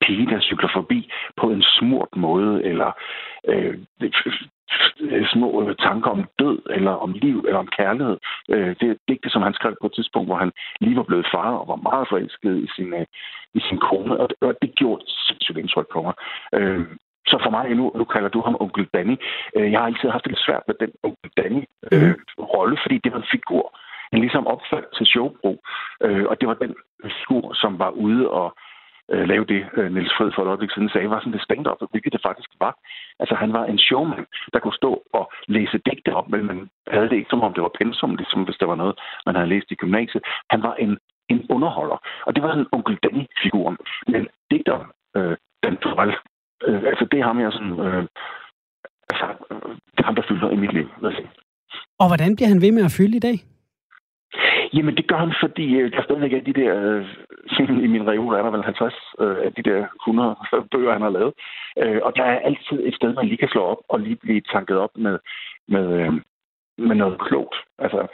pige, 0.00 0.26
der 0.26 0.40
cykler 0.40 0.68
forbi 0.72 1.10
på 1.36 1.50
en 1.50 1.62
smurt 1.62 2.16
måde, 2.16 2.64
eller 2.64 2.90
øh, 3.48 3.78
små 5.32 5.74
tanker 5.78 6.10
om 6.10 6.24
død, 6.38 6.58
eller 6.70 6.90
om 6.90 7.12
liv, 7.12 7.44
eller 7.46 7.58
om 7.58 7.66
kærlighed. 7.78 8.16
Øh, 8.50 8.76
det 8.80 8.90
er 8.90 8.94
digte, 9.08 9.30
som 9.30 9.42
han 9.42 9.54
skrev 9.54 9.76
på 9.80 9.86
et 9.86 9.94
tidspunkt, 9.94 10.28
hvor 10.28 10.36
han 10.36 10.52
lige 10.80 10.96
var 10.96 11.02
blevet 11.02 11.26
far 11.34 11.50
og 11.60 11.68
var 11.68 11.88
meget 11.90 12.08
forelsket 12.08 12.56
i 12.64 12.68
sin, 12.76 12.94
øh, 12.94 13.06
i 13.54 13.60
sin 13.68 13.78
kone, 13.78 14.20
og 14.20 14.28
det, 14.28 14.36
og 14.40 14.54
det 14.62 14.74
gjorde 14.74 15.02
sindssygt 15.06 15.58
indtryk 15.58 15.88
på 15.92 16.02
mig. 16.02 16.14
Øh, 16.54 16.86
så 17.26 17.36
for 17.44 17.50
mig, 17.50 17.74
nu, 17.80 17.92
nu 17.94 18.04
kalder 18.04 18.28
du 18.28 18.40
ham 18.40 18.56
onkel 18.60 18.88
Danny. 18.94 19.16
Øh, 19.56 19.72
jeg 19.72 19.78
har 19.80 19.86
altid 19.86 20.08
haft 20.08 20.24
det 20.24 20.32
lidt 20.32 20.46
svært 20.46 20.64
med 20.68 20.76
den 20.80 20.92
onkel 21.02 21.30
Danny-rolle, 21.40 22.76
øh, 22.76 22.82
fordi 22.82 22.96
det 23.04 23.12
var 23.12 23.18
en 23.18 23.32
figur, 23.36 23.64
han 24.12 24.20
ligesom 24.20 24.46
opfandt 24.46 24.88
til 24.96 25.06
showbrug. 25.06 25.58
Øh, 26.02 26.24
og 26.30 26.40
det 26.40 26.48
var 26.48 26.54
den 26.54 26.74
figur, 27.18 27.54
som 27.54 27.78
var 27.78 27.90
ude 27.90 28.30
og 28.30 28.56
øh, 29.12 29.24
lave 29.28 29.44
det, 29.44 29.66
øh, 29.76 29.92
Niels 29.94 30.14
Fred 30.16 30.30
for 30.34 30.42
et 30.42 30.48
øjeblik 30.48 30.70
siden 30.70 30.88
sagde, 30.88 31.10
var 31.10 31.20
sådan 31.20 31.32
det 31.32 31.42
stand-up, 31.42 31.80
hvilket 31.90 32.12
det 32.12 32.26
faktisk 32.28 32.50
var. 32.60 32.74
Altså 33.20 33.34
han 33.34 33.52
var 33.52 33.64
en 33.64 33.78
showman, 33.78 34.26
der 34.52 34.58
kunne 34.58 34.80
stå 34.82 35.02
og 35.12 35.32
læse 35.48 35.78
digte 35.86 36.14
op, 36.14 36.28
men 36.28 36.46
man 36.46 36.58
havde 36.88 37.08
det 37.08 37.16
ikke 37.16 37.30
som 37.30 37.42
om 37.42 37.54
det 37.54 37.62
var 37.62 37.78
pensum, 37.80 38.14
ligesom 38.14 38.42
hvis 38.44 38.56
der 38.60 38.66
var 38.66 38.74
noget, 38.82 38.98
man 39.26 39.34
havde 39.34 39.48
læst 39.48 39.70
i 39.70 39.80
gymnasiet. 39.82 40.22
Han 40.50 40.62
var 40.62 40.74
en, 40.74 40.98
en 41.28 41.46
underholder, 41.50 41.98
og 42.26 42.34
det 42.34 42.42
var 42.42 42.52
en 42.52 42.66
onkel 42.72 42.98
Danny-figuren. 43.04 43.76
Men 44.06 44.28
digter, 44.50 44.78
øh, 45.16 45.36
Dan 45.62 45.76
Torell, 45.76 46.14
Øh, 46.66 46.82
altså, 46.90 47.04
det 47.10 47.20
er 47.20 47.24
ham, 47.24 47.40
jeg 47.40 47.52
sådan... 47.52 47.80
Øh, 47.86 48.02
altså, 49.10 49.26
det 49.92 50.00
er 50.00 50.08
ham, 50.08 50.14
der 50.14 50.28
fylder 50.28 50.50
i 50.50 50.56
mit 50.56 50.72
liv, 50.72 50.88
vil 51.00 51.08
jeg 51.10 51.16
sige. 51.16 51.30
Og 51.98 52.06
hvordan 52.08 52.36
bliver 52.36 52.48
han 52.48 52.62
ved 52.62 52.72
med 52.72 52.84
at 52.84 52.96
fylde 52.98 53.16
i 53.16 53.26
dag? 53.28 53.36
Jamen, 54.74 54.96
det 54.96 55.08
gør 55.08 55.16
han, 55.16 55.34
fordi 55.42 55.66
øh, 55.74 55.92
der 55.92 56.02
stadigvæk 56.02 56.32
er 56.32 56.40
de 56.40 56.60
der, 56.60 56.72
øh, 56.82 57.04
i 57.84 57.88
min 57.94 58.08
reol 58.08 58.34
er 58.34 58.42
der 58.42 58.50
vel 58.50 58.64
50 58.64 58.94
øh, 59.20 59.36
af 59.46 59.52
de 59.52 59.62
der 59.62 59.86
100 60.08 60.36
bøger, 60.72 60.92
han 60.92 61.02
har 61.02 61.10
lavet. 61.18 61.32
Øh, 61.82 62.00
og 62.02 62.12
der 62.16 62.24
er 62.24 62.38
altid 62.38 62.78
et 62.86 62.94
sted, 62.94 63.14
man 63.14 63.26
lige 63.26 63.36
kan 63.36 63.48
slå 63.48 63.62
op 63.62 63.78
og 63.88 64.00
lige 64.00 64.16
blive 64.16 64.40
tanket 64.40 64.76
op 64.76 64.90
med, 64.96 65.18
med, 65.68 65.86
øh, 66.00 66.12
med 66.78 66.96
noget 66.96 67.20
klogt. 67.20 67.56
Altså, 67.78 68.06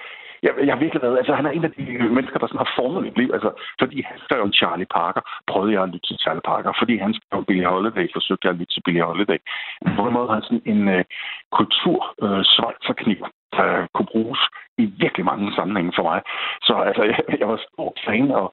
jeg, 0.42 0.52
jeg 0.66 0.74
har 0.74 0.81
virkelig 0.85 1.02
været, 1.02 1.18
altså 1.18 1.35
han 1.35 1.46
er 1.46 1.50
en 1.50 1.64
af 1.64 1.72
de 1.72 1.83
mennesker, 2.16 2.38
der 2.38 2.46
sådan 2.46 2.64
har 2.64 2.72
formet 2.78 3.02
mit 3.02 3.18
liv. 3.20 3.31
Altså, 3.37 3.50
fordi 3.81 3.96
han 4.09 4.18
skrev 4.24 4.42
en 4.42 4.59
Charlie 4.61 4.92
Parker, 4.98 5.22
prøvede 5.50 5.72
jeg 5.72 5.83
at 5.83 5.88
lytte 5.92 6.07
til 6.07 6.22
Charlie 6.24 6.46
Parker. 6.50 6.72
Fordi 6.81 6.94
han 6.96 7.14
skrev 7.14 7.44
Billie 7.44 7.68
Holiday, 7.72 8.07
forsøgte 8.12 8.44
jeg 8.46 8.52
at 8.52 8.59
lytte 8.59 8.74
til 8.74 8.83
Billie 8.87 9.05
Holiday. 9.11 9.38
På 9.96 10.02
en 10.07 10.14
måde 10.16 10.28
har 10.28 10.35
han 10.35 10.48
sådan 10.48 10.68
en 10.72 10.81
uh, 10.96 11.02
kultur 11.59 11.98
øh, 12.22 12.31
uh, 12.31 12.42
svejserkniv, 12.55 13.20
øh, 13.65 13.87
kunne 13.95 14.12
bruges 14.15 14.41
i 14.79 14.85
virkelig 15.05 15.25
mange 15.25 15.55
sammenhænge 15.55 15.93
for 15.97 16.03
mig. 16.11 16.21
Så 16.62 16.75
altså, 16.88 17.03
jeg, 17.03 17.19
jeg 17.41 17.49
var 17.49 17.61
stor 17.69 17.95
fan 18.07 18.31
og 18.31 18.47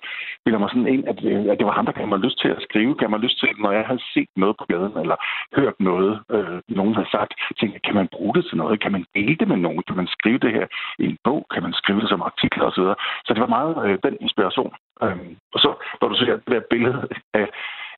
ville 0.45 0.59
mig 0.59 0.69
sådan 0.69 0.93
ind, 0.95 1.03
at, 1.11 1.19
øh, 1.31 1.45
at 1.51 1.57
det 1.59 1.65
var 1.65 1.75
ham, 1.77 1.85
der 1.85 1.97
gav 1.99 2.07
mig 2.07 2.19
lyst 2.19 2.39
til 2.41 2.49
at 2.55 2.63
skrive, 2.67 2.95
gav 2.95 3.09
mig 3.09 3.19
lyst 3.19 3.39
til, 3.39 3.49
når 3.63 3.71
jeg 3.71 3.85
havde 3.89 4.03
set 4.13 4.31
noget 4.35 4.55
på 4.57 4.65
gaden, 4.71 4.97
eller 5.03 5.17
hørt 5.55 5.77
noget, 5.79 6.13
øh, 6.35 6.59
nogen 6.79 6.95
havde 6.95 7.11
sagt, 7.11 7.33
tænkte, 7.59 7.79
kan 7.79 7.95
man 7.95 8.07
bruge 8.15 8.33
det 8.33 8.45
til 8.45 8.57
noget? 8.57 8.81
Kan 8.83 8.91
man 8.91 9.05
dele 9.15 9.35
det 9.35 9.47
med 9.47 9.57
nogen? 9.57 9.83
Kan 9.87 9.95
man 9.95 10.07
skrive 10.07 10.39
det 10.39 10.51
her 10.51 10.67
i 10.99 11.05
en 11.05 11.17
bog? 11.23 11.45
Kan 11.53 11.63
man 11.63 11.73
skrive 11.73 12.01
det 12.01 12.09
som 12.09 12.21
artikler 12.21 12.65
osv.? 12.65 12.83
Så, 12.83 12.95
så 13.25 13.33
det 13.33 13.41
var 13.41 13.55
meget 13.57 13.73
øh, 13.85 13.97
den 14.03 14.17
inspiration. 14.21 14.73
Øhm, 15.03 15.35
og 15.53 15.59
så, 15.59 15.69
når 16.01 16.07
du 16.07 16.15
ser 16.15 16.35
det 16.35 16.51
der 16.55 16.61
billede 16.69 17.07
af 17.33 17.47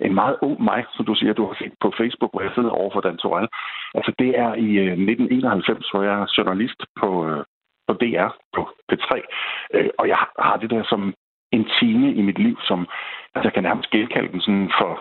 en 0.01 0.15
meget 0.15 0.37
ung 0.41 0.63
mig, 0.63 0.85
som 0.95 1.05
du 1.05 1.15
siger, 1.15 1.33
du 1.33 1.45
har 1.45 1.55
set 1.59 1.73
på 1.79 1.93
Facebook, 1.97 2.31
hvor 2.31 2.41
jeg 2.41 2.51
sidder 2.55 2.69
over 2.69 2.91
for 2.93 3.01
Dan 3.01 3.17
Torell. 3.17 3.47
Altså, 3.93 4.11
det 4.19 4.29
er 4.43 4.53
i 4.53 4.69
øh, 4.83 4.91
1991, 4.91 5.89
hvor 5.91 6.03
jeg 6.03 6.15
er 6.21 6.33
journalist 6.37 6.81
på, 7.01 7.09
øh, 7.29 7.43
på 7.87 7.93
DR, 8.01 8.29
på 8.55 8.61
P3. 8.89 9.09
Øh, 9.73 9.89
og 9.99 10.07
jeg 10.07 10.17
har 10.39 10.57
det 10.57 10.69
der 10.69 10.83
som 10.83 11.13
en 11.51 11.65
time 11.79 12.13
i 12.13 12.21
mit 12.21 12.39
liv, 12.39 12.57
som 12.69 12.79
altså, 13.35 13.47
jeg 13.47 13.53
kan 13.53 13.63
nærmest 13.63 13.89
genkalde 13.89 14.31
den 14.31 14.41
sådan 14.41 14.71
for 14.79 14.91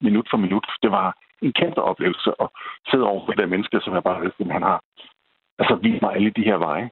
minut 0.00 0.26
for 0.30 0.36
minut. 0.36 0.66
Det 0.82 0.90
var 0.90 1.16
en 1.42 1.52
kæmpe 1.52 1.82
oplevelse 1.82 2.30
at 2.40 2.48
sidde 2.90 3.06
over 3.10 3.20
for 3.24 3.32
det 3.32 3.40
der 3.40 3.54
menneske, 3.54 3.80
som 3.80 3.94
jeg 3.94 4.02
bare 4.02 4.20
vidste, 4.20 4.44
han 4.44 4.62
har 4.62 4.80
altså, 5.58 5.74
vist 5.74 6.02
mig 6.02 6.14
alle 6.14 6.30
de 6.30 6.48
her 6.50 6.56
veje. 6.56 6.90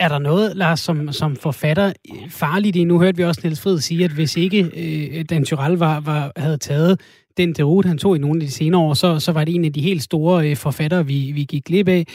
Er 0.00 0.08
der 0.08 0.18
noget, 0.18 0.56
Lars, 0.56 0.80
som, 0.80 1.12
som 1.12 1.36
forfatter 1.36 1.92
farligt 2.28 2.76
i? 2.76 2.84
Nu 2.84 2.98
hørte 2.98 3.16
vi 3.16 3.24
også 3.24 3.40
Niels 3.44 3.60
Fred 3.60 3.78
sige, 3.78 4.04
at 4.04 4.10
hvis 4.10 4.36
ikke 4.36 4.70
øh, 4.76 5.24
Dan 5.24 5.44
Tyrell 5.44 5.74
var, 5.74 6.00
var, 6.00 6.32
havde 6.36 6.56
taget 6.58 7.00
den 7.36 7.52
derud, 7.52 7.84
han 7.84 7.98
tog 7.98 8.16
i 8.16 8.18
nogle 8.18 8.42
af 8.42 8.46
de 8.46 8.52
senere 8.52 8.80
år, 8.80 8.94
så, 8.94 9.18
så 9.18 9.32
var 9.32 9.44
det 9.44 9.54
en 9.54 9.64
af 9.64 9.72
de 9.72 9.80
helt 9.80 10.02
store 10.02 10.50
øh, 10.50 10.56
forfattere, 10.56 11.06
vi, 11.06 11.32
vi 11.34 11.44
gik 11.44 11.64
glip 11.64 11.88
af. 11.88 12.06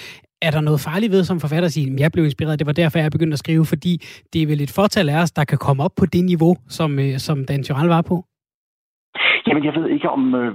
Er 0.41 0.51
der 0.51 0.61
noget 0.61 0.81
farligt 0.81 1.11
ved 1.11 1.23
som 1.23 1.39
forfatter 1.39 1.65
at 1.65 1.73
sige, 1.73 1.93
at 1.93 1.99
jeg 1.99 2.11
blev 2.11 2.25
inspireret, 2.25 2.59
det 2.59 2.67
var 2.67 2.73
derfor, 2.73 2.99
jeg 2.99 3.11
begyndte 3.11 3.35
at 3.35 3.39
skrive, 3.39 3.65
fordi 3.65 4.03
det 4.33 4.41
er 4.41 4.47
vel 4.47 4.61
et 4.61 4.71
fortal 4.71 5.09
af 5.09 5.21
os, 5.21 5.31
der 5.31 5.43
kan 5.43 5.57
komme 5.57 5.83
op 5.83 5.91
på 5.95 6.05
det 6.05 6.25
niveau, 6.25 6.57
som, 6.69 6.99
øh, 6.99 7.19
som 7.19 7.45
Dan 7.45 7.63
Tyrell 7.63 7.87
var 7.87 8.01
på? 8.01 8.25
Jamen, 9.47 9.63
jeg 9.65 9.75
ved 9.75 9.87
ikke 9.89 10.09
om 10.09 10.35
øh, 10.35 10.51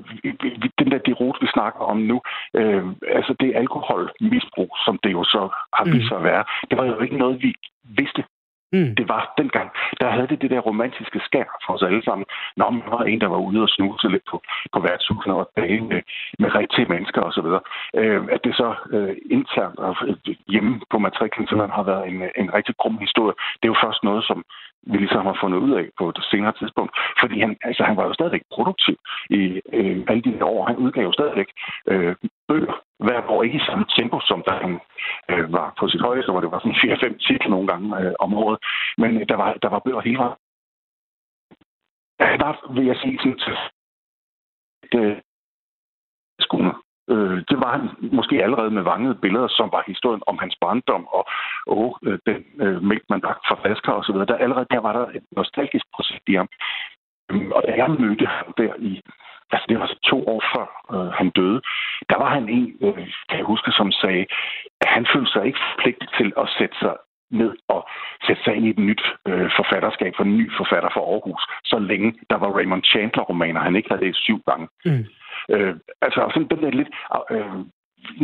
den 0.78 0.90
der 0.92 0.98
derot, 0.98 1.36
vi 1.40 1.46
snakker 1.46 1.80
om 1.80 1.96
nu, 1.96 2.20
øh, 2.54 2.84
altså 3.18 3.34
det 3.40 3.56
alkoholmisbrug, 3.56 4.70
som 4.84 4.98
det 5.02 5.12
jo 5.12 5.24
så 5.24 5.42
har 5.74 5.84
vist 5.84 6.08
sig 6.08 6.16
at 6.16 6.24
være, 6.24 6.44
det 6.70 6.78
var 6.78 6.84
jo 6.84 7.00
ikke 7.00 7.16
noget, 7.16 7.42
vi 7.42 7.54
vidste 7.84 8.24
Mm. 8.72 8.94
Det 8.98 9.08
var 9.08 9.34
dengang, 9.38 9.68
der 10.00 10.10
havde 10.10 10.28
det 10.28 10.42
det 10.42 10.50
der 10.50 10.60
romantiske 10.70 11.20
skær 11.24 11.48
for 11.64 11.72
os 11.74 11.82
alle 11.82 12.04
sammen. 12.04 12.26
Når 12.56 12.70
man 12.70 12.82
var 12.86 13.02
en, 13.04 13.20
der 13.20 13.26
var 13.26 13.40
ude 13.48 13.62
og 13.62 13.68
snuse 13.68 14.08
lidt 14.08 14.26
på, 14.30 14.42
på 14.72 14.80
værtshusene 14.80 15.34
og 15.34 15.50
dage 15.56 15.80
med, 15.80 16.00
med 16.38 16.54
rigtige 16.54 16.86
mennesker 16.94 17.20
osv. 17.20 17.48
Øh, 18.00 18.22
at 18.34 18.40
det 18.44 18.54
så 18.54 18.74
øh, 18.94 19.16
internt 19.30 19.78
og 19.78 19.96
øh, 20.08 20.16
hjemme 20.48 20.80
på 20.90 20.98
matriklen 20.98 21.46
simpelthen 21.46 21.78
har 21.78 21.86
været 21.92 22.08
en, 22.10 22.18
en 22.42 22.54
rigtig 22.54 22.74
grum 22.76 22.98
historie. 22.98 23.34
Det 23.58 23.64
er 23.66 23.74
jo 23.74 23.84
først 23.84 24.04
noget, 24.04 24.24
som 24.24 24.44
vi 24.90 24.96
ligesom 24.98 25.26
har 25.26 25.38
fundet 25.40 25.58
ud 25.58 25.72
af 25.80 25.86
på 25.98 26.08
et 26.08 26.18
senere 26.30 26.52
tidspunkt. 26.60 26.92
Fordi 27.20 27.40
han, 27.40 27.56
altså, 27.62 27.82
han 27.84 27.96
var 27.96 28.04
jo 28.06 28.14
stadigvæk 28.14 28.44
produktiv 28.54 28.96
i 29.30 29.60
øh, 29.72 30.04
alle 30.08 30.22
de 30.22 30.32
her 30.32 30.44
år. 30.44 30.66
Han 30.66 30.76
udgav 30.76 31.02
jo 31.02 31.12
stadigvæk 31.12 31.50
øh, 31.86 32.16
bøger 32.48 32.74
hver 32.98 33.30
år, 33.30 33.42
ikke 33.42 33.58
i 33.58 33.66
samme 33.68 33.84
tempo, 33.98 34.20
som 34.20 34.42
da 34.48 34.52
han 34.64 34.80
øh, 35.30 35.52
var 35.52 35.74
på 35.78 35.88
sit 35.88 36.00
højeste, 36.00 36.30
hvor 36.32 36.40
det 36.40 36.50
var 36.50 36.58
sådan 36.58 37.14
4-5 37.14 37.26
titler 37.26 37.50
nogle 37.50 37.68
gange 37.68 37.88
øh, 38.00 38.12
om 38.18 38.34
året. 38.34 38.58
Men 38.98 39.10
øh, 39.20 39.28
der, 39.28 39.36
var, 39.36 39.52
der 39.62 39.68
var 39.68 39.78
bøger 39.78 40.00
hele 40.00 40.18
vejen. 40.18 40.38
Der 42.18 42.72
vil 42.74 42.86
jeg 42.86 42.96
sige 42.96 43.18
sådan 43.18 43.38
at 44.82 45.00
øh, 45.00 45.16
Øh, 47.12 47.38
det 47.50 47.58
var 47.62 47.70
han 47.76 47.88
måske 48.18 48.42
allerede 48.44 48.70
med 48.70 48.82
vangede 48.82 49.14
billeder, 49.14 49.48
som 49.48 49.68
var 49.72 49.82
historien 49.86 50.22
om 50.26 50.38
hans 50.38 50.56
barndom 50.60 51.06
og, 51.16 51.24
åh, 51.66 51.92
øh, 52.06 52.18
den 52.26 52.40
øh, 52.64 52.82
mælk, 52.82 53.04
man 53.08 53.20
drak 53.20 53.40
fra 53.48 53.58
flasker 53.62 53.92
osv. 53.92 54.14
Der 54.14 54.44
allerede 54.44 54.66
der 54.70 54.80
var 54.80 54.92
der 54.92 55.06
et 55.18 55.24
nostalgisk 55.36 55.86
projekt 55.94 56.28
i 56.28 56.34
ham. 56.34 56.48
Øhm, 57.30 57.52
og 57.52 57.62
da 57.66 57.72
jeg 57.76 57.90
mødte 57.90 58.26
ham 58.26 58.54
der 58.56 58.74
i, 58.78 58.92
altså 59.52 59.66
det 59.68 59.76
var 59.76 59.82
altså 59.86 60.00
to 60.10 60.18
år 60.32 60.42
før 60.54 60.66
øh, 60.94 61.10
han 61.18 61.30
døde, 61.30 61.60
der 62.10 62.16
var 62.22 62.30
han 62.36 62.48
en, 62.48 62.68
øh, 62.82 63.06
kan 63.28 63.38
jeg 63.40 63.44
huske, 63.52 63.70
som 63.72 63.92
sagde, 63.92 64.26
at 64.80 64.88
han 64.88 65.06
følte 65.12 65.32
sig 65.32 65.46
ikke 65.46 65.60
forpligtet 65.70 66.08
til 66.18 66.32
at 66.42 66.48
sætte 66.58 66.76
sig 66.82 66.94
ned 67.30 67.52
og 67.68 67.88
sætte 68.26 68.42
sig 68.44 68.54
ind 68.56 68.66
i 68.66 68.70
et 68.70 68.78
nyt 68.78 69.02
øh, 69.28 69.50
forfatterskab 69.58 70.12
for 70.16 70.24
en 70.24 70.36
ny 70.36 70.46
forfatter 70.56 70.90
for 70.94 71.02
Aarhus, 71.12 71.42
så 71.64 71.78
længe 71.78 72.14
der 72.30 72.36
var 72.36 72.50
Raymond 72.58 72.84
Chandler-romaner, 72.84 73.60
han 73.60 73.76
ikke 73.76 73.90
havde 73.90 74.04
læst 74.04 74.18
syv 74.18 74.38
gange. 74.46 74.68
Mm. 74.84 75.06
Øh, 75.48 75.74
altså 76.02 76.20
sådan 76.32 76.48
den 76.48 76.62
der 76.64 76.70
lidt, 76.80 76.90
øh, 77.30 77.58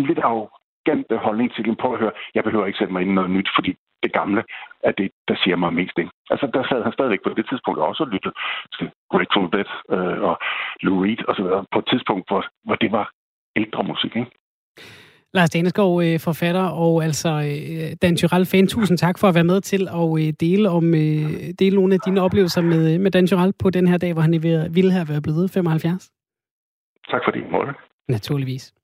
lidt 0.09 0.18
arrogante 0.18 1.16
holdning 1.16 1.55
til, 1.55 1.77
på 1.77 1.92
at 1.92 1.99
høre, 1.99 2.12
jeg 2.35 2.44
behøver 2.44 2.66
ikke 2.66 2.79
sætte 2.79 2.92
mig 2.92 3.03
ind 3.03 3.11
i 3.11 3.14
noget 3.14 3.31
nyt, 3.31 3.49
fordi 3.57 3.77
det 4.03 4.12
gamle 4.12 4.42
er 4.88 4.92
det, 4.92 5.11
der 5.29 5.37
siger 5.42 5.57
mig 5.57 5.73
mest 5.73 5.99
ind. 5.99 6.11
Altså, 6.31 6.47
der 6.55 6.62
sad 6.68 6.83
han 6.83 6.92
stadigvæk 6.92 7.23
på 7.23 7.31
det 7.38 7.47
tidspunkt 7.49 7.81
også 7.81 8.03
og 8.03 8.11
lyttede 8.14 8.35
til 8.77 8.90
Grateful 9.11 9.53
Dead 9.55 9.71
øh, 9.94 10.18
og 10.29 10.37
Lou 10.81 11.03
Reed 11.03 11.23
osv. 11.29 11.47
på 11.73 11.79
et 11.79 11.88
tidspunkt, 11.92 12.29
hvor, 12.29 12.42
hvor 12.64 12.75
det 12.75 12.92
var 12.92 13.11
ældre 13.57 13.85
musik, 13.85 14.16
ikke? 14.16 14.31
Lars 15.35 15.51
Daneskov, 15.51 16.03
øh, 16.03 16.21
forfatter 16.21 16.66
og 16.85 17.05
altså 17.05 17.29
øh, 17.29 17.97
Dan 18.03 18.16
Tyrell 18.16 18.47
fan, 18.47 18.66
tusind 18.66 18.99
tak 18.99 19.18
for 19.18 19.29
at 19.29 19.35
være 19.35 19.44
med 19.44 19.61
til 19.61 19.88
at 19.88 20.09
øh, 20.21 20.33
dele, 20.40 20.71
om, 20.71 20.92
dele 21.59 21.75
nogle 21.77 21.94
af 21.94 22.01
dine 22.07 22.21
oplevelser 22.21 22.62
med, 22.62 22.99
med 22.99 23.11
Dan 23.11 23.27
Tyrell 23.27 23.53
på 23.59 23.71
den 23.71 23.88
her 23.88 23.99
dag, 23.99 24.12
hvor 24.12 24.23
han 24.23 24.33
ville 24.75 24.92
have 24.92 25.09
været 25.09 25.23
blevet 25.23 25.51
75. 25.51 26.18
Tak 27.11 27.21
for 27.25 27.31
din 27.31 27.51
måde. 27.51 27.71
Naturligvis. 28.09 28.75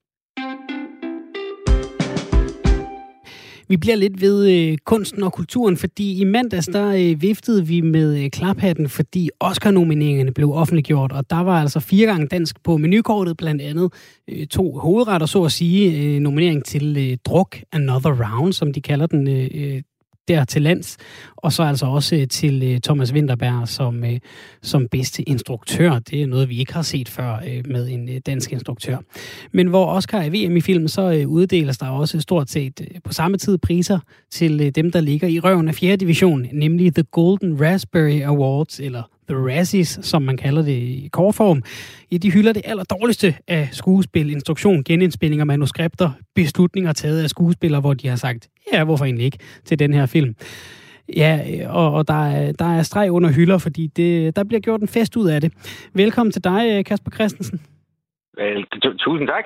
Vi 3.69 3.77
bliver 3.77 3.97
lidt 3.97 4.21
ved 4.21 4.37
øh, 4.55 4.79
kunsten 4.85 5.23
og 5.23 5.33
kulturen, 5.33 5.77
fordi 5.77 6.21
i 6.21 6.25
mandags 6.25 6.67
der 6.67 6.89
øh, 6.89 7.23
viftede 7.23 7.67
vi 7.67 7.81
med 7.81 8.25
øh, 8.25 8.31
klaphatten, 8.31 8.89
fordi 8.89 9.31
Oscar-nomineringerne 9.41 10.33
blev 10.35 10.53
offentliggjort, 10.53 11.13
og 11.13 11.31
der 11.31 11.41
var 11.41 11.61
altså 11.61 11.81
fire 11.81 12.07
gange 12.07 12.27
dansk 12.27 12.63
på 12.65 12.77
menukortet, 12.77 13.37
blandt 13.37 13.63
andet 13.63 13.93
øh, 14.31 14.47
to 14.47 14.79
hovedretter, 14.79 15.27
så 15.27 15.45
at 15.45 15.53
sige, 15.53 16.15
øh, 16.15 16.21
nominering 16.21 16.65
til 16.65 16.97
øh, 16.97 17.17
Druk 17.27 17.57
Another 17.73 18.13
Round, 18.25 18.53
som 18.53 18.73
de 18.73 18.81
kalder 18.81 19.07
den 19.07 19.29
øh, 19.29 19.51
øh 19.55 19.83
der 20.29 20.45
til 20.45 20.63
lands, 20.63 20.97
og 21.37 21.53
så 21.53 21.63
altså 21.63 21.87
også 21.87 22.17
øh, 22.17 22.29
til 22.29 22.63
øh, 22.63 22.81
Thomas 22.81 23.13
Winterberg 23.13 23.69
som, 23.69 24.05
øh, 24.05 24.21
som 24.63 24.89
bedste 24.89 25.23
instruktør. 25.23 25.99
Det 25.99 26.23
er 26.23 26.27
noget, 26.27 26.49
vi 26.49 26.59
ikke 26.59 26.75
har 26.75 26.83
set 26.83 27.09
før 27.09 27.39
med 27.65 27.89
en 27.89 28.21
dansk 28.21 28.53
instruktør. 28.53 28.97
Men 29.53 29.67
hvor 29.67 29.87
Oscar 29.87 30.19
er 30.19 30.31
VM 30.31 30.57
i 30.57 30.61
film, 30.61 30.89
så 30.89 31.25
uddeles 31.29 31.79
der 31.79 31.89
også 31.89 32.21
stort 32.21 32.51
set 32.51 32.89
på 33.05 33.13
samme 33.13 33.37
tid 33.37 33.59
priser 33.59 33.99
til 34.31 34.75
dem, 34.75 34.93
der 34.93 35.01
ligger 35.01 35.29
i 35.29 35.41
røven 35.41 35.69
af 35.69 35.75
4. 35.75 35.97
division, 35.97 36.47
nemlig 36.53 36.95
The 36.95 37.03
Golden 37.03 37.61
Raspberry 37.61 38.23
Awards, 38.23 38.81
eller 38.81 39.03
The 39.29 39.37
Razzies, 39.37 39.99
som 40.03 40.23
man 40.23 40.37
kalder 40.37 40.63
det 40.63 40.73
i 40.73 41.09
kortform, 41.13 41.63
ja, 42.13 42.17
de 42.17 42.33
hylder 42.33 42.53
det 42.53 42.63
aller 42.65 42.85
dårligste 42.85 43.35
af 43.49 43.69
skuespil, 43.73 44.31
instruktion, 44.31 44.85
genindspilninger, 44.85 45.45
manuskripter, 45.45 46.11
beslutninger 46.35 46.93
taget 46.93 47.23
af 47.23 47.31
skuespillere, 47.31 47.81
hvor 47.81 47.95
de 47.95 48.09
har 48.09 48.17
sagt, 48.17 48.49
ja, 48.73 48.85
hvorfor 48.85 49.05
egentlig 49.05 49.25
ikke, 49.25 49.39
til 49.65 49.79
den 49.79 49.95
her 49.95 50.07
film. 50.07 50.35
Ja, 51.17 51.41
og, 51.69 51.93
og 51.93 52.09
der, 52.09 52.27
er, 52.27 52.53
der 52.53 52.79
er 52.79 52.83
streg 52.83 53.11
under 53.11 53.33
hylder, 53.33 53.59
fordi 53.59 53.87
det, 53.87 54.37
der 54.37 54.45
bliver 54.45 54.61
gjort 54.61 54.81
en 54.81 54.89
fest 54.89 55.17
ud 55.17 55.29
af 55.29 55.41
det. 55.41 55.53
Velkommen 55.95 56.33
til 56.33 56.45
dig, 56.45 56.85
Kasper 56.87 57.11
Christensen. 57.11 57.61
Vel, 58.39 58.65
tusind 58.99 59.29
tak. 59.29 59.45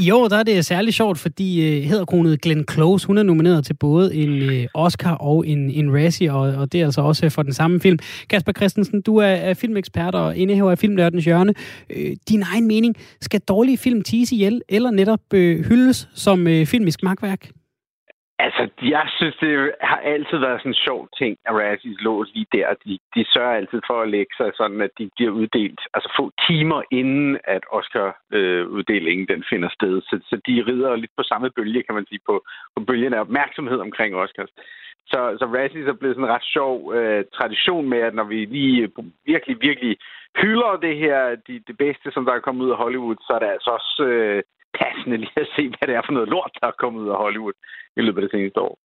I 0.00 0.10
år 0.10 0.28
der 0.28 0.36
er 0.36 0.42
det 0.42 0.66
særligt 0.66 0.96
sjovt, 0.96 1.18
fordi 1.18 1.66
øh, 1.66 1.78
uh, 1.78 1.84
hedderkronet 1.84 2.40
Glenn 2.40 2.64
Close, 2.70 3.06
hun 3.06 3.18
er 3.18 3.22
nomineret 3.22 3.64
til 3.66 3.74
både 3.74 4.14
en 4.14 4.42
uh, 4.42 4.64
Oscar 4.74 5.14
og 5.14 5.46
en, 5.46 5.70
en 5.70 5.94
Razzie, 5.94 6.32
og, 6.32 6.40
og 6.40 6.72
det 6.72 6.80
er 6.80 6.84
altså 6.84 7.00
også 7.00 7.26
øh, 7.26 7.30
for 7.30 7.42
den 7.42 7.52
samme 7.52 7.80
film. 7.80 7.98
Kasper 8.30 8.52
Christensen, 8.52 9.02
du 9.02 9.16
er, 9.16 9.26
er 9.26 9.54
filmekspert 9.54 10.14
og 10.14 10.36
indehaver 10.36 10.70
af 10.70 10.78
Filmnørdens 10.78 11.24
Hjørne. 11.24 11.54
Uh, 11.96 12.02
din 12.28 12.42
egen 12.42 12.66
mening, 12.66 12.96
skal 13.20 13.40
dårlige 13.40 13.78
film 13.78 14.02
tise 14.02 14.34
ihjel, 14.34 14.62
eller 14.68 14.90
netop 14.90 15.20
uh, 15.34 15.40
hyldes 15.40 16.08
som 16.14 16.46
uh, 16.46 16.66
filmisk 16.66 17.02
magtværk? 17.02 17.50
Altså, 18.44 18.62
jeg 18.82 19.06
synes, 19.16 19.36
det 19.36 19.72
har 19.80 20.00
altid 20.14 20.38
været 20.38 20.60
sådan 20.60 20.70
en 20.70 20.84
sjov 20.86 21.08
ting, 21.18 21.38
at 21.46 21.54
Razzies 21.54 22.00
lå 22.00 22.22
lige 22.22 22.46
der. 22.52 22.68
De, 22.84 22.98
de 23.14 23.24
sørger 23.32 23.54
altid 23.60 23.80
for 23.86 24.00
at 24.02 24.08
lægge 24.08 24.32
sig 24.36 24.50
sådan, 24.54 24.80
at 24.80 24.90
de 24.98 25.10
bliver 25.16 25.32
uddelt, 25.40 25.80
altså 25.94 26.08
få 26.18 26.24
timer 26.48 26.82
inden, 26.90 27.38
at 27.44 27.62
Oscar-uddelingen 27.78 29.26
øh, 29.28 29.34
den 29.34 29.44
finder 29.50 29.68
sted. 29.68 29.94
Så, 30.08 30.20
så 30.30 30.36
de 30.46 30.64
rider 30.68 30.96
lidt 30.96 31.10
på 31.16 31.22
samme 31.22 31.50
bølge, 31.50 31.82
kan 31.82 31.94
man 31.94 32.06
sige, 32.06 32.20
på, 32.26 32.44
på 32.76 32.84
bølgen 32.84 33.14
af 33.14 33.20
opmærksomhed 33.20 33.78
omkring 33.78 34.14
Oscars. 34.16 34.52
Så, 35.06 35.20
så 35.38 35.44
Razzies 35.56 35.86
er 35.86 36.00
blevet 36.00 36.16
sådan 36.16 36.28
en 36.28 36.34
ret 36.34 36.46
sjov 36.56 36.94
øh, 36.94 37.24
tradition 37.34 37.88
med, 37.88 37.98
at 37.98 38.14
når 38.14 38.24
vi 38.24 38.44
lige 38.44 38.82
øh, 38.82 39.04
virkelig, 39.26 39.56
virkelig 39.60 39.96
hylder 40.42 40.76
det 40.86 40.96
her, 40.96 41.36
de, 41.46 41.54
det 41.66 41.76
bedste, 41.78 42.10
som 42.12 42.24
der 42.24 42.32
er 42.32 42.46
kommet 42.46 42.64
ud 42.64 42.70
af 42.70 42.76
Hollywood, 42.76 43.16
så 43.26 43.32
er 43.32 43.38
det 43.38 43.46
altså 43.46 43.70
også... 43.70 44.04
Øh, 44.04 44.42
passende 44.80 45.16
lige 45.16 45.40
at 45.44 45.52
se, 45.56 45.62
hvad 45.68 45.88
det 45.88 45.94
er 45.94 46.02
for 46.06 46.12
noget 46.12 46.28
lort, 46.28 46.52
der 46.60 46.66
er 46.66 46.80
kommet 46.82 47.00
ud 47.02 47.08
af 47.08 47.16
Hollywood 47.16 47.56
i 47.96 48.00
løbet 48.00 48.22
af 48.22 48.22
det 48.28 48.34
seneste 48.36 48.60
år. 48.60 48.78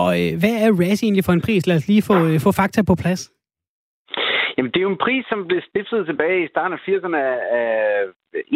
Og 0.00 0.10
øh, 0.20 0.30
hvad 0.40 0.54
er 0.64 0.70
Razzie 0.80 1.06
egentlig 1.06 1.24
for 1.24 1.32
en 1.32 1.46
pris? 1.46 1.66
Lad 1.66 1.76
os 1.76 1.88
lige 1.88 2.02
få, 2.10 2.16
øh, 2.28 2.40
få 2.46 2.50
fakta 2.52 2.82
på 2.82 2.94
plads. 3.02 3.22
Jamen, 4.56 4.70
det 4.72 4.80
er 4.80 4.88
jo 4.88 4.96
en 4.96 5.04
pris, 5.06 5.24
som 5.28 5.46
blev 5.48 5.60
stiftet 5.70 6.06
tilbage 6.06 6.44
i 6.44 6.48
starten 6.52 6.78
af 6.78 6.82
80'erne 6.88 7.20
af 7.60 7.70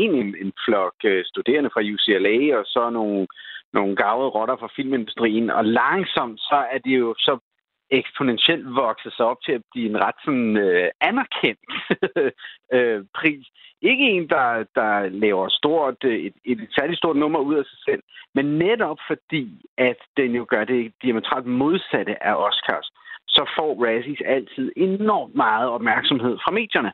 en, 0.04 0.12
en 0.42 0.52
flok 0.64 0.94
øh, 1.04 1.24
studerende 1.24 1.70
fra 1.72 1.86
UCLA, 1.92 2.58
og 2.58 2.64
så 2.66 2.90
nogle, 2.90 3.26
nogle 3.72 3.96
gavede 3.96 4.28
rotter 4.36 4.56
fra 4.56 4.72
filmindustrien. 4.76 5.50
Og 5.50 5.64
langsomt, 5.64 6.40
så 6.40 6.58
er 6.74 6.78
det 6.78 6.98
jo 6.98 7.14
så 7.18 7.38
eksponentielt 7.90 8.74
vokset 8.74 9.12
sig 9.12 9.26
op 9.26 9.40
til 9.44 9.52
at 9.52 9.62
blive 9.72 9.90
en 9.90 10.00
ret 10.04 10.14
sådan, 10.24 10.56
øh, 10.56 10.90
anerkendt 11.00 11.60
øh, 12.76 13.04
pris. 13.14 13.46
Ikke 13.82 14.04
en, 14.04 14.28
der, 14.28 14.64
der 14.74 15.08
laver 15.08 15.48
stort, 15.48 16.04
øh, 16.04 16.18
et, 16.18 16.34
et 16.44 16.68
særligt 16.78 16.98
stort 16.98 17.16
nummer 17.16 17.38
ud 17.38 17.54
af 17.54 17.64
sig 17.64 17.78
selv, 17.84 18.02
men 18.34 18.58
netop 18.58 18.98
fordi, 19.06 19.60
at 19.78 19.96
den 20.16 20.30
jo 20.34 20.46
gør 20.48 20.64
det 20.64 20.92
diametralt 21.02 21.46
modsatte 21.46 22.26
af 22.26 22.34
Oscars, 22.34 22.90
så 23.28 23.50
får 23.58 23.84
Razzies 23.84 24.22
altid 24.24 24.72
enormt 24.76 25.34
meget 25.34 25.68
opmærksomhed 25.68 26.38
fra 26.44 26.50
medierne. 26.50 26.92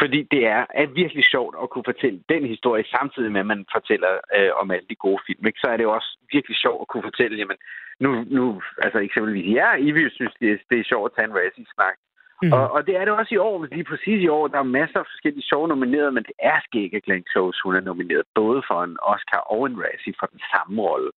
Fordi 0.00 0.20
det 0.34 0.42
er, 0.56 0.62
er 0.80 0.86
virkelig 1.02 1.24
sjovt 1.34 1.54
at 1.62 1.70
kunne 1.70 1.88
fortælle 1.92 2.20
den 2.32 2.42
historie, 2.54 2.84
samtidig 2.96 3.32
med, 3.32 3.40
at 3.40 3.50
man 3.54 3.62
fortæller 3.76 4.12
øh, 4.36 4.50
om 4.60 4.70
alle 4.70 4.86
de 4.90 5.02
gode 5.06 5.20
film. 5.26 5.46
Ikke? 5.46 5.62
Så 5.62 5.68
er 5.72 5.76
det 5.76 5.86
også 5.86 6.10
virkelig 6.32 6.56
sjovt 6.64 6.80
at 6.82 6.88
kunne 6.88 7.06
fortælle, 7.10 7.36
jamen, 7.40 7.58
nu, 8.04 8.10
nu 8.38 8.44
altså 8.84 8.98
eksempelvis, 8.98 9.54
ja, 9.60 9.68
I 9.86 9.90
vil 9.96 10.10
synes, 10.10 10.34
det 10.40 10.48
er, 10.52 10.58
det 10.70 10.76
er 10.78 10.90
sjovt 10.90 11.06
at 11.08 11.14
tage 11.16 11.28
en 11.28 11.38
racing-snak. 11.40 11.96
Mm. 12.42 12.52
Og, 12.52 12.64
og, 12.74 12.86
det 12.86 12.94
er 12.96 13.04
det 13.04 13.14
også 13.18 13.34
i 13.34 13.42
år, 13.48 13.64
lige 13.64 13.84
præcis 13.90 14.18
i 14.22 14.28
år. 14.28 14.48
Der 14.48 14.58
er 14.58 14.76
masser 14.80 14.98
af 14.98 15.06
forskellige 15.12 15.48
sjove 15.50 15.68
nomineret, 15.68 16.14
men 16.14 16.22
det 16.22 16.36
er 16.38 16.58
skægge 16.66 17.00
Glenn 17.00 17.24
Close, 17.32 17.60
hun 17.64 17.74
er 17.76 17.80
nomineret 17.80 18.24
både 18.34 18.62
for 18.68 18.78
en 18.84 18.96
Oscar 19.02 19.42
og 19.52 19.66
en 19.66 19.80
Razzie 19.82 20.14
for 20.20 20.26
den 20.26 20.40
samme 20.52 20.82
rolle. 20.82 21.10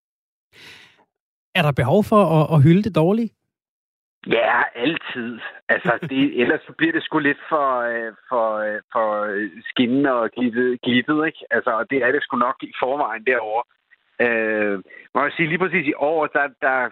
Er 1.57 1.61
der 1.61 1.71
behov 1.81 2.03
for 2.11 2.21
at, 2.37 2.45
at 2.55 2.63
hylde 2.63 2.83
det 2.83 2.95
dårlige? 2.95 3.29
Ja, 4.27 4.63
altid. 4.75 5.39
Altså, 5.69 5.99
det, 6.09 6.41
ellers 6.41 6.61
så 6.61 6.73
bliver 6.77 6.93
det 6.93 7.03
sgu 7.03 7.19
lidt 7.19 7.41
for, 7.49 7.79
øh, 7.79 8.13
for, 8.29 8.57
øh, 8.57 8.81
for 8.93 9.07
skinnende 9.69 10.13
og 10.13 10.29
glittet, 10.31 10.81
glittet, 10.81 11.25
ikke? 11.25 11.39
Altså, 11.51 11.69
og 11.69 11.89
det 11.89 11.97
er 11.97 12.11
det 12.11 12.23
sgu 12.23 12.37
nok 12.37 12.55
i 12.61 12.73
forvejen 12.79 13.25
derovre. 13.25 13.63
Øh, 14.21 14.79
må 15.13 15.23
jeg 15.23 15.31
sige, 15.31 15.47
lige 15.49 15.63
præcis 15.63 15.87
i 15.87 15.93
år, 15.93 16.27
der, 16.27 16.47
der 16.61 16.89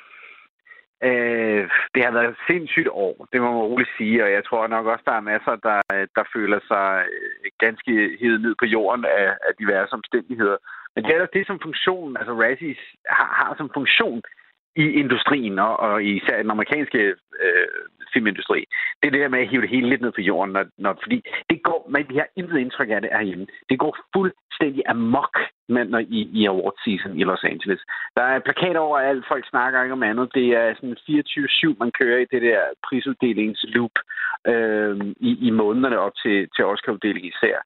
øh, 1.04 1.70
det 1.96 2.04
har 2.04 2.12
været 2.12 2.30
et 2.30 2.44
sindssygt 2.48 2.88
år, 2.92 3.28
det 3.32 3.42
må 3.42 3.52
man 3.52 3.62
roligt 3.72 3.90
sige, 3.98 4.24
og 4.24 4.32
jeg 4.32 4.44
tror 4.46 4.68
nok 4.68 4.86
også, 4.86 5.04
der 5.06 5.12
er 5.12 5.30
masser, 5.34 5.56
der, 5.56 5.82
der 6.16 6.24
føler 6.36 6.60
sig 6.68 7.06
øh, 7.14 7.52
ganske 7.60 8.18
hivet 8.20 8.42
ned 8.42 8.56
på 8.60 8.66
jorden 8.66 9.06
af, 9.06 9.30
af 9.48 9.52
diverse 9.60 9.94
omstændigheder. 9.94 10.58
Men 10.96 11.04
det 11.04 11.16
er 11.16 11.26
det 11.26 11.48
som 11.48 11.60
funktion, 11.60 12.18
altså 12.18 12.34
Razzies 12.34 12.82
har, 13.10 13.30
har 13.40 13.56
som 13.58 13.70
funktion, 13.74 14.22
i 14.78 14.86
industrien, 15.04 15.60
og, 15.60 15.80
og 15.80 16.04
især 16.04 16.38
den 16.42 16.52
amerikanske 16.52 17.02
øh, 17.44 17.68
filmindustri. 18.14 18.60
Det 19.00 19.08
er 19.08 19.12
det 19.12 19.22
der 19.22 19.34
med 19.36 19.40
at 19.40 19.50
hive 19.50 19.62
det 19.62 19.70
hele 19.70 19.90
lidt 19.90 20.02
ned 20.02 20.12
på 20.12 20.22
jorden, 20.22 20.54
når, 20.54 20.66
når, 20.78 20.94
fordi 21.04 21.18
det 21.50 21.64
går, 21.64 21.80
man, 21.90 22.06
vi 22.10 22.16
har 22.16 22.28
intet 22.36 22.58
indtryk 22.58 22.90
af 22.90 23.02
det 23.02 23.10
herhjemme. 23.14 23.48
Det 23.70 23.80
går 23.80 23.98
fuldstændig 24.16 24.84
amok 24.88 25.38
men, 25.70 25.88
når, 25.88 26.00
i, 26.00 26.20
i 26.40 26.46
award 26.46 26.78
season 26.86 27.20
i 27.20 27.24
Los 27.24 27.44
Angeles. 27.44 27.82
Der 28.18 28.24
er 28.24 28.40
plakater 28.40 28.80
over 28.80 28.98
alt, 28.98 29.26
folk 29.28 29.50
snakker 29.50 29.84
ikke 29.84 29.98
om 30.00 30.04
andet. 30.04 30.34
Det 30.34 30.48
er 30.62 30.74
sådan 30.76 30.98
24-7, 31.10 31.76
man 31.80 31.92
kører 32.00 32.20
i 32.20 32.32
det 32.34 32.42
der 32.42 32.62
prisuddelingsloop 32.88 33.96
øh, 34.48 34.96
i, 35.30 35.48
i 35.48 35.50
månederne 35.50 36.00
op 36.00 36.16
til, 36.24 36.38
til 36.56 36.66
Oscar-uddelingen 36.66 37.32
især. 37.34 37.58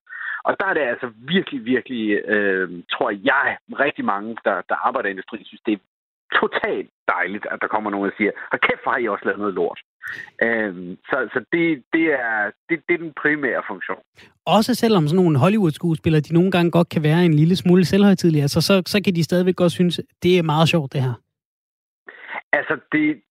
Og 0.44 0.56
der 0.60 0.66
er 0.66 0.74
det 0.74 0.80
altså 0.80 1.08
virkelig, 1.34 1.64
virkelig, 1.64 2.04
øh, 2.34 2.68
tror 2.92 3.10
jeg, 3.10 3.56
rigtig 3.84 4.04
mange, 4.04 4.36
der, 4.44 4.56
der 4.68 4.86
arbejder 4.86 5.08
i 5.08 5.10
industrien, 5.10 5.44
synes, 5.44 5.62
det 5.66 5.72
er 5.72 5.82
totalt 6.40 6.90
dejligt, 7.14 7.46
at 7.52 7.58
der 7.62 7.68
kommer 7.74 7.90
nogen 7.90 8.06
og 8.10 8.14
siger, 8.16 8.32
og 8.52 8.58
kæft, 8.60 8.84
har 8.84 8.98
I 8.98 9.08
også 9.08 9.24
lavet 9.24 9.38
noget 9.38 9.54
lort. 9.54 9.80
Øhm, 10.42 10.96
så 11.08 11.16
så 11.32 11.38
det, 11.52 11.82
det, 11.92 12.06
er, 12.24 12.50
det, 12.68 12.76
det 12.86 12.94
er 12.94 13.02
den 13.06 13.12
primære 13.22 13.62
funktion. 13.70 14.02
Også 14.46 14.74
selvom 14.74 15.08
sådan 15.08 15.22
nogle 15.22 15.38
Hollywood-skuespillere, 15.38 16.20
de 16.20 16.34
nogle 16.34 16.50
gange 16.50 16.70
godt 16.70 16.88
kan 16.88 17.02
være 17.02 17.24
en 17.24 17.34
lille 17.34 17.56
smule 17.56 17.84
selvhøjtidlige, 17.84 18.42
altså 18.42 18.60
så, 18.60 18.82
så 18.86 19.02
kan 19.04 19.14
de 19.14 19.24
stadigvæk 19.24 19.56
godt 19.56 19.72
synes, 19.72 20.00
det 20.22 20.38
er 20.38 20.42
meget 20.42 20.68
sjovt, 20.68 20.92
det 20.92 21.02
her. 21.02 21.14
Altså, 22.52 22.74
det, 22.92 23.22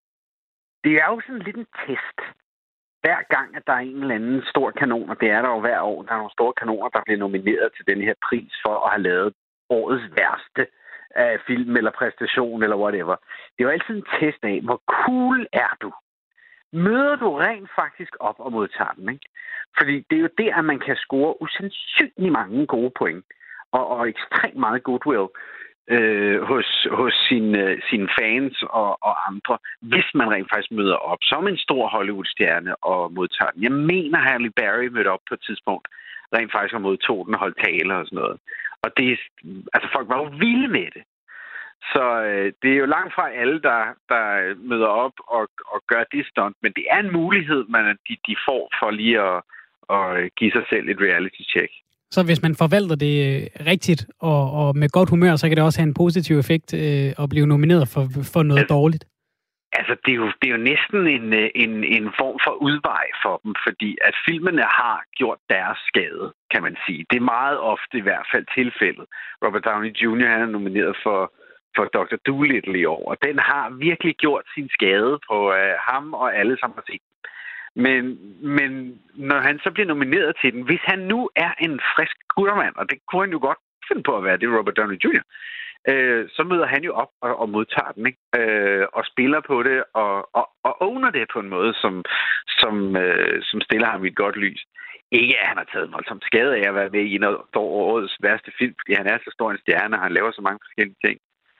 det 0.83 0.93
er 1.03 1.07
jo 1.13 1.21
sådan 1.25 1.45
lidt 1.47 1.57
en 1.57 1.69
test. 1.85 2.19
Hver 3.03 3.21
gang, 3.35 3.55
at 3.57 3.63
der 3.67 3.73
er 3.73 3.83
en 3.89 4.01
eller 4.01 4.15
anden 4.15 4.41
stor 4.51 4.71
kanon, 4.71 5.09
og 5.09 5.17
det 5.21 5.29
er 5.29 5.41
der 5.41 5.49
jo 5.49 5.59
hver 5.59 5.81
år, 5.81 6.03
der 6.03 6.11
er 6.11 6.17
nogle 6.17 6.37
store 6.37 6.53
kanoner, 6.59 6.89
der 6.89 7.01
bliver 7.05 7.19
nomineret 7.25 7.69
til 7.75 7.85
den 7.91 8.01
her 8.07 8.13
pris 8.27 8.53
for 8.65 8.75
at 8.85 8.91
have 8.93 9.03
lavet 9.09 9.33
årets 9.69 10.05
værste 10.17 10.63
af 11.15 11.39
film 11.47 11.77
eller 11.77 11.91
præstation 11.91 12.63
eller 12.63 12.77
whatever. 12.77 13.15
Det 13.53 13.59
er 13.59 13.63
jo 13.63 13.69
altid 13.69 13.95
en 13.95 14.07
test 14.19 14.43
af, 14.43 14.61
hvor 14.63 14.81
cool 14.87 15.47
er 15.53 15.73
du? 15.81 15.93
Møder 16.73 17.15
du 17.15 17.35
rent 17.35 17.69
faktisk 17.75 18.13
op 18.19 18.35
og 18.39 18.51
modtager 18.51 18.93
den, 18.93 19.09
ikke? 19.09 19.25
Fordi 19.77 20.05
det 20.09 20.15
er 20.17 20.21
jo 20.21 20.29
der, 20.37 20.55
at 20.55 20.65
man 20.65 20.79
kan 20.79 20.95
score 20.95 21.41
usandsynlig 21.41 22.31
mange 22.31 22.67
gode 22.67 22.91
point 22.99 23.25
og, 23.71 23.87
og 23.87 24.09
ekstremt 24.09 24.55
meget 24.55 24.83
goodwill 24.83 25.27
øh, 25.87 26.41
hos, 26.41 26.87
hos 26.91 27.13
sine, 27.27 27.57
øh, 27.59 27.81
sine 27.89 28.09
fans 28.19 28.63
og, 28.69 28.97
og 29.07 29.27
andre, 29.29 29.57
hvis 29.81 30.09
man 30.13 30.31
rent 30.31 30.49
faktisk 30.53 30.71
møder 30.71 30.95
op 30.95 31.21
som 31.21 31.47
en 31.47 31.57
stor 31.57 31.87
Hollywood-stjerne 31.87 32.83
og 32.83 33.13
modtager 33.13 33.51
den. 33.51 33.63
Jeg 33.63 33.71
mener, 33.71 34.17
Halle 34.17 34.51
Berry 34.59 34.87
mødte 34.87 35.11
op 35.15 35.23
på 35.27 35.33
et 35.33 35.43
tidspunkt, 35.47 35.87
rent 36.35 36.51
faktisk 36.51 36.75
og 36.75 36.81
modtog 36.81 37.25
den 37.25 37.33
og 37.35 37.39
holdt 37.39 37.57
taler 37.65 37.95
og 37.95 38.05
sådan 38.05 38.19
noget. 38.23 38.37
Og 38.83 38.89
det, 38.97 39.19
altså 39.73 39.87
folk 39.95 40.07
var 40.09 40.17
jo 40.23 40.29
vilde 40.43 40.67
med 40.67 40.87
det. 40.95 41.03
Så 41.93 42.03
øh, 42.29 42.53
det 42.61 42.71
er 42.71 42.79
jo 42.83 42.85
langt 42.85 43.13
fra 43.15 43.25
alle, 43.41 43.61
der, 43.61 43.81
der 44.09 44.25
møder 44.69 44.91
op 45.05 45.15
og, 45.27 45.43
og 45.73 45.79
gør 45.87 46.03
det 46.11 46.27
stunt, 46.31 46.57
men 46.63 46.71
det 46.77 46.85
er 46.91 46.99
en 46.99 47.13
mulighed, 47.13 47.65
man, 47.69 47.85
de, 48.07 48.13
de 48.27 48.35
får 48.47 48.63
for 48.79 48.91
lige 48.91 49.19
at, 49.29 49.37
at 49.97 50.35
give 50.35 50.51
sig 50.51 50.65
selv 50.69 50.89
et 50.89 51.01
reality 51.07 51.43
check. 51.53 51.71
Så 52.11 52.23
hvis 52.23 52.41
man 52.41 52.55
forvalter 52.55 52.95
det 52.95 53.15
øh, 53.27 53.65
rigtigt 53.71 54.05
og, 54.19 54.51
og 54.51 54.77
med 54.77 54.89
godt 54.89 55.09
humør, 55.09 55.35
så 55.35 55.47
kan 55.47 55.57
det 55.57 55.65
også 55.65 55.79
have 55.79 55.87
en 55.87 55.93
positiv 55.93 56.35
effekt 56.39 56.73
øh, 56.73 57.23
at 57.23 57.29
blive 57.29 57.45
nomineret 57.45 57.87
for, 57.87 58.03
for 58.33 58.43
noget 58.43 58.61
altså, 58.61 58.73
dårligt. 58.75 59.05
Altså, 59.73 59.95
det 60.05 60.11
er, 60.11 60.19
jo, 60.23 60.27
det 60.39 60.47
er 60.47 60.55
jo 60.57 60.67
næsten 60.71 61.07
en, 61.07 61.33
øh, 61.33 61.49
en, 61.55 61.83
en 61.83 62.07
form 62.19 62.37
for 62.45 62.53
udvej 62.67 63.05
for 63.23 63.41
dem, 63.43 63.53
fordi 63.65 63.97
at 64.01 64.15
filmene 64.27 64.65
har 64.79 65.03
gjort 65.19 65.39
deres 65.49 65.79
skade, 65.89 66.33
kan 66.51 66.61
man 66.63 66.75
sige. 66.85 67.05
Det 67.09 67.17
er 67.17 67.31
meget 67.37 67.59
ofte 67.59 67.97
i 67.97 68.05
hvert 68.07 68.27
fald 68.31 68.45
tilfældet. 68.57 69.05
Robert 69.45 69.65
Downey 69.65 69.91
Jr. 70.01 70.27
han 70.33 70.41
er 70.41 70.55
nomineret 70.57 70.95
for, 71.03 71.33
for 71.75 71.85
Dr. 71.85 72.17
Dolittle 72.27 72.79
i 72.79 72.85
år, 72.85 73.03
og 73.11 73.17
den 73.23 73.39
har 73.39 73.69
virkelig 73.69 74.15
gjort 74.15 74.45
sin 74.55 74.69
skade 74.69 75.19
på 75.29 75.37
øh, 75.53 75.73
ham 75.89 76.13
og 76.13 76.35
alle, 76.35 76.57
som 76.61 76.71
har 76.75 76.83
set 76.91 77.01
men, 77.75 78.03
men 78.57 78.99
når 79.15 79.39
han 79.39 79.59
så 79.63 79.71
bliver 79.71 79.87
nomineret 79.87 80.33
til 80.41 80.53
den, 80.53 80.61
hvis 80.61 80.83
han 80.83 80.99
nu 80.99 81.29
er 81.35 81.51
en 81.59 81.79
frisk 81.95 82.17
guttermand, 82.35 82.75
og 82.75 82.89
det 82.89 82.97
kunne 83.07 83.21
han 83.21 83.31
jo 83.31 83.39
godt 83.41 83.57
finde 83.87 84.03
på 84.03 84.17
at 84.17 84.23
være, 84.23 84.37
det 84.37 84.47
er 84.47 84.57
Robert 84.57 84.77
Downey 84.77 84.97
Jr., 85.03 85.23
øh, 85.87 86.29
så 86.35 86.43
møder 86.43 86.65
han 86.65 86.83
jo 86.83 86.93
op 86.93 87.11
og, 87.21 87.39
og 87.39 87.49
modtager 87.49 87.91
den, 87.91 88.05
ikke? 88.07 88.19
Øh, 88.37 88.87
og 88.93 89.05
spiller 89.05 89.41
på 89.47 89.63
det, 89.63 89.83
og, 89.93 90.35
og, 90.35 90.49
og 90.63 90.81
owner 90.81 91.09
det 91.11 91.27
på 91.33 91.39
en 91.39 91.49
måde, 91.49 91.73
som, 91.73 92.03
som, 92.47 92.95
øh, 92.95 93.43
som 93.43 93.61
stiller 93.61 93.87
ham 93.87 94.05
i 94.05 94.07
et 94.07 94.15
godt 94.15 94.35
lys. 94.35 94.65
Ikke 95.11 95.39
at 95.39 95.47
han 95.47 95.57
har 95.57 95.67
taget 95.73 96.07
som 96.07 96.21
skade 96.21 96.55
af 96.57 96.67
at 96.67 96.75
være 96.75 96.89
med 96.89 97.03
i 97.03 97.15
en 97.15 97.23
af 97.23 97.35
årets 97.55 98.17
værste 98.21 98.51
film, 98.59 98.75
fordi 98.79 98.93
han 98.93 99.07
er 99.07 99.17
så 99.17 99.31
stor 99.33 99.51
en 99.51 99.57
stjerne, 99.57 99.95
og 99.95 100.03
han 100.03 100.13
laver 100.13 100.31
så 100.31 100.41
mange 100.41 100.59
forskellige 100.65 101.01
ting. 101.05 101.17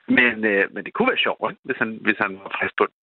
Men, 0.07 0.45
øh, 0.45 0.73
men 0.73 0.85
det 0.85 0.93
kunne 0.93 1.09
være 1.11 1.25
sjovt, 1.25 1.57
hvis 1.63 1.77
han, 1.77 1.99
hvis 2.01 2.17
han 2.17 2.31
var 2.43 2.57
frisk 2.59 2.75
på 2.77 2.85
det. 2.85 2.93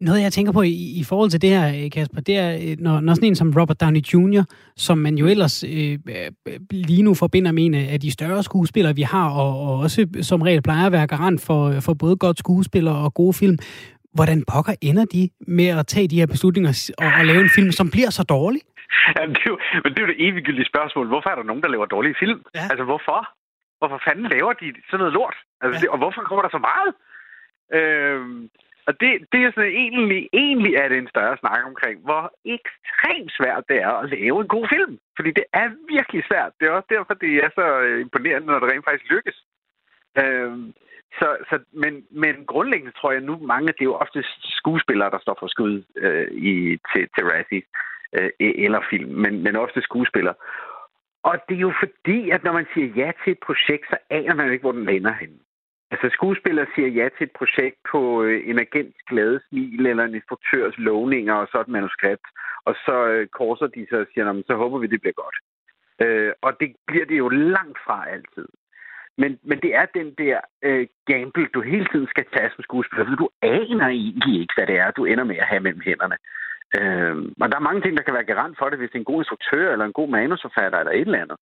Noget, 0.00 0.22
jeg 0.22 0.32
tænker 0.32 0.52
på 0.52 0.62
i, 0.62 0.76
i 1.00 1.04
forhold 1.08 1.30
til 1.30 1.42
det 1.42 1.50
her, 1.50 1.64
øh, 1.68 1.90
Kasper, 1.90 2.20
det 2.20 2.36
er, 2.36 2.50
øh, 2.64 2.76
når, 2.78 3.00
når 3.00 3.14
sådan 3.14 3.28
en 3.28 3.34
som 3.34 3.52
Robert 3.58 3.80
Downey 3.80 4.00
Jr., 4.00 4.44
som 4.76 4.98
man 4.98 5.14
jo 5.18 5.26
ellers 5.26 5.64
øh, 5.64 5.98
øh, 6.14 6.60
lige 6.70 7.02
nu 7.02 7.14
forbinder 7.14 7.52
med 7.52 7.64
en 7.64 7.74
af 7.74 8.00
de 8.00 8.10
større 8.10 8.42
skuespillere, 8.42 8.94
vi 8.94 9.02
har, 9.02 9.30
og, 9.42 9.52
og 9.66 9.78
også 9.78 10.06
som 10.22 10.42
regel 10.42 10.62
plejer 10.62 10.86
at 10.86 10.92
være 10.92 11.06
garant 11.06 11.40
for, 11.46 11.60
for 11.86 11.94
både 11.94 12.16
godt 12.16 12.38
skuespiller 12.38 12.92
og 13.04 13.14
gode 13.14 13.34
film. 13.40 13.56
Hvordan 14.14 14.44
pokker 14.52 14.74
ender 14.82 15.04
de 15.04 15.22
med 15.58 15.68
at 15.78 15.86
tage 15.86 16.08
de 16.08 16.18
her 16.20 16.26
beslutninger 16.26 16.92
og, 16.98 17.06
og 17.18 17.24
lave 17.26 17.40
en 17.40 17.54
film, 17.56 17.72
som 17.72 17.90
bliver 17.90 18.10
så 18.10 18.22
dårlig? 18.22 18.60
Ja, 19.16 19.22
det 19.26 19.42
er 19.46 19.50
jo, 19.52 19.58
men 19.82 19.88
det 19.92 19.98
er 19.98 20.06
jo 20.06 20.12
det 20.12 20.20
eviggyldige 20.28 20.70
spørgsmål. 20.72 21.06
Hvorfor 21.12 21.30
er 21.30 21.36
der 21.38 21.42
nogen, 21.50 21.62
der 21.62 21.68
laver 21.68 21.86
dårlige 21.86 22.16
film? 22.22 22.40
Ja. 22.54 22.64
Altså, 22.72 22.84
hvorfor? 22.90 23.18
Hvorfor 23.80 23.98
fanden 24.06 24.26
laver 24.34 24.52
de 24.52 24.66
sådan 24.88 24.98
noget 25.02 25.12
lort? 25.18 25.36
Altså, 25.62 25.74
ja. 25.76 25.80
det, 25.80 25.88
og 25.94 25.98
hvorfor 26.02 26.20
kommer 26.28 26.42
der 26.42 26.52
så 26.56 26.62
meget? 26.70 26.90
Øh, 27.76 28.20
og 28.86 29.00
det, 29.00 29.10
det 29.32 29.40
er 29.44 29.50
sådan 29.54 29.78
egentlig, 29.84 30.28
egentlig 30.32 30.74
er 30.74 30.88
det 30.88 30.98
en 30.98 31.12
større 31.14 31.36
snak 31.40 31.62
omkring, 31.70 31.96
hvor 32.06 32.24
ekstremt 32.56 33.32
svært 33.38 33.64
det 33.68 33.76
er 33.76 33.92
at 34.02 34.10
lave 34.10 34.40
en 34.40 34.48
god 34.48 34.66
film. 34.74 34.98
Fordi 35.16 35.30
det 35.30 35.44
er 35.52 35.68
virkelig 35.94 36.22
svært. 36.30 36.52
Det 36.60 36.66
er 36.66 36.70
også 36.70 36.90
derfor, 36.90 37.14
det 37.14 37.32
er 37.44 37.50
så 37.54 37.66
øh, 37.86 38.00
imponerende, 38.00 38.46
når 38.46 38.58
det 38.58 38.68
rent 38.72 38.84
faktisk 38.84 39.10
lykkes. 39.10 39.38
Øhm, 40.20 40.72
så, 41.18 41.28
så, 41.48 41.58
men, 41.72 42.04
men 42.10 42.34
grundlæggende 42.46 42.96
tror 42.98 43.12
jeg 43.12 43.20
nu, 43.20 43.38
mange, 43.38 43.66
det 43.66 43.80
er 43.80 43.92
jo 43.92 44.02
ofte 44.04 44.24
skuespillere, 44.42 45.10
der 45.10 45.18
står 45.18 45.36
for 45.40 45.46
skud 45.46 45.82
øh, 45.96 46.28
i, 46.32 46.78
til, 46.90 47.08
til 47.14 47.24
Razzie 47.30 47.62
øh, 48.16 48.30
e-, 48.42 48.64
eller 48.64 48.80
film, 48.90 49.10
men, 49.10 49.42
men 49.42 49.56
ofte 49.56 49.82
skuespillere. 49.82 50.34
Og 51.22 51.38
det 51.48 51.56
er 51.56 51.66
jo 51.68 51.72
fordi, 51.84 52.30
at 52.30 52.44
når 52.44 52.52
man 52.52 52.66
siger 52.74 52.88
ja 52.96 53.12
til 53.24 53.30
et 53.32 53.38
projekt, 53.46 53.86
så 53.90 53.96
aner 54.10 54.34
man 54.34 54.52
ikke, 54.52 54.62
hvor 54.62 54.72
den 54.72 54.84
lander 54.84 55.12
henne. 55.12 55.38
Altså 55.92 56.08
skuespillere 56.12 56.66
siger 56.74 56.88
ja 56.88 57.08
til 57.08 57.24
et 57.24 57.34
projekt 57.40 57.78
på 57.92 58.22
øh, 58.22 58.48
en 58.50 58.58
agents 58.58 58.98
glade 59.10 59.40
smil 59.48 59.86
eller 59.86 60.04
en 60.04 60.14
instruktørs 60.14 60.78
lovninger 60.78 61.34
og 61.34 61.48
så 61.52 61.60
et 61.60 61.68
manuskript. 61.68 62.28
Og 62.64 62.74
så 62.84 62.96
øh, 63.06 63.26
korser 63.28 63.66
de 63.66 63.86
sig 63.88 63.98
og 63.98 64.06
siger, 64.14 64.42
så 64.46 64.54
håber 64.56 64.78
vi, 64.78 64.86
det 64.86 65.00
bliver 65.00 65.18
godt. 65.24 65.36
Øh, 66.02 66.32
og 66.42 66.52
det 66.60 66.76
bliver 66.86 67.06
det 67.06 67.18
jo 67.18 67.28
langt 67.28 67.78
fra 67.86 68.08
altid. 68.08 68.48
Men, 69.18 69.38
men 69.42 69.58
det 69.64 69.74
er 69.74 69.86
den 69.98 70.14
der 70.22 70.40
øh, 70.62 70.86
gamble, 71.06 71.46
du 71.54 71.60
hele 71.60 71.86
tiden 71.92 72.08
skal 72.10 72.26
tage 72.34 72.50
som 72.54 72.62
skuespiller, 72.62 73.04
for 73.04 73.14
du 73.16 73.28
aner 73.42 73.88
egentlig 73.88 74.40
ikke, 74.40 74.54
hvad 74.56 74.66
det 74.66 74.78
er, 74.78 74.90
du 74.90 75.04
ender 75.04 75.24
med 75.24 75.36
at 75.36 75.50
have 75.52 75.60
mellem 75.60 75.82
hænderne. 75.88 76.16
Øh, 76.78 77.16
og 77.42 77.46
der 77.50 77.56
er 77.56 77.68
mange 77.68 77.82
ting, 77.82 77.96
der 77.96 78.02
kan 78.02 78.14
være 78.14 78.30
garant 78.30 78.58
for 78.58 78.68
det, 78.68 78.78
hvis 78.78 78.90
det 78.90 78.96
er 78.96 79.04
en 79.04 79.12
god 79.12 79.20
instruktør, 79.20 79.72
eller 79.72 79.84
en 79.84 79.98
god 80.00 80.08
manusforfatter, 80.08 80.78
eller 80.78 80.92
et 80.92 81.00
eller 81.00 81.22
andet. 81.24 81.38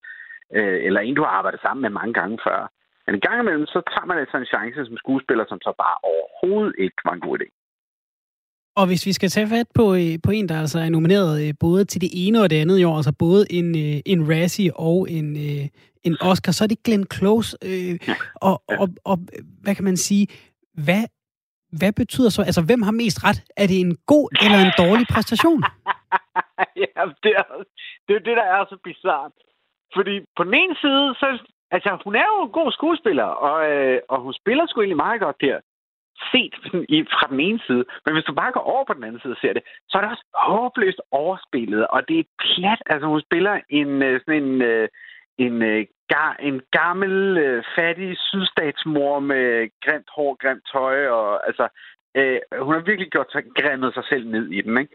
Øh, 0.57 0.79
eller 0.87 1.01
en, 1.01 1.15
du 1.15 1.23
har 1.23 1.31
arbejdet 1.39 1.61
sammen 1.61 1.83
med 1.83 1.91
mange 1.91 2.15
gange 2.15 2.39
før. 2.47 2.71
Men 3.09 3.15
en 3.15 3.21
gang 3.21 3.41
imellem, 3.41 3.67
så 3.67 3.81
tager 3.93 4.07
man 4.07 4.19
altså 4.19 4.37
en 4.37 4.51
chance 4.55 4.87
som 4.87 4.97
skuespiller, 4.97 5.45
som 5.49 5.61
så 5.67 5.73
bare 5.85 5.97
overhovedet 6.13 6.75
ikke 6.79 7.01
var 7.05 7.15
en 7.15 7.25
god 7.27 7.39
idé. 7.39 7.49
Og 8.77 8.87
hvis 8.87 9.07
vi 9.07 9.13
skal 9.13 9.29
tage 9.29 9.49
fat 9.49 9.69
på, 9.75 9.85
øh, 9.95 10.15
på 10.25 10.31
en, 10.31 10.49
der 10.49 10.61
altså 10.61 10.79
er 10.79 10.89
nomineret 10.89 11.49
øh, 11.49 11.55
både 11.61 11.85
til 11.85 12.01
det 12.01 12.11
ene 12.23 12.43
og 12.43 12.51
det 12.51 12.61
andet 12.63 12.79
i 12.79 12.85
år, 12.85 12.97
altså 12.97 13.15
både 13.19 13.43
en, 13.59 13.69
øh, 13.85 13.97
en 14.13 14.21
Razzie 14.31 14.77
og 14.77 15.11
en, 15.11 15.29
en 16.09 16.17
Oscar, 16.31 16.53
så 16.53 16.65
er 16.65 16.69
det 16.69 16.83
Glenn 16.85 17.07
Close. 17.15 17.51
Øh, 17.71 17.95
og, 18.49 18.63
og, 18.81 18.89
og 19.05 19.17
hvad 19.63 19.75
kan 19.75 19.85
man 19.85 19.97
sige, 19.97 20.27
hvad, 20.87 21.05
hvad 21.79 21.93
betyder 21.93 22.31
så, 22.31 22.43
altså 22.43 22.63
hvem 22.69 22.83
har 22.83 22.95
mest 23.03 23.19
ret? 23.25 23.41
Er 23.57 23.67
det 23.67 23.81
en 23.81 23.97
god 24.13 24.27
eller 24.45 24.59
en 24.67 24.73
dårlig 24.83 25.07
præstation? 25.15 25.63
ja, 26.85 27.01
det 27.25 27.33
er, 27.41 27.47
det 28.07 28.13
er 28.17 28.23
det, 28.29 28.37
der 28.41 28.47
er 28.57 28.65
så 28.71 28.77
bizart. 28.85 29.33
Fordi 29.97 30.15
på 30.37 30.43
den 30.45 30.55
ene 30.55 30.77
side, 30.83 31.07
så 31.21 31.27
Altså, 31.71 31.99
hun 32.05 32.15
er 32.17 32.27
jo 32.33 32.43
en 32.43 32.53
god 32.53 32.73
skuespiller, 32.73 33.25
og, 33.25 33.71
øh, 33.73 34.01
og 34.09 34.21
hun 34.21 34.35
spiller 34.41 34.67
sgu 34.67 34.81
egentlig 34.81 35.05
meget 35.07 35.21
godt 35.21 35.41
der. 35.41 35.61
Set 36.33 36.55
i, 36.89 37.05
fra 37.05 37.27
den 37.31 37.41
ene 37.41 37.61
side. 37.67 37.85
Men 38.05 38.15
hvis 38.15 38.25
du 38.25 38.35
bare 38.35 38.53
går 38.53 38.61
over 38.61 38.85
på 38.85 38.95
den 38.95 39.05
anden 39.05 39.21
side 39.21 39.33
og 39.33 39.39
ser 39.41 39.53
det, 39.53 39.63
så 39.89 39.99
er 39.99 40.03
det 40.03 40.11
også 40.11 40.25
håbløst 40.35 41.01
overspillet, 41.11 41.87
og 41.87 42.09
det 42.09 42.19
er 42.19 42.25
plat. 42.41 42.83
Altså, 42.87 43.07
hun 43.09 43.21
spiller 43.21 43.61
en 43.69 44.03
øh, 44.03 44.21
sådan 44.21 44.43
en... 44.43 44.63
Øh, 44.63 44.89
en, 45.39 45.63
øh, 45.63 45.87
gar, 46.09 46.37
en 46.41 46.61
gammel, 46.71 47.39
øh, 47.39 47.65
fattig 47.77 48.17
sydstatsmor 48.19 49.21
med 49.21 49.45
øh, 49.45 49.69
grimt 49.85 50.09
hår, 50.17 50.37
grimt 50.43 50.65
tøj, 50.73 51.07
og 51.09 51.47
altså, 51.47 51.69
øh, 52.15 52.41
hun 52.63 52.75
har 52.75 52.81
virkelig 52.81 53.11
gjort 53.11 53.33
sig, 53.33 53.43
græmmet 53.61 53.95
sig 53.95 54.05
selv 54.09 54.27
ned 54.29 54.47
i 54.59 54.61
den, 54.61 54.79
ikke? 54.79 54.95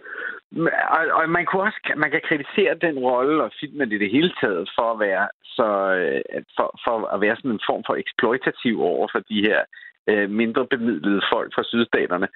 Og, 0.95 1.03
og 1.17 1.29
man, 1.29 1.45
kunne 1.45 1.63
også, 1.63 1.93
man 1.97 2.11
kan 2.11 2.21
kritisere 2.29 2.73
den 2.85 2.99
rolle 2.99 3.43
og 3.43 3.51
filmen 3.59 3.91
i 3.91 3.97
det 3.97 4.11
hele 4.11 4.33
taget 4.41 4.69
for 4.77 4.91
at 4.93 4.99
være 4.99 5.27
så 5.43 5.69
øh, 5.99 6.43
for, 6.57 6.79
for 6.85 7.07
at 7.13 7.21
være 7.21 7.35
sådan 7.35 7.51
en 7.51 7.67
form 7.69 7.83
for 7.87 7.95
eksploitativ 7.95 8.81
over 8.81 9.07
for 9.11 9.19
de 9.19 9.41
her 9.47 9.59
øh, 10.09 10.29
mindre 10.29 10.67
bemidlede 10.67 11.21
folk 11.33 11.49
fra 11.55 11.63
sydstaterne. 11.63 12.27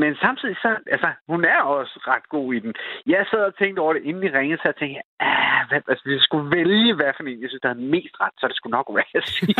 Men 0.00 0.16
samtidig 0.24 0.56
så, 0.56 0.76
altså, 0.86 1.10
hun 1.28 1.44
er 1.44 1.60
også 1.60 1.94
ret 2.12 2.28
god 2.28 2.54
i 2.54 2.58
den. 2.58 2.74
Jeg 3.06 3.26
sad 3.30 3.42
og 3.50 3.56
tænkte 3.58 3.80
over 3.80 3.92
det, 3.92 4.02
inden 4.02 4.22
vi 4.22 4.28
ringede, 4.28 4.58
så 4.60 4.68
jeg 4.68 4.76
tænkte, 4.76 5.00
ah, 5.20 5.68
hvad, 5.68 5.80
altså, 5.88 6.04
hvis 6.04 6.18
jeg 6.18 6.26
skulle 6.28 6.56
vælge, 6.56 6.94
hvad 6.94 7.12
for 7.16 7.22
en, 7.22 7.42
jeg 7.42 7.50
synes, 7.50 7.62
der 7.62 7.68
havde 7.68 7.92
mest 7.96 8.14
ret, 8.20 8.36
så 8.38 8.48
det 8.48 8.56
skulle 8.56 8.76
nok 8.78 8.88
være 8.98 9.12
at 9.14 9.28
sige. 9.28 9.54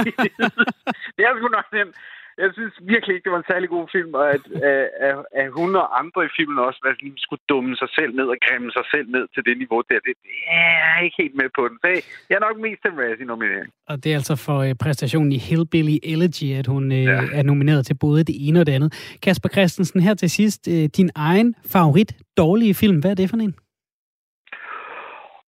det 1.17 1.23
er 1.23 1.37
sgu 1.37 1.49
nok 1.49 1.69
nemt 1.73 1.97
jeg 2.43 2.51
synes 2.57 2.75
virkelig 2.93 3.13
ikke, 3.15 3.25
det 3.25 3.33
var 3.33 3.43
en 3.43 3.53
særlig 3.53 3.69
god 3.77 3.87
film, 3.97 4.15
og 4.21 4.27
at, 4.35 4.45
at, 4.71 4.89
at, 5.07 5.17
at 5.41 5.49
hun 5.59 5.71
og 5.83 5.87
andre 6.01 6.21
i 6.25 6.35
filmen 6.37 6.59
også 6.59 6.81
hvad, 6.83 6.95
lige 7.01 7.25
skulle 7.27 7.45
dumme 7.49 7.77
sig 7.77 7.91
selv 7.99 8.13
ned 8.19 8.27
og 8.35 8.39
grimme 8.47 8.71
sig 8.77 8.85
selv 8.93 9.07
ned 9.17 9.25
til 9.35 9.43
det 9.49 9.59
niveau 9.63 9.81
der. 9.91 9.99
Det, 10.07 10.13
det 10.27 10.37
er 10.61 10.73
jeg 10.83 11.05
ikke 11.05 11.17
helt 11.23 11.37
med 11.41 11.49
på 11.59 11.63
den. 11.69 11.77
Så 11.83 11.89
jeg 12.29 12.37
er 12.37 12.45
nok 12.49 12.59
mest 12.67 12.81
til 12.83 12.93
Razzie 13.01 13.27
nominering. 13.27 13.71
Og 13.91 13.97
det 14.05 14.09
er 14.13 14.17
altså 14.21 14.37
for 14.47 14.59
uh, 14.65 14.73
præstationen 14.83 15.33
i 15.33 15.41
Hillbilly 15.49 15.97
Elegy, 16.13 16.49
at 16.61 16.67
hun 16.67 16.85
uh, 16.93 17.05
ja. 17.05 17.21
er 17.39 17.43
nomineret 17.43 17.87
til 17.87 17.97
både 18.05 18.25
det 18.25 18.37
ene 18.49 18.61
og 18.61 18.67
det 18.67 18.73
andet. 18.73 19.19
Kasper 19.23 19.49
Christensen, 19.49 20.01
her 20.01 20.15
til 20.15 20.31
sidst, 20.31 20.69
uh, 20.69 20.85
din 20.99 21.11
egen 21.15 21.55
favorit 21.73 22.11
dårlige 22.37 22.75
film, 22.75 22.99
hvad 23.01 23.11
er 23.11 23.15
det 23.15 23.31
for 23.31 23.37
en? 23.37 23.55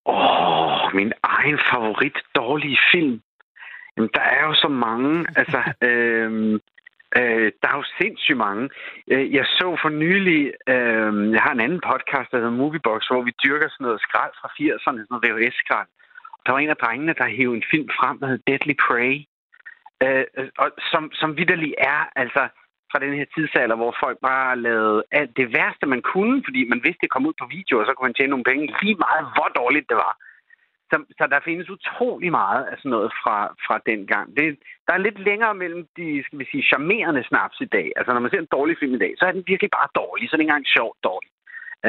Åh, 0.07 0.85
oh, 0.85 0.95
min 0.95 1.13
egen 1.23 1.59
favorit 1.71 2.17
dårlige 2.35 2.79
film. 2.93 3.21
Jamen, 3.99 4.11
der 4.15 4.21
er 4.21 4.43
jo 4.47 4.55
så 4.55 4.69
mange. 4.69 5.27
Altså, 5.37 5.61
øh, 5.89 6.61
øh, 7.17 7.53
der 7.61 7.69
er 7.71 7.77
jo 7.77 7.85
sindssygt 8.01 8.43
mange. 8.47 8.71
Øh, 9.13 9.35
jeg 9.35 9.45
så 9.45 9.79
for 9.83 9.89
nylig, 9.89 10.41
øh, 10.73 11.11
jeg 11.35 11.43
har 11.47 11.53
en 11.53 11.65
anden 11.67 11.83
podcast, 11.91 12.31
der 12.31 12.39
hedder 12.39 12.61
Moviebox, 12.61 13.01
hvor 13.11 13.23
vi 13.23 13.33
dyrker 13.45 13.69
sådan 13.69 13.85
noget 13.85 14.01
skrald 14.01 14.33
fra 14.41 14.49
80'erne, 14.57 15.01
sådan 15.05 15.07
noget 15.11 15.25
VHS-skrald. 15.25 15.89
Der 16.45 16.53
var 16.53 16.59
en 16.59 16.75
af 16.75 16.77
drengene, 16.77 17.15
der 17.21 17.37
hævde 17.37 17.57
en 17.57 17.71
film 17.71 17.89
frem, 17.99 18.19
der 18.19 18.27
hed 18.27 18.41
Deadly 18.47 18.75
Prey. 18.87 19.15
Øh, 20.05 20.25
og 20.59 20.69
som, 20.91 21.03
som 21.21 21.37
vidderlig 21.39 21.75
er, 21.79 22.01
altså 22.23 22.43
fra 22.91 22.99
den 22.99 23.13
her 23.19 23.27
tidsalder, 23.35 23.77
hvor 23.77 23.95
folk 24.05 24.19
bare 24.31 24.61
lavede 24.67 25.03
alt 25.11 25.37
det 25.37 25.47
værste, 25.57 25.87
man 25.87 26.03
kunne, 26.03 26.43
fordi 26.47 26.61
man 26.69 26.81
vidste, 26.85 27.03
det 27.05 27.11
kom 27.11 27.27
ud 27.27 27.37
på 27.41 27.47
video, 27.57 27.75
og 27.81 27.87
så 27.87 27.93
kunne 27.93 28.09
man 28.09 28.15
tjene 28.15 28.31
nogle 28.31 28.49
penge 28.51 28.65
lige 28.83 29.03
meget, 29.07 29.25
hvor 29.35 29.49
dårligt 29.61 29.89
det 29.89 29.97
var. 29.97 30.15
Så, 30.91 30.97
så 31.19 31.25
der 31.33 31.41
findes 31.45 31.71
utrolig 31.71 32.31
meget 32.31 32.65
af 32.71 32.77
sådan 32.79 32.91
noget 32.91 33.11
fra, 33.23 33.37
fra 33.67 33.77
den 33.87 34.07
gang. 34.07 34.37
Det, 34.37 34.59
der 34.87 34.93
er 34.95 35.07
lidt 35.07 35.19
længere 35.29 35.55
mellem 35.55 35.83
de, 35.97 36.23
skal 36.27 36.39
vi 36.39 36.47
sige, 36.51 36.69
charmerende 36.71 37.25
snaps 37.29 37.61
i 37.61 37.69
dag. 37.77 37.93
Altså, 37.97 38.13
når 38.13 38.21
man 38.21 38.31
ser 38.31 38.39
en 38.39 38.55
dårlig 38.59 38.77
film 38.79 38.95
i 38.95 38.99
dag, 38.99 39.13
så 39.19 39.25
er 39.25 39.33
den 39.33 39.45
virkelig 39.47 39.71
bare 39.71 39.89
dårlig. 39.95 40.25
Så 40.29 40.33
er 40.33 40.37
det 40.37 40.45
ikke 40.45 40.51
engang 40.51 40.75
sjovt 40.77 40.99
dårlig. 41.05 41.31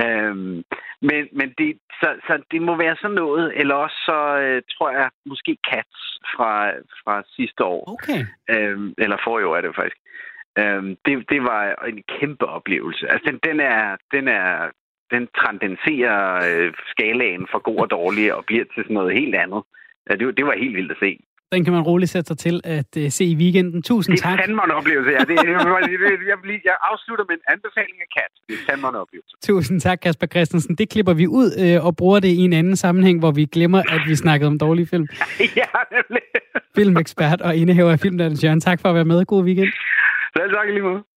Øhm, 0.02 0.64
men 1.02 1.22
men 1.32 1.54
det, 1.58 1.80
så, 2.02 2.10
så 2.28 2.43
det 2.52 2.62
må 2.62 2.76
være 2.76 2.95
sådan 3.02 3.16
noget, 3.16 3.54
eller 3.60 3.76
også 3.76 3.97
så 4.06 4.20
øh, 4.43 4.62
tror 4.74 4.89
jeg 4.91 5.10
måske 5.26 5.58
Cats 5.70 6.00
fra, 6.36 6.72
fra 7.04 7.24
sidste 7.36 7.64
år. 7.64 7.82
Okay. 7.93 8.22
Øhm, 8.50 8.93
eller 8.97 9.18
forrige 9.24 9.47
år 9.47 9.56
er 9.58 9.62
det 9.62 9.76
faktisk. 9.76 10.02
Øhm, 10.60 10.97
det, 11.06 11.30
det 11.30 11.41
var 11.43 11.86
en 11.88 12.04
kæmpe 12.20 12.45
oplevelse. 12.45 13.08
Altså, 13.12 13.32
den, 13.32 13.39
den, 13.43 13.60
er, 13.60 13.97
den, 14.12 14.28
er, 14.28 14.70
den 15.14 15.24
transcenderer 15.39 16.20
øh, 16.47 16.74
skalaen 16.93 17.45
for 17.51 17.60
god 17.68 17.80
og 17.86 17.89
dårlig 17.97 18.26
og 18.38 18.41
bliver 18.49 18.66
til 18.74 18.84
sådan 18.84 18.93
noget 18.99 19.14
helt 19.20 19.36
andet. 19.43 19.62
Ja, 20.10 20.14
det, 20.16 20.38
det 20.38 20.45
var 20.45 20.55
helt 20.64 20.76
vildt 20.80 20.91
at 20.91 21.01
se. 21.05 21.12
Den 21.51 21.64
kan 21.64 21.74
man 21.74 21.82
roligt 21.82 22.12
sætte 22.12 22.28
sig 22.28 22.38
til 22.38 22.62
at 22.64 22.91
uh, 22.97 23.10
se 23.10 23.26
i 23.26 23.36
weekenden. 23.36 23.84
Tusind 23.84 24.18
tak. 24.18 24.32
Det 24.32 24.39
er 24.39 24.45
fandme 24.45 24.62
en 24.66 24.72
oplevelse, 24.72 25.12
ja. 25.12 25.20
Det, 25.30 25.36
jeg, 25.36 25.45
jeg, 26.32 26.38
jeg 26.70 26.76
afslutter 26.91 27.26
med 27.30 27.36
en 27.36 27.45
anbefaling 27.53 27.97
af 28.05 28.10
kat. 28.18 28.32
Det 28.47 28.53
er 28.60 28.72
fandme 28.72 28.88
en 28.89 28.95
oplevelse. 28.95 29.36
Tusind 29.43 29.82
tak, 29.82 29.99
Kasper 30.01 30.28
Christensen. 30.28 30.76
Det 30.76 30.89
klipper 30.89 31.14
vi 31.14 31.28
ud 31.28 31.49
uh, 31.64 31.86
og 31.86 31.95
bruger 31.95 32.20
det 32.20 32.28
i 32.28 32.41
en 32.49 32.53
anden 32.53 32.76
sammenhæng, 32.76 33.20
hvor 33.20 33.32
vi 33.32 33.45
glemmer, 33.45 33.80
at 33.80 34.01
vi 34.07 34.16
snakkede 34.16 34.47
om 34.47 34.57
dårlige 34.60 34.88
film. 34.88 35.07
ja, 35.62 35.70
nemlig. 35.91 36.24
Filmekspert 36.76 37.41
og 37.41 37.55
indehaver 37.55 37.91
af 37.91 37.99
Filmdannens 37.99 38.43
Jørgen. 38.43 38.62
Tak 38.62 38.82
for 38.82 38.89
at 38.89 38.95
være 38.95 39.05
med. 39.05 39.26
God 39.26 39.43
weekend. 39.43 39.72
Selv 40.38 40.51
tak 40.53 40.68
lige 40.70 40.82
måde. 40.82 41.09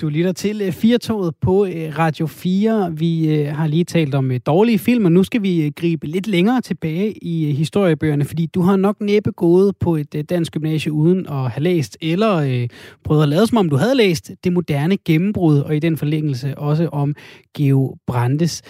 Du 0.00 0.08
lytter 0.08 0.32
til 0.32 0.62
øh, 0.62 0.72
Firtoget 0.72 1.34
på 1.40 1.66
øh, 1.66 1.98
Radio 1.98 2.26
4. 2.26 2.92
Vi 2.96 3.34
øh, 3.34 3.54
har 3.56 3.66
lige 3.66 3.84
talt 3.84 4.14
om 4.14 4.32
dårlige 4.46 4.78
film, 4.78 5.04
og 5.04 5.12
nu 5.12 5.24
skal 5.24 5.42
vi 5.42 5.72
gribe 5.76 6.06
lidt 6.06 6.26
længere 6.26 6.60
tilbage 6.60 7.12
i 7.24 7.52
historiebøgerne, 7.52 8.24
fordi 8.24 8.46
du 8.46 8.60
har 8.60 8.76
nok 8.76 8.96
næppe 9.00 9.32
gået 9.32 9.76
på 9.76 9.96
et 9.96 10.30
dansk 10.30 10.52
gymnasie 10.52 10.92
uden 10.92 11.26
at 11.26 11.50
have 11.50 11.62
læst, 11.62 11.96
eller 12.00 12.36
øh, 12.36 12.68
prøvet 13.04 13.22
at 13.22 13.28
lade 13.28 13.46
som 13.46 13.58
om 13.58 13.68
du 13.68 13.76
havde 13.76 13.94
læst 13.94 14.30
det 14.44 14.52
moderne 14.52 14.96
gennembrud, 14.96 15.58
og 15.58 15.76
i 15.76 15.78
den 15.78 15.96
forlængelse 15.96 16.58
også 16.58 16.88
om 16.88 17.14
Geo 17.56 17.96
Brandes. 18.06 18.62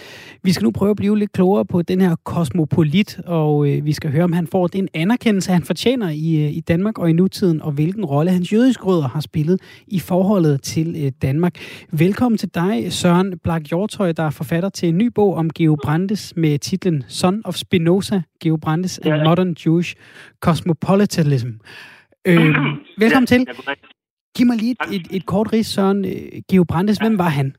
Vi 0.43 0.51
skal 0.51 0.63
nu 0.63 0.71
prøve 0.71 0.91
at 0.91 0.97
blive 0.97 1.19
lidt 1.19 1.31
klogere 1.31 1.65
på 1.65 1.81
den 1.81 2.01
her 2.01 2.15
kosmopolit, 2.23 3.19
og 3.25 3.67
øh, 3.67 3.85
vi 3.85 3.93
skal 3.93 4.11
høre, 4.11 4.23
om 4.23 4.33
han 4.33 4.47
får 4.47 4.67
den 4.67 4.87
anerkendelse, 4.93 5.51
han 5.51 5.63
fortjener 5.63 6.09
i, 6.09 6.49
i 6.49 6.59
Danmark 6.59 6.99
og 6.99 7.09
i 7.09 7.13
nutiden, 7.13 7.61
og 7.61 7.71
hvilken 7.71 8.05
rolle 8.05 8.31
hans 8.31 8.53
jødiske 8.53 8.83
rødder 8.83 9.07
har 9.07 9.21
spillet 9.21 9.61
i 9.87 9.99
forholdet 9.99 10.61
til 10.61 10.95
øh, 11.05 11.11
Danmark. 11.21 11.55
Velkommen 11.99 12.37
til 12.37 12.49
dig, 12.55 12.91
Søren 12.91 13.39
Blak 13.43 13.61
Hjortøj, 13.69 14.11
der 14.11 14.23
er 14.23 14.35
forfatter 14.41 14.69
til 14.69 14.89
en 14.89 14.97
ny 14.97 15.07
bog 15.15 15.35
om 15.35 15.49
Geo 15.49 15.77
Brandes 15.83 16.33
med 16.35 16.59
titlen 16.59 17.03
Son 17.07 17.41
of 17.45 17.53
Spinoza, 17.53 18.21
Geo 18.41 18.57
Brandes 18.63 18.99
and 18.99 19.15
ja. 19.15 19.23
Modern 19.23 19.55
Jewish 19.65 19.95
Cosmopolitanism. 20.45 21.49
Øh, 22.27 22.35
velkommen 23.03 23.27
ja, 23.31 23.35
til. 23.35 23.47
Giv 24.35 24.45
mig 24.47 24.57
lige 24.57 24.75
et, 24.83 24.95
et, 24.95 25.07
et 25.17 25.25
kort 25.25 25.53
ris, 25.53 25.67
Søren. 25.67 26.05
Øh, 26.05 26.41
Geo 26.49 26.63
Brandes, 26.71 26.97
ja. 26.99 27.03
hvem 27.05 27.17
var 27.17 27.31
han? 27.39 27.55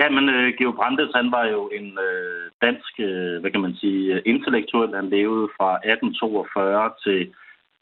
Ja, 0.00 0.06
men 0.16 0.24
uh, 0.36 0.48
Geo 0.58 0.72
Brandes, 0.78 1.10
han 1.14 1.28
var 1.36 1.44
jo 1.54 1.60
en 1.78 1.88
uh, 2.08 2.42
dansk, 2.64 2.92
uh, 3.08 3.34
hvad 3.40 3.50
kan 3.50 3.60
man 3.66 3.74
sige, 3.80 4.22
intellektuel. 4.32 4.94
Han 5.00 5.08
levede 5.16 5.48
fra 5.56 5.70
1842 5.74 6.92
til 7.04 7.20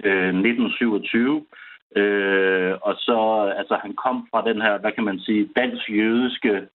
uh, 0.07 0.31
1927. 0.41 1.45
Øh, 1.97 2.75
og 2.83 2.95
så, 2.95 3.19
altså 3.59 3.79
han 3.83 3.95
kom 3.95 4.29
fra 4.31 4.49
den 4.49 4.63
her, 4.63 4.79
hvad 4.79 4.93
kan 4.93 5.05
man 5.05 5.19
sige, 5.19 5.49
dansk-jødiske 5.57 6.67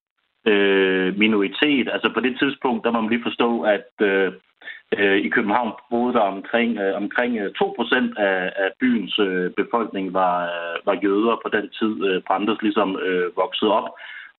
øh, 0.47 1.17
minoritet. 1.17 1.89
Altså 1.93 2.09
på 2.13 2.19
det 2.19 2.39
tidspunkt, 2.39 2.83
der 2.83 2.91
må 2.91 3.01
man 3.01 3.09
lige 3.09 3.27
forstå, 3.29 3.61
at 3.61 3.91
øh, 4.01 4.33
øh, 4.97 5.17
i 5.17 5.29
København 5.29 5.71
boede 5.89 6.13
der 6.13 6.19
omkring, 6.35 6.77
øh, 6.79 6.95
omkring 6.95 7.37
øh, 7.37 7.51
2% 7.61 8.19
af, 8.19 8.53
af 8.55 8.69
byens 8.79 9.19
øh, 9.19 9.51
befolkning 9.51 10.13
var, 10.13 10.43
øh, 10.43 10.85
var 10.85 10.99
jøder 11.03 11.35
på 11.43 11.49
den 11.57 11.69
tid, 11.79 11.93
øh, 12.07 12.21
Brandes 12.27 12.61
ligesom 12.61 12.99
øh, 13.05 13.35
voksede 13.35 13.71
op. 13.71 13.89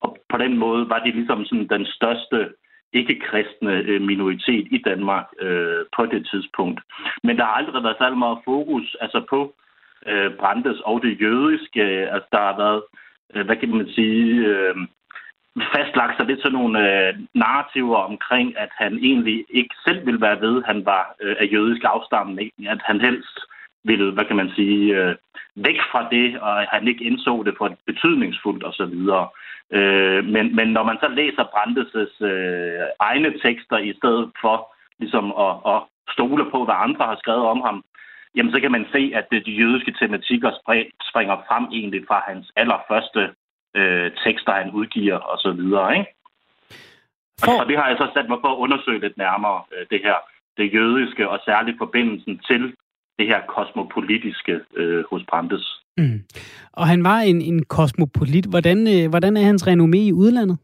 Og 0.00 0.16
på 0.28 0.36
den 0.36 0.58
måde 0.58 0.88
var 0.88 0.98
de 0.98 1.10
ligesom 1.10 1.44
sådan 1.44 1.68
den 1.68 1.86
største 1.86 2.48
ikke-kristne 2.92 3.72
øh, 3.72 4.00
minoritet 4.00 4.66
i 4.70 4.78
Danmark 4.86 5.26
øh, 5.40 5.84
på 5.96 6.06
det 6.06 6.28
tidspunkt. 6.30 6.80
Men 7.22 7.36
der 7.36 7.44
har 7.44 7.52
aldrig 7.52 7.84
været 7.84 7.96
særlig 7.98 8.18
meget 8.18 8.38
fokus 8.44 8.96
altså 9.00 9.24
på 9.30 9.54
øh, 10.06 10.30
Brandes 10.40 10.80
og 10.80 11.02
det 11.02 11.20
jødiske. 11.20 11.82
Øh, 11.82 12.14
altså, 12.14 12.28
der 12.32 12.38
har 12.38 12.56
været, 12.56 12.82
øh, 13.34 13.46
hvad 13.46 13.56
kan 13.56 13.68
man 13.76 13.88
sige, 13.88 14.46
øh, 14.46 14.76
fastlagt 15.74 16.16
sig 16.16 16.26
lidt 16.26 16.42
sådan 16.42 16.58
nogle 16.58 16.78
øh, 16.88 17.14
narrativer 17.34 17.96
omkring, 17.96 18.58
at 18.58 18.68
han 18.78 18.92
egentlig 18.98 19.44
ikke 19.50 19.74
selv 19.86 20.06
ville 20.06 20.20
være 20.20 20.40
ved, 20.40 20.56
at 20.58 20.66
han 20.66 20.86
var 20.86 21.14
øh, 21.22 21.36
af 21.38 21.48
jødisk 21.52 21.82
afstamning. 21.84 22.50
At 22.68 22.80
han 22.84 23.00
helst 23.00 23.38
ville, 23.84 24.12
hvad 24.12 24.24
kan 24.24 24.36
man 24.36 24.50
sige, 24.56 24.96
øh, 24.96 25.14
væk 25.56 25.78
fra 25.90 26.08
det, 26.10 26.40
og 26.40 26.52
han 26.68 26.88
ikke 26.88 27.04
indså 27.04 27.42
det 27.46 27.54
for 27.58 27.76
betydningsfuldt 27.86 28.64
osv. 28.64 28.94
Øh, 29.78 30.24
men, 30.24 30.56
men 30.56 30.68
når 30.68 30.82
man 30.82 30.98
så 31.00 31.08
læser 31.08 31.44
Brandes' 31.54 32.24
øh, 32.24 32.86
egne 33.00 33.38
tekster, 33.44 33.78
i 33.78 33.92
stedet 33.96 34.30
for 34.40 34.74
ligesom 34.98 35.32
at, 35.46 35.54
at 35.72 35.82
stole 36.14 36.44
på, 36.50 36.64
hvad 36.64 36.74
andre 36.78 37.04
har 37.04 37.16
skrevet 37.16 37.46
om 37.46 37.60
ham, 37.60 37.84
jamen 38.36 38.52
så 38.52 38.60
kan 38.60 38.72
man 38.72 38.86
se, 38.92 39.12
at 39.14 39.26
de 39.46 39.52
jødiske 39.60 39.92
tematikker 40.00 40.50
springer 41.10 41.36
frem 41.48 41.64
egentlig 41.72 42.02
fra 42.08 42.22
hans 42.28 42.52
allerførste 42.56 43.22
øh, 43.76 44.10
tekster, 44.24 44.52
han 44.52 44.70
udgiver 44.70 45.16
og 45.16 45.38
så 45.38 45.50
videre, 45.52 45.98
ikke? 45.98 46.10
For... 47.44 47.60
Og 47.60 47.66
det 47.68 47.76
har 47.78 47.88
jeg 47.88 47.96
så 47.98 48.08
sat 48.14 48.28
mig 48.28 48.38
for 48.40 48.50
at 48.52 48.58
undersøge 48.64 49.00
lidt 49.00 49.16
nærmere, 49.16 49.62
øh, 49.72 49.86
det 49.90 50.00
her, 50.06 50.16
det 50.56 50.74
jødiske, 50.74 51.28
og 51.28 51.38
særligt 51.44 51.78
forbindelsen 51.78 52.38
til 52.38 52.62
det 53.18 53.26
her 53.26 53.40
kosmopolitiske 53.54 54.60
øh, 54.76 55.04
hos 55.10 55.22
Brandes. 55.28 55.82
Mm. 55.96 56.20
Og 56.72 56.86
han 56.86 57.04
var 57.04 57.18
en, 57.18 57.42
en 57.42 57.64
kosmopolit. 57.64 58.46
Hvordan, 58.46 58.78
øh, 58.94 59.10
hvordan 59.10 59.36
er 59.36 59.44
hans 59.50 59.68
renommé 59.68 60.00
i 60.10 60.12
udlandet? 60.12 60.58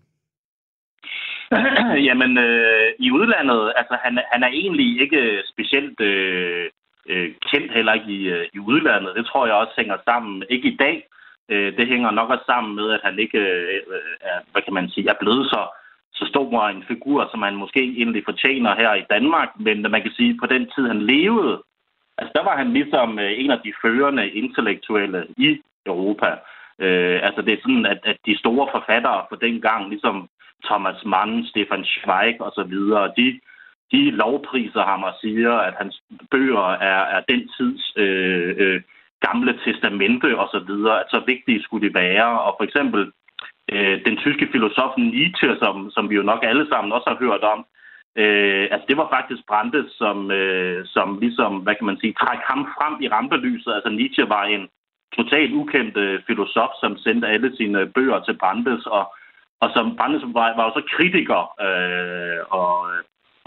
Jamen, 2.08 2.38
øh, 2.38 2.88
i 2.98 3.10
udlandet, 3.10 3.72
altså 3.76 3.96
han, 4.04 4.18
han 4.32 4.42
er 4.42 4.48
egentlig 4.48 5.00
ikke 5.00 5.42
specielt 5.52 6.00
øh, 6.00 6.66
øh, 7.08 7.34
kendt 7.50 7.72
heller 7.72 7.92
ikke 7.92 8.12
i, 8.18 8.22
øh, 8.28 8.46
i 8.54 8.58
udlandet. 8.58 9.16
Det 9.16 9.26
tror 9.26 9.46
jeg 9.46 9.54
også 9.54 9.72
hænger 9.76 9.96
sammen. 10.08 10.42
Ikke 10.50 10.68
i 10.68 10.76
dag. 10.76 10.96
Øh, 11.48 11.76
det 11.76 11.88
hænger 11.88 12.10
nok 12.10 12.30
også 12.30 12.44
sammen 12.46 12.76
med, 12.76 12.90
at 12.90 13.00
han 13.04 13.18
ikke 13.18 13.38
øh, 13.38 13.80
er, 14.20 14.38
hvad 14.52 14.62
kan 14.62 14.74
man 14.74 14.88
sige, 14.90 15.08
er 15.08 15.20
blevet 15.20 15.46
så, 15.46 15.62
så 16.12 16.24
stor 16.26 16.68
en 16.68 16.84
figur, 16.88 17.28
som 17.30 17.42
han 17.42 17.54
måske 17.54 17.82
egentlig 18.00 18.22
fortjener 18.24 18.74
her 18.74 18.94
i 18.94 19.04
Danmark. 19.10 19.48
Men 19.60 19.82
man 19.90 20.02
kan 20.02 20.12
sige, 20.16 20.30
at 20.30 20.40
på 20.40 20.46
den 20.46 20.70
tid, 20.74 20.86
han 20.86 21.02
levede, 21.02 21.62
altså 22.18 22.32
der 22.34 22.44
var 22.44 22.56
han 22.56 22.72
ligesom 22.72 23.18
øh, 23.18 23.32
en 23.40 23.50
af 23.50 23.60
de 23.64 23.72
førende 23.82 24.30
intellektuelle 24.30 25.26
i 25.36 25.58
Europa. 25.86 26.30
Øh, 26.78 27.20
altså 27.22 27.42
det 27.42 27.52
er 27.52 27.62
sådan, 27.62 27.86
at, 27.86 28.00
at 28.04 28.16
de 28.26 28.38
store 28.38 28.68
forfattere 28.74 29.24
for 29.28 29.36
den 29.36 29.60
gang, 29.60 29.88
ligesom 29.88 30.28
Thomas 30.64 31.04
Mann, 31.04 31.46
Stefan 31.46 31.84
Zweig 31.84 32.36
og 32.40 32.52
så 32.54 32.62
videre, 32.62 33.12
de, 33.16 33.40
de 33.92 34.10
lovpriser 34.10 34.84
ham 34.84 35.02
og 35.02 35.14
siger, 35.20 35.52
at 35.52 35.74
hans 35.78 36.02
bøger 36.30 36.68
er, 36.90 37.00
er 37.16 37.20
den 37.28 37.50
tids 37.56 37.92
øh, 37.96 38.54
øh, 38.58 38.82
gamle 39.20 39.58
testamente 39.64 40.38
osv., 40.38 40.68
så 40.86 40.98
at 41.02 41.10
så 41.10 41.22
vigtige 41.26 41.62
skulle 41.62 41.88
de 41.88 41.94
være. 41.94 42.40
Og 42.40 42.54
for 42.58 42.64
eksempel 42.64 43.12
øh, 43.72 44.04
den 44.06 44.16
tyske 44.16 44.48
filosof 44.52 44.92
Nietzsche, 44.98 45.56
som, 45.62 45.90
som 45.90 46.10
vi 46.10 46.14
jo 46.14 46.22
nok 46.22 46.42
alle 46.42 46.66
sammen 46.68 46.92
også 46.92 47.08
har 47.10 47.18
hørt 47.24 47.42
om, 47.42 47.66
Øh, 48.22 48.66
altså, 48.72 48.86
det 48.88 48.96
var 48.96 49.08
faktisk 49.16 49.42
Brandes, 49.48 49.88
som, 50.00 50.30
øh, 50.30 50.86
som 50.86 51.18
ligesom, 51.24 51.52
hvad 51.64 51.74
kan 51.74 51.86
man 51.86 52.00
sige, 52.00 52.12
træk 52.12 52.42
ham 52.50 52.60
frem 52.76 52.94
i 53.04 53.08
rampelyset. 53.08 53.72
Altså, 53.74 53.90
Nietzsche 53.90 54.28
var 54.28 54.44
en 54.44 54.68
totalt 55.16 55.52
ukendt 55.52 55.96
øh, 55.96 56.20
filosof, 56.26 56.72
som 56.80 56.96
sendte 56.96 57.28
alle 57.28 57.56
sine 57.56 57.86
bøger 57.86 58.20
til 58.20 58.36
Brandes, 58.40 58.86
og, 58.86 59.04
og 59.60 59.68
som 59.74 59.96
Brandes 59.96 60.22
var, 60.38 60.56
var 60.56 60.64
jo 60.64 60.72
så 60.74 60.82
kritiker 60.94 61.42
øh, 61.66 62.40
og, 62.60 62.74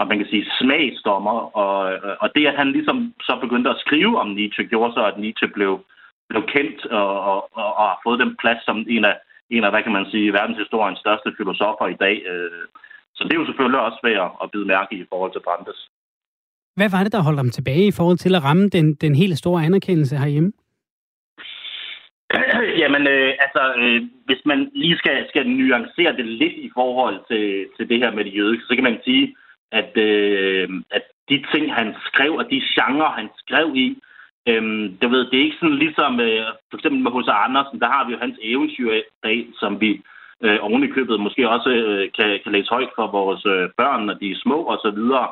og 0.02 0.08
man 0.08 0.18
kan 0.18 0.30
sige 0.30 0.50
smagsdommer, 0.60 1.36
og, 1.64 1.76
og 2.22 2.28
det, 2.34 2.44
at 2.46 2.56
han 2.60 2.72
ligesom 2.72 2.98
så 3.28 3.32
begyndte 3.44 3.70
at 3.70 3.80
skrive 3.84 4.14
om 4.22 4.28
Nietzsche, 4.28 4.64
gjorde 4.64 4.92
så, 4.94 5.02
at 5.10 5.18
Nietzsche 5.18 5.48
blev, 5.56 5.72
blev 6.30 6.42
kendt 6.54 6.86
og, 6.86 7.10
og, 7.30 7.38
og, 7.60 7.68
og 7.80 7.84
har 7.90 8.00
fået 8.06 8.18
den 8.22 8.36
plads 8.42 8.60
som 8.64 8.76
en 8.96 9.04
af, 9.04 9.16
en 9.50 9.64
af, 9.64 9.70
hvad 9.70 9.82
kan 9.82 9.96
man 9.98 10.06
sige, 10.10 10.32
verdenshistoriens 10.32 10.98
største 10.98 11.30
filosofer 11.38 11.86
i 11.86 12.00
dag. 12.04 12.16
Øh, 12.32 12.62
så 13.14 13.20
det 13.24 13.32
er 13.32 13.40
jo 13.40 13.46
selvfølgelig 13.46 13.80
også 13.80 14.00
værd 14.02 14.36
at 14.42 14.50
bide 14.52 14.66
mærke 14.74 14.94
i 14.96 15.04
forhold 15.10 15.32
til 15.32 15.44
Brandes. 15.46 15.80
Hvad 16.76 16.90
var 16.94 17.02
det, 17.02 17.12
der 17.12 17.26
holdt 17.26 17.42
ham 17.42 17.50
tilbage 17.50 17.86
i 17.86 17.96
forhold 17.98 18.18
til 18.18 18.34
at 18.34 18.44
ramme 18.44 18.68
den, 18.68 18.94
den 18.94 19.14
helt 19.14 19.38
store 19.38 19.64
anerkendelse 19.64 20.16
herhjemme? 20.16 20.52
Jamen, 22.82 23.06
øh, 23.14 23.30
altså, 23.44 23.62
øh, 23.82 24.02
hvis 24.24 24.42
man 24.44 24.70
lige 24.74 24.96
skal, 24.98 25.26
skal 25.28 25.48
nuancere 25.48 26.16
det 26.16 26.26
lidt 26.26 26.56
i 26.66 26.70
forhold 26.74 27.18
til, 27.30 27.66
til 27.76 27.88
det 27.88 27.98
her 27.98 28.10
med 28.10 28.24
det 28.24 28.36
jødiske, 28.36 28.66
så 28.66 28.74
kan 28.74 28.84
man 28.84 28.98
sige, 29.04 29.34
at, 29.80 29.92
øh, 29.96 30.68
at 30.90 31.02
de 31.28 31.44
ting, 31.52 31.74
han 31.74 31.94
skrev, 32.06 32.32
og 32.34 32.44
de 32.50 32.62
genrer, 32.74 33.10
han 33.20 33.28
skrev 33.36 33.66
i, 33.74 33.88
øh, 34.48 34.62
det, 35.00 35.10
ved, 35.10 35.30
det 35.30 35.36
er 35.38 35.44
ikke 35.44 35.60
sådan 35.60 35.82
ligesom, 35.84 36.20
øh, 36.20 36.46
for 36.70 36.76
eksempel 36.76 37.00
med 37.02 37.12
H.C. 37.14 37.28
Andersen, 37.46 37.80
der 37.80 37.88
har 37.94 38.06
vi 38.06 38.12
jo 38.12 38.18
hans 38.18 38.38
eventyrdag, 38.42 39.38
som 39.60 39.80
vi 39.80 39.90
øh, 40.44 40.58
oven 40.60 40.84
i 40.84 40.94
købet 40.96 41.20
måske 41.20 41.48
også 41.48 41.70
øh, 41.70 42.10
kan, 42.16 42.40
kan 42.42 42.52
læse 42.52 42.70
højt 42.70 42.92
for 42.96 43.06
vores 43.06 43.46
øh, 43.46 43.70
børn, 43.80 44.02
når 44.06 44.14
de 44.14 44.30
er 44.30 44.42
små 44.42 44.58
og 44.72 44.78
så 44.84 44.90
videre. 44.90 45.28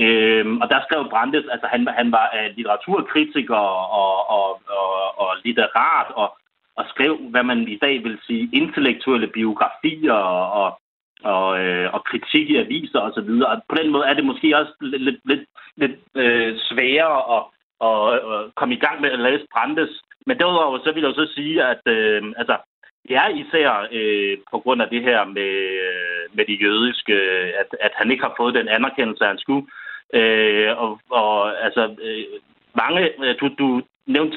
Øhm, 0.00 0.56
og 0.62 0.66
der 0.70 0.80
skrev 0.82 1.10
Brandes, 1.10 1.46
altså 1.52 1.66
han, 1.72 1.88
han 1.98 2.12
var 2.12 2.26
uh, 2.36 2.56
litteraturkritiker 2.56 3.62
og, 4.02 4.16
og, 4.38 4.48
og, 4.68 5.18
og 5.22 5.28
litterat, 5.44 6.08
og, 6.14 6.28
og 6.76 6.84
skrev, 6.88 7.16
hvad 7.30 7.42
man 7.42 7.68
i 7.68 7.78
dag 7.84 8.04
vil 8.04 8.18
sige, 8.26 8.48
intellektuelle 8.52 9.26
biografier 9.26 10.12
og, 10.12 10.44
og, 10.62 10.78
og, 11.24 11.48
øh, 11.64 11.94
og 11.94 12.04
kritik 12.04 12.50
i 12.50 12.56
aviser 12.56 13.00
osv. 13.00 13.06
Og, 13.06 13.12
så 13.14 13.20
videre. 13.20 13.50
og 13.50 13.62
på 13.68 13.74
den 13.74 13.90
måde 13.92 14.06
er 14.06 14.14
det 14.14 14.24
måske 14.24 14.56
også 14.56 14.72
lidt, 14.80 15.20
lidt, 15.24 15.44
lidt, 15.76 15.96
øh, 16.14 16.56
sværere 16.58 17.18
at, 17.36 17.42
at, 17.88 18.14
at 18.14 18.54
komme 18.54 18.74
i 18.74 18.82
gang 18.84 19.00
med 19.00 19.10
at 19.10 19.20
læse 19.20 19.46
Brandes. 19.52 20.02
Men 20.26 20.38
derudover 20.38 20.78
så 20.78 20.92
vil 20.92 21.02
jeg 21.02 21.08
jo 21.08 21.26
så 21.26 21.32
sige, 21.34 21.64
at 21.64 21.82
øh, 21.86 22.22
altså, 22.36 22.56
det 23.08 23.16
er 23.16 23.28
især 23.28 23.86
øh, 23.92 24.38
på 24.50 24.58
grund 24.58 24.82
af 24.82 24.88
det 24.88 25.02
her 25.02 25.24
med, 25.24 25.52
med 26.36 26.44
de 26.44 26.54
jødiske, 26.64 27.14
at, 27.60 27.68
at 27.80 27.92
han 27.94 28.10
ikke 28.10 28.24
har 28.24 28.34
fået 28.36 28.54
den 28.54 28.68
anerkendelse, 28.68 29.24
han 29.24 29.38
skulle. 29.38 29.66
Øh, 30.14 30.78
og, 30.82 31.00
og 31.10 31.64
altså, 31.64 31.96
øh, 32.02 32.24
mange, 32.74 33.00
øh, 33.24 33.34
du, 33.40 33.48
du 33.58 33.82
nævnte 34.06 34.36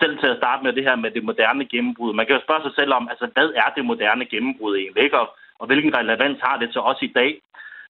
selv 0.00 0.18
til 0.18 0.26
at 0.26 0.36
starte 0.36 0.64
med 0.64 0.72
det 0.72 0.84
her 0.84 0.96
med 0.96 1.10
det 1.10 1.24
moderne 1.24 1.64
gennembrud. 1.64 2.14
Man 2.14 2.26
kan 2.26 2.36
jo 2.36 2.42
spørge 2.42 2.62
sig 2.62 2.72
selv 2.78 2.92
om, 2.92 3.08
altså, 3.08 3.26
hvad 3.34 3.48
er 3.62 3.70
det 3.76 3.84
moderne 3.84 4.24
gennembrud 4.24 4.76
egentlig, 4.76 5.04
ikke? 5.04 5.18
Og, 5.20 5.28
og 5.58 5.66
hvilken 5.66 5.96
relevans 5.96 6.38
har 6.42 6.56
det 6.58 6.68
til 6.72 6.80
os 6.80 7.02
i 7.02 7.12
dag? 7.20 7.40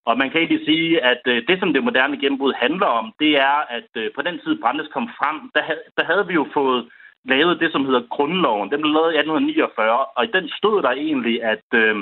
Og 0.08 0.18
man 0.18 0.30
kan 0.30 0.40
egentlig 0.40 0.66
sige, 0.66 1.04
at 1.12 1.22
øh, 1.32 1.42
det, 1.48 1.56
som 1.60 1.72
det 1.72 1.84
moderne 1.84 2.20
gennembrud 2.20 2.52
handler 2.64 2.86
om, 2.86 3.06
det 3.20 3.32
er, 3.50 3.58
at 3.78 3.90
øh, 3.96 4.10
på 4.14 4.22
den 4.22 4.36
tid 4.44 4.60
Brandes 4.62 4.88
kom 4.94 5.06
frem, 5.18 5.36
der, 5.54 5.62
der 5.96 6.04
havde 6.10 6.26
vi 6.26 6.34
jo 6.34 6.46
fået 6.54 6.88
lavet 7.24 7.60
det, 7.60 7.72
som 7.72 7.84
hedder 7.84 8.08
Grundloven. 8.14 8.70
Den 8.70 8.80
blev 8.80 8.92
lavet 8.92 9.12
i 9.14 9.18
1849, 9.18 10.04
og 10.16 10.24
i 10.24 10.34
den 10.36 10.48
stod 10.58 10.82
der 10.82 10.90
egentlig, 10.90 11.36
at, 11.42 11.68
øh, 11.74 11.96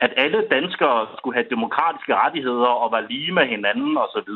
at 0.00 0.12
alle 0.16 0.40
danskere 0.50 1.06
skulle 1.18 1.36
have 1.38 1.52
demokratiske 1.54 2.14
rettigheder 2.22 2.72
og 2.82 2.92
var 2.92 3.06
lige 3.10 3.32
med 3.32 3.46
hinanden 3.54 3.98
osv. 4.04 4.30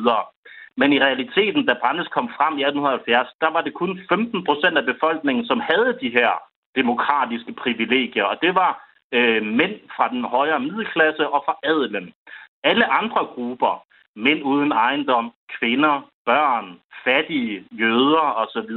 Men 0.80 0.92
i 0.92 1.02
realiteten, 1.06 1.66
da 1.66 1.74
Brandes 1.82 2.08
kom 2.16 2.28
frem 2.36 2.54
i 2.58 2.62
1870, 2.62 3.28
der 3.40 3.50
var 3.54 3.62
det 3.62 3.74
kun 3.74 4.00
15 4.08 4.44
procent 4.44 4.78
af 4.78 4.84
befolkningen, 4.92 5.44
som 5.46 5.60
havde 5.70 5.98
de 6.02 6.10
her 6.18 6.30
demokratiske 6.76 7.52
privilegier, 7.52 8.24
og 8.24 8.36
det 8.42 8.54
var 8.54 8.72
øh, 9.12 9.42
mænd 9.42 9.74
fra 9.96 10.08
den 10.08 10.24
højere 10.24 10.60
middelklasse 10.60 11.28
og 11.28 11.42
fra 11.46 11.56
adelen. 11.62 12.12
Alle 12.64 12.92
andre 12.92 13.26
grupper, 13.34 13.84
mænd 14.16 14.42
uden 14.42 14.72
ejendom, 14.72 15.32
kvinder, 15.58 16.10
børn, 16.26 16.80
fattige, 17.04 17.64
jøder 17.72 18.26
osv., 18.42 18.74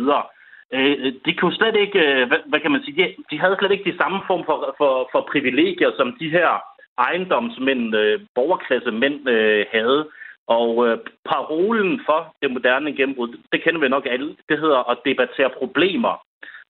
øh, 0.74 1.14
de 1.26 1.34
kunne 1.36 1.56
slet 1.56 1.76
ikke, 1.76 2.00
øh, 2.00 2.28
hvad, 2.28 2.38
hvad 2.46 2.60
kan 2.60 2.72
man 2.72 2.84
sige, 2.84 3.04
de, 3.04 3.16
de 3.32 3.40
havde 3.40 3.56
slet 3.60 3.72
ikke 3.72 3.92
de 3.92 3.98
samme 3.98 4.20
form 4.28 4.44
for, 4.46 4.76
for, 4.78 5.10
for 5.12 5.28
privilegier, 5.32 5.92
som 5.98 6.18
de 6.20 6.30
her 6.30 6.50
ejendomsmænd, 6.98 7.96
øh, 7.96 8.20
borgerklassemænd 8.36 9.30
øh, 9.30 9.66
havde. 9.72 10.10
Og 10.48 10.88
øh, 10.88 10.98
parolen 11.26 12.02
for 12.06 12.36
det 12.42 12.52
moderne 12.52 12.96
gennembrud, 12.96 13.38
det 13.52 13.64
kender 13.64 13.80
vi 13.82 13.88
nok 13.88 14.06
alle, 14.06 14.36
det 14.50 14.60
hedder 14.60 14.90
at 14.92 14.98
debattere 15.06 15.50
problemer. 15.50 16.14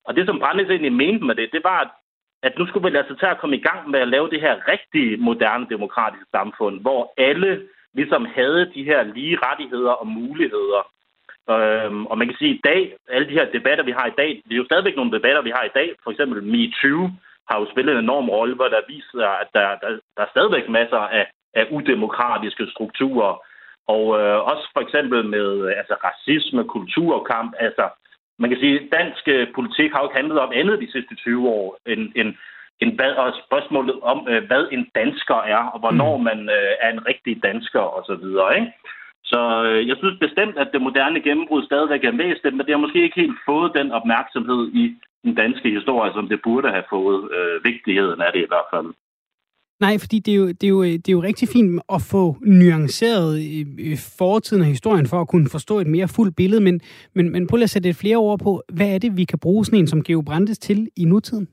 Og 0.04 0.16
det, 0.16 0.26
som 0.26 0.38
Brandes 0.38 0.68
egentlig 0.68 0.92
mente 0.92 1.24
med 1.24 1.34
det, 1.34 1.48
det 1.52 1.64
var, 1.64 1.80
at 1.80 1.88
at 2.46 2.58
nu 2.58 2.66
skulle 2.66 2.90
vi 2.90 2.96
altså 2.96 3.14
tage 3.16 3.34
at 3.34 3.40
komme 3.40 3.56
i 3.56 3.66
gang 3.68 3.90
med 3.90 4.00
at 4.00 4.12
lave 4.14 4.30
det 4.30 4.40
her 4.40 4.54
rigtige 4.72 5.16
moderne 5.16 5.66
demokratiske 5.74 6.30
samfund, 6.36 6.80
hvor 6.80 7.00
alle 7.28 7.52
ligesom 7.94 8.22
havde 8.38 8.72
de 8.74 8.82
her 8.90 9.00
lige 9.02 9.38
rettigheder 9.46 9.94
og 10.02 10.06
muligheder. 10.06 10.82
Øhm, 11.54 12.06
og 12.10 12.18
man 12.18 12.26
kan 12.28 12.36
sige, 12.38 12.52
at 12.52 12.58
i 12.58 12.66
dag, 12.70 12.80
alle 13.14 13.28
de 13.28 13.38
her 13.38 13.46
debatter, 13.56 13.84
vi 13.84 13.94
har 13.98 14.06
i 14.06 14.18
dag, 14.22 14.30
det 14.44 14.52
er 14.52 14.62
jo 14.62 14.70
stadigvæk 14.70 14.96
nogle 14.96 15.14
debatter, 15.16 15.42
vi 15.42 15.52
har 15.56 15.64
i 15.64 15.76
dag. 15.78 15.88
For 16.04 16.10
eksempel 16.10 16.42
MeToo 16.52 17.02
har 17.48 17.56
jo 17.60 17.66
spillet 17.72 17.92
en 17.92 18.04
enorm 18.04 18.28
rolle, 18.28 18.54
hvor 18.54 18.68
der 18.68 18.88
viser, 18.88 19.28
at 19.42 19.48
der, 19.54 19.68
der, 19.82 19.90
der 20.16 20.22
er 20.22 20.32
stadigvæk 20.34 20.68
masser 20.68 21.02
af, 21.18 21.26
af 21.54 21.64
udemokratiske 21.76 22.66
strukturer. 22.74 23.32
Og 23.94 24.04
øh, 24.20 24.38
også 24.50 24.64
for 24.74 24.80
eksempel 24.86 25.20
med 25.34 25.48
altså, 25.80 25.94
racisme, 26.08 26.64
kulturkamp. 26.64 27.52
Altså, 27.58 27.84
man 28.38 28.50
kan 28.50 28.58
sige, 28.58 28.80
at 28.80 28.88
dansk 28.98 29.24
øh, 29.28 29.46
politik 29.54 29.90
har 29.92 30.00
jo 30.00 30.06
ikke 30.06 30.20
handlet 30.20 30.38
om 30.38 30.52
andet 30.54 30.80
de 30.80 30.92
sidste 30.92 31.14
20 31.14 31.48
år, 31.48 31.78
end, 31.86 32.02
end, 32.20 32.30
end 32.80 32.90
hvad, 32.96 33.12
og 33.22 33.28
spørgsmålet 33.46 33.96
om, 34.02 34.18
øh, 34.30 34.42
hvad 34.46 34.64
en 34.72 34.84
dansker 34.94 35.38
er, 35.54 35.62
og 35.74 35.78
hvornår 35.80 36.16
mm. 36.16 36.24
man 36.24 36.40
øh, 36.56 36.72
er 36.84 36.90
en 36.92 37.06
rigtig 37.10 37.42
dansker 37.42 37.84
osv. 37.98 38.26
Ikke? 38.58 38.72
Så 39.24 39.40
jeg 39.88 39.96
synes 39.98 40.18
bestemt, 40.26 40.56
at 40.58 40.68
det 40.72 40.82
moderne 40.82 41.20
gennembrud 41.20 41.62
stadigvæk 41.64 42.04
er 42.04 42.20
væsentligt, 42.24 42.56
men 42.56 42.66
det 42.66 42.74
har 42.74 42.86
måske 42.86 43.02
ikke 43.02 43.20
helt 43.20 43.38
fået 43.46 43.72
den 43.78 43.92
opmærksomhed 43.92 44.62
i 44.82 44.84
den 45.24 45.34
danske 45.34 45.68
historie, 45.70 46.12
som 46.12 46.28
det 46.28 46.40
burde 46.42 46.68
have 46.76 46.90
fået. 46.90 47.20
Øh, 47.36 47.64
vigtigheden 47.64 48.20
af 48.20 48.30
det 48.32 48.42
i 48.42 48.50
hvert 48.52 48.70
fald. 48.74 48.88
Nej, 49.80 49.94
fordi 50.02 50.18
det 50.18 50.32
er, 50.34 50.36
jo, 50.36 50.48
det, 50.48 50.64
er 50.64 50.68
jo, 50.68 50.82
øh, 50.82 50.96
det 51.02 51.08
er 51.08 51.18
jo 51.18 51.22
rigtig 51.22 51.48
fint 51.48 51.82
at 51.96 52.00
få 52.12 52.36
nuanceret 52.60 53.30
øh, 53.46 53.66
øh, 53.86 53.96
fortiden 54.18 54.62
og 54.62 54.68
historien 54.68 55.06
for 55.06 55.20
at 55.20 55.28
kunne 55.28 55.48
forstå 55.56 55.74
et 55.78 55.86
mere 55.86 56.08
fuldt 56.16 56.36
billede, 56.36 56.60
men, 56.60 56.80
men, 57.14 57.32
men 57.32 57.46
prøv 57.46 57.62
at 57.62 57.70
sætte 57.70 57.88
et 57.88 58.00
flere 58.02 58.16
ord 58.16 58.38
på, 58.46 58.62
hvad 58.76 58.94
er 58.94 58.98
det, 58.98 59.16
vi 59.16 59.24
kan 59.24 59.38
bruge 59.38 59.64
sådan 59.64 59.78
en 59.78 59.86
som 59.86 60.02
Geo 60.04 60.22
Brandes 60.26 60.58
til 60.58 60.88
i 60.96 61.04
nutiden? 61.04 61.48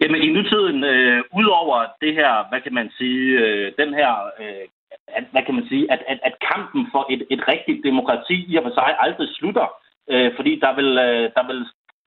Jamen 0.00 0.22
i 0.22 0.28
nutiden, 0.36 0.84
øh, 0.84 1.22
udover 1.38 1.86
det 2.00 2.14
her, 2.14 2.48
hvad 2.48 2.60
kan 2.60 2.74
man 2.74 2.90
sige, 2.98 3.24
øh, 3.42 3.72
den 3.78 3.94
her 3.94 4.12
øh, 4.40 4.66
at, 5.08 5.24
hvad 5.32 5.42
kan 5.46 5.54
man 5.54 5.66
sige, 5.68 5.92
at, 5.92 6.00
at, 6.08 6.18
at 6.28 6.34
kampen 6.52 6.82
for 6.92 7.02
et, 7.12 7.22
et 7.30 7.42
rigtigt 7.48 7.84
demokrati 7.84 8.36
i 8.50 8.56
og 8.56 8.62
for 8.64 8.74
sig 8.74 8.90
aldrig 9.04 9.28
slutter, 9.38 9.68
øh, 10.12 10.30
fordi 10.36 10.52
der 10.64 10.72
vil, 10.78 10.90
øh, 11.08 11.24
der 11.36 11.44
vil 11.50 11.60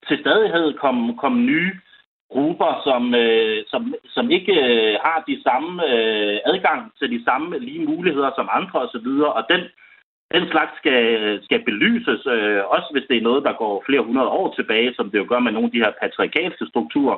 til 0.08 0.18
stadighed 0.24 0.74
komme, 0.84 1.18
komme 1.18 1.40
nye 1.52 1.72
grupper, 2.34 2.72
som, 2.88 3.16
øh, 3.16 3.64
som, 3.68 3.96
som 4.16 4.32
ikke 4.32 4.54
øh, 4.54 4.94
har 5.06 5.24
de 5.28 5.42
samme 5.48 5.72
øh, 5.94 6.38
adgang 6.46 6.82
til 7.00 7.12
de 7.12 7.24
samme 7.24 7.60
lige 7.60 7.86
muligheder 7.86 8.32
som 8.36 8.50
andre 8.52 8.80
osv., 8.80 9.08
og 9.38 9.44
den, 9.50 9.62
den 10.36 10.44
slags 10.52 10.74
skal, 10.78 11.04
skal 11.44 11.64
belyses, 11.66 12.22
øh, 12.36 12.62
også 12.76 12.90
hvis 12.92 13.08
det 13.10 13.18
er 13.18 13.28
noget, 13.30 13.44
der 13.44 13.54
går 13.54 13.84
flere 13.86 14.08
hundrede 14.08 14.30
år 14.40 14.54
tilbage, 14.54 14.94
som 14.94 15.12
det 15.12 15.18
jo 15.20 15.26
gør 15.30 15.40
med 15.40 15.52
nogle 15.52 15.68
af 15.68 15.72
de 15.72 15.84
her 15.86 15.94
patriarkalske 16.02 16.66
strukturer. 16.66 17.18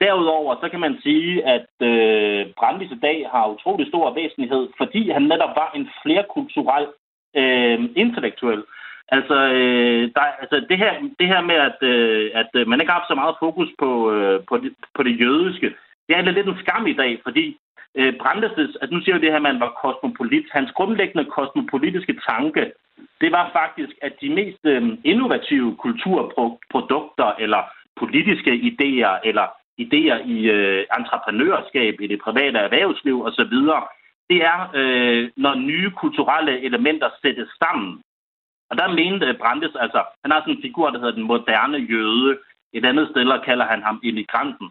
Derudover 0.00 0.56
så 0.60 0.68
kan 0.68 0.80
man 0.80 0.98
sige, 1.02 1.46
at 1.54 1.70
øh, 1.90 2.46
Brandis 2.58 2.92
i 2.92 3.00
dag 3.02 3.28
har 3.32 3.52
utrolig 3.54 3.86
stor 3.88 4.14
væsentlighed, 4.14 4.68
fordi 4.76 5.10
han 5.10 5.22
netop 5.22 5.52
var 5.60 5.70
en 5.74 5.88
flerkulturel 6.02 6.86
øh, 7.36 7.78
intellektuel. 7.96 8.62
Altså, 9.08 9.34
øh, 9.34 10.10
der, 10.16 10.20
altså 10.42 10.66
det, 10.68 10.78
her, 10.78 10.92
det 11.20 11.26
her 11.26 11.40
med, 11.40 11.54
at, 11.54 11.78
øh, 11.82 12.30
at 12.34 12.50
øh, 12.54 12.68
man 12.68 12.80
ikke 12.80 12.92
har 12.92 12.98
haft 12.98 13.08
så 13.08 13.14
meget 13.14 13.36
fokus 13.38 13.68
på, 13.78 14.12
øh, 14.12 14.40
på, 14.48 14.56
det, 14.56 14.74
på 14.94 15.02
det 15.02 15.20
jødiske, 15.20 15.74
det 16.08 16.16
er 16.16 16.20
lidt 16.20 16.48
en 16.48 16.58
skam 16.58 16.86
i 16.86 16.92
dag, 16.92 17.20
fordi 17.22 17.56
øh, 17.94 18.14
Brandes, 18.20 18.76
at 18.82 18.90
nu 18.90 19.00
siger 19.00 19.14
jo 19.14 19.20
det 19.20 19.30
her, 19.30 19.36
at 19.36 19.48
man 19.50 19.60
var 19.60 19.78
kosmopolit. 19.82 20.46
Hans 20.52 20.70
grundlæggende 20.72 21.30
kosmopolitiske 21.30 22.20
tanke, 22.28 22.72
det 23.20 23.32
var 23.32 23.50
faktisk, 23.52 23.92
at 24.02 24.12
de 24.20 24.28
mest 24.34 24.64
øh, 24.64 24.82
innovative 25.04 25.76
kulturprodukter 25.76 27.32
eller 27.38 27.62
politiske 27.96 28.52
idéer 28.70 29.20
eller 29.24 29.46
idéer 29.84 30.18
i 30.34 30.50
øh, 30.56 30.84
entreprenørskab, 30.98 31.94
i 32.00 32.06
det 32.06 32.20
private 32.20 32.58
erhvervsliv 32.58 33.24
osv., 33.24 33.54
det 34.30 34.40
er, 34.52 34.70
øh, 34.74 35.30
når 35.36 35.54
nye 35.54 35.90
kulturelle 35.90 36.60
elementer 36.60 37.08
sættes 37.22 37.48
sammen. 37.62 38.02
Og 38.70 38.78
der 38.78 38.88
mente 38.88 39.38
Brandes, 39.40 39.74
altså, 39.84 40.00
han 40.22 40.30
har 40.30 40.40
sådan 40.40 40.54
en 40.54 40.62
figur, 40.62 40.90
der 40.90 40.98
hedder 40.98 41.18
den 41.18 41.30
moderne 41.32 41.78
jøde. 41.78 42.38
Et 42.72 42.84
andet 42.84 43.08
sted 43.10 43.44
kalder 43.44 43.66
han 43.66 43.82
ham 43.82 44.00
immigranten. 44.02 44.68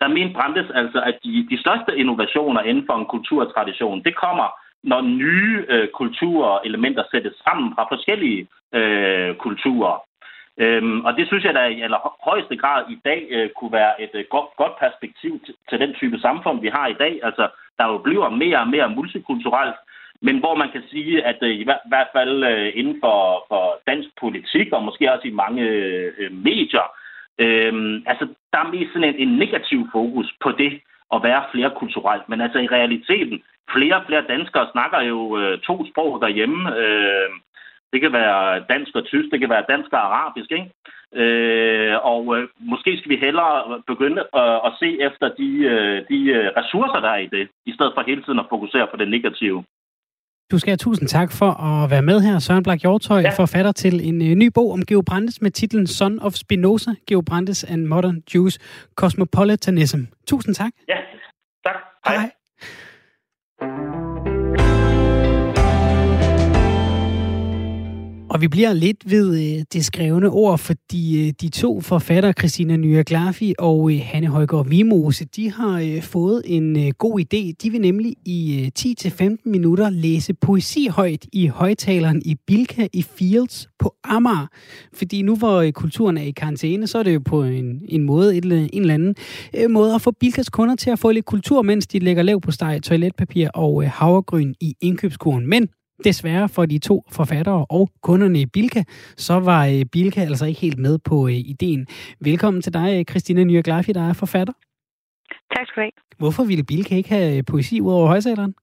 Der 0.00 0.08
mente 0.08 0.34
Brandes 0.34 0.70
altså, 0.74 1.00
at 1.00 1.18
de, 1.24 1.46
de 1.50 1.60
største 1.60 1.98
innovationer 1.98 2.62
inden 2.62 2.86
for 2.86 2.96
en 2.98 3.06
kulturtradition, 3.06 4.04
det 4.04 4.16
kommer, 4.16 4.48
når 4.82 5.00
nye 5.00 5.64
øh, 5.68 5.88
kulturelementer 5.88 7.04
sættes 7.10 7.34
sammen 7.46 7.74
fra 7.74 7.86
forskellige 7.92 8.48
øh, 8.74 9.36
kulturer. 9.36 9.96
Øhm, 10.60 11.04
og 11.04 11.16
det 11.16 11.26
synes 11.26 11.44
jeg 11.44 11.54
da 11.54 11.64
i 11.66 11.80
allerhøjeste 11.80 12.56
grad 12.56 12.84
i 12.90 12.98
dag 13.04 13.26
øh, 13.30 13.50
kunne 13.56 13.72
være 13.72 14.02
et 14.02 14.10
øh, 14.14 14.24
godt, 14.30 14.48
godt 14.56 14.78
perspektiv 14.78 15.40
til, 15.44 15.54
til 15.68 15.80
den 15.80 15.94
type 15.94 16.18
samfund, 16.18 16.60
vi 16.60 16.68
har 16.68 16.86
i 16.86 16.98
dag. 17.04 17.20
Altså, 17.22 17.48
der 17.78 17.86
jo 17.86 17.98
bliver 17.98 18.28
mere 18.28 18.58
og 18.58 18.68
mere 18.68 18.88
multikulturelt, 18.88 19.76
men 20.22 20.38
hvor 20.38 20.54
man 20.54 20.70
kan 20.70 20.82
sige, 20.90 21.24
at 21.24 21.38
øh, 21.42 21.50
i 21.50 21.64
hvert, 21.64 22.08
fald 22.12 22.44
øh, 22.44 22.72
inden 22.74 22.96
for, 23.00 23.44
for 23.48 23.80
dansk 23.86 24.08
politik, 24.20 24.72
og 24.72 24.84
måske 24.84 25.12
også 25.12 25.28
i 25.28 25.40
mange 25.44 25.62
øh, 25.62 26.32
medier, 26.32 26.86
øh, 27.38 28.02
altså, 28.06 28.24
der 28.52 28.58
er 28.58 28.72
mest 28.72 28.92
sådan 28.92 29.08
en, 29.08 29.28
en 29.28 29.38
negativ 29.38 29.80
fokus 29.92 30.34
på 30.40 30.52
det 30.52 30.80
at 31.14 31.22
være 31.22 31.44
flere 31.52 31.70
kulturelt. 31.76 32.28
Men 32.28 32.40
altså 32.40 32.58
i 32.58 32.66
realiteten, 32.66 33.42
flere 33.74 33.96
og 33.96 34.04
flere 34.06 34.24
danskere 34.28 34.68
snakker 34.72 35.00
jo 35.00 35.38
øh, 35.38 35.58
to 35.58 35.86
sprog 35.90 36.20
derhjemme. 36.20 36.76
Øh, 36.76 37.30
det 37.92 38.00
kan 38.00 38.12
være 38.12 38.64
dansk 38.68 38.96
og 38.96 39.04
tysk, 39.04 39.30
det 39.32 39.40
kan 39.40 39.50
være 39.50 39.64
dansk 39.68 39.92
og 39.92 40.00
arabisk, 40.06 40.50
ikke? 40.52 40.70
Øh, 41.14 41.96
og 42.02 42.36
øh, 42.36 42.48
måske 42.58 42.98
skal 42.98 43.10
vi 43.10 43.16
hellere 43.16 43.82
begynde 43.86 44.22
øh, 44.40 44.58
at 44.68 44.72
se 44.80 45.02
efter 45.02 45.28
de, 45.28 45.50
øh, 45.72 45.98
de 46.10 46.18
øh, 46.38 46.50
ressourcer, 46.56 47.00
der 47.00 47.08
er 47.08 47.16
i 47.16 47.26
det, 47.26 47.48
i 47.66 47.72
stedet 47.72 47.92
for 47.94 48.02
hele 48.06 48.22
tiden 48.22 48.38
at 48.38 48.50
fokusere 48.50 48.86
på 48.90 48.96
det 48.96 49.08
negative. 49.08 49.64
Du 50.50 50.58
skal 50.58 50.70
have 50.70 50.76
tusind 50.76 51.08
tak 51.08 51.32
for 51.32 51.50
at 51.50 51.90
være 51.90 52.02
med 52.02 52.20
her. 52.20 52.38
Søren 52.38 52.62
Blak 52.62 52.80
Hjortøj, 52.80 53.20
ja. 53.20 53.30
forfatter 53.30 53.72
til 53.72 54.08
en 54.08 54.20
uh, 54.20 54.26
ny 54.26 54.46
bog 54.54 54.72
om 54.72 54.84
Geo 54.84 55.02
Brandes 55.06 55.42
med 55.42 55.50
titlen 55.50 55.86
Son 55.86 56.20
of 56.20 56.32
Spinoza, 56.32 56.90
Geo 57.06 57.20
Brandes 57.20 57.64
and 57.64 57.86
Modern 57.86 58.22
Jews 58.34 58.58
Cosmopolitanism. 58.94 60.00
Tusind 60.26 60.54
tak. 60.54 60.72
Ja, 60.88 60.94
tak. 61.64 61.74
Hej. 62.06 62.16
Hej. 62.16 62.30
Og 68.30 68.40
vi 68.40 68.48
bliver 68.48 68.72
lidt 68.72 69.10
ved 69.10 69.38
øh, 69.38 69.64
det 69.72 69.84
skrevne 69.84 70.30
ord, 70.30 70.58
fordi 70.58 71.26
øh, 71.26 71.32
de 71.40 71.48
to 71.48 71.80
forfattere, 71.80 72.32
Christina 72.32 72.76
Nyer 72.76 73.02
Glafi 73.02 73.54
og 73.58 73.92
øh, 73.92 74.00
Hanne 74.04 74.26
Højgaard 74.28 74.68
Vimose, 74.68 75.24
de 75.24 75.52
har 75.52 75.80
øh, 75.80 76.02
fået 76.02 76.42
en 76.44 76.86
øh, 76.86 76.92
god 76.98 77.20
idé. 77.20 77.52
De 77.62 77.70
vil 77.70 77.80
nemlig 77.80 78.14
i 78.24 78.70
øh, 78.78 79.26
10-15 79.28 79.36
minutter 79.44 79.90
læse 79.90 80.34
poesi 80.34 80.86
højt 80.86 81.26
i 81.32 81.46
højtaleren 81.46 82.22
i 82.24 82.36
Bilka 82.46 82.86
i 82.92 83.02
Fields 83.02 83.68
på 83.78 83.94
Amager. 84.04 84.46
Fordi 84.94 85.22
nu 85.22 85.36
hvor 85.36 85.56
øh, 85.56 85.72
kulturen 85.72 86.16
er 86.16 86.22
i 86.22 86.30
karantæne, 86.30 86.86
så 86.86 86.98
er 86.98 87.02
det 87.02 87.14
jo 87.14 87.20
på 87.24 87.42
en, 87.42 87.82
en 87.88 88.02
måde, 88.02 88.36
et, 88.36 88.44
øh, 88.44 88.68
en 88.72 88.80
eller 88.80 88.94
anden 88.94 89.14
øh, 89.56 89.70
måde 89.70 89.94
at 89.94 90.02
få 90.02 90.10
Bilkas 90.10 90.48
kunder 90.48 90.74
til 90.76 90.90
at 90.90 90.98
få 90.98 91.10
lidt 91.10 91.26
kultur, 91.26 91.62
mens 91.62 91.86
de 91.86 91.98
lægger 91.98 92.22
lav 92.22 92.40
på 92.40 92.50
steg, 92.50 92.80
toiletpapir 92.82 93.48
og 93.54 93.82
øh, 93.82 93.90
havregryn 93.90 94.54
i 94.60 94.74
indkøbskurven. 94.80 95.46
Men 95.46 95.68
Desværre 96.04 96.48
for 96.48 96.66
de 96.66 96.78
to 96.78 96.96
forfattere 97.12 97.66
og 97.70 97.88
kunderne 98.02 98.40
i 98.40 98.46
Bilka, 98.46 98.82
så 99.16 99.34
var 99.50 99.62
øh, 99.66 99.84
Bilka 99.92 100.20
altså 100.20 100.46
ikke 100.46 100.60
helt 100.60 100.78
med 100.78 100.98
på 101.08 101.26
øh, 101.26 101.40
ideen. 101.54 101.86
Velkommen 102.20 102.62
til 102.62 102.72
dig, 102.74 103.04
Christina 103.10 103.44
Nyrglaffi, 103.44 103.92
der 103.92 104.08
er 104.08 104.12
forfatter. 104.12 104.54
Tak 105.54 105.66
skal 105.66 105.80
du 105.80 105.84
have. 105.86 106.18
Hvorfor 106.18 106.44
ville 106.50 106.64
Bilka 106.64 106.94
ikke 106.94 107.08
have 107.08 107.36
øh, 107.36 107.42
poesi 107.50 107.80
ud 107.80 107.92
over 107.92 108.06
højsaleren? 108.06 108.54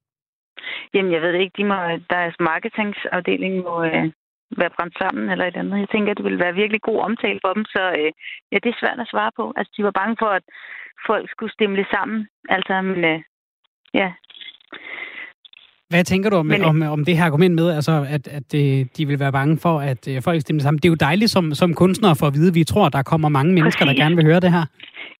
Jamen, 0.93 1.11
jeg 1.13 1.21
ved 1.21 1.33
det 1.33 1.41
ikke. 1.41 1.57
De 1.57 1.65
må, 1.71 1.75
deres 2.09 2.35
marketingsafdeling 2.39 3.53
må 3.67 3.75
øh, 3.83 4.05
være 4.61 4.75
brændt 4.75 4.95
sammen 5.01 5.29
eller 5.29 5.45
et 5.45 5.57
andet. 5.61 5.79
Jeg 5.79 5.89
tænker, 5.91 6.11
at 6.11 6.17
det 6.17 6.25
ville 6.25 6.43
være 6.45 6.59
virkelig 6.61 6.81
god 6.81 6.99
omtale 7.07 7.39
for 7.45 7.53
dem, 7.53 7.65
så 7.65 7.83
øh, 7.99 8.11
ja, 8.51 8.57
det 8.63 8.69
er 8.71 8.81
svært 8.81 8.99
at 8.99 9.11
svare 9.13 9.31
på. 9.35 9.53
Altså, 9.57 9.71
de 9.77 9.83
var 9.83 9.99
bange 9.99 10.15
for, 10.19 10.31
at 10.39 10.45
folk 11.09 11.25
skulle 11.29 11.53
stemle 11.57 11.85
sammen. 11.95 12.27
Altså, 12.55 12.81
men 12.81 12.99
øh, 13.11 13.19
ja, 13.93 14.09
hvad 15.89 16.03
tænker 16.03 16.29
du 16.29 16.35
om, 16.35 16.45
Men, 16.45 16.63
om, 16.63 16.81
om 16.81 17.05
det 17.05 17.17
her 17.17 17.25
argument 17.25 17.55
med, 17.55 17.67
altså, 17.71 18.05
at, 18.09 18.27
at 18.27 18.51
de 18.97 19.07
vil 19.07 19.19
være 19.19 19.31
bange 19.31 19.57
for, 19.57 19.79
at 19.79 20.07
øh, 20.07 20.21
folk 20.21 20.41
stemmer 20.41 20.61
sammen? 20.61 20.79
Det 20.79 20.85
er 20.85 20.93
jo 20.95 21.03
dejligt 21.09 21.31
som, 21.31 21.53
som 21.53 21.73
kunstnere 21.73 22.15
for 22.15 22.27
at 22.27 22.33
vide, 22.33 22.47
at 22.47 22.55
vi 22.55 22.63
tror, 22.63 22.85
at 22.85 22.93
der 22.93 23.03
kommer 23.03 23.29
mange 23.29 23.53
mennesker, 23.53 23.85
Præcis. 23.85 23.97
der 23.97 24.03
gerne 24.03 24.15
vil 24.15 24.25
høre 24.25 24.39
det 24.39 24.51
her. 24.51 24.65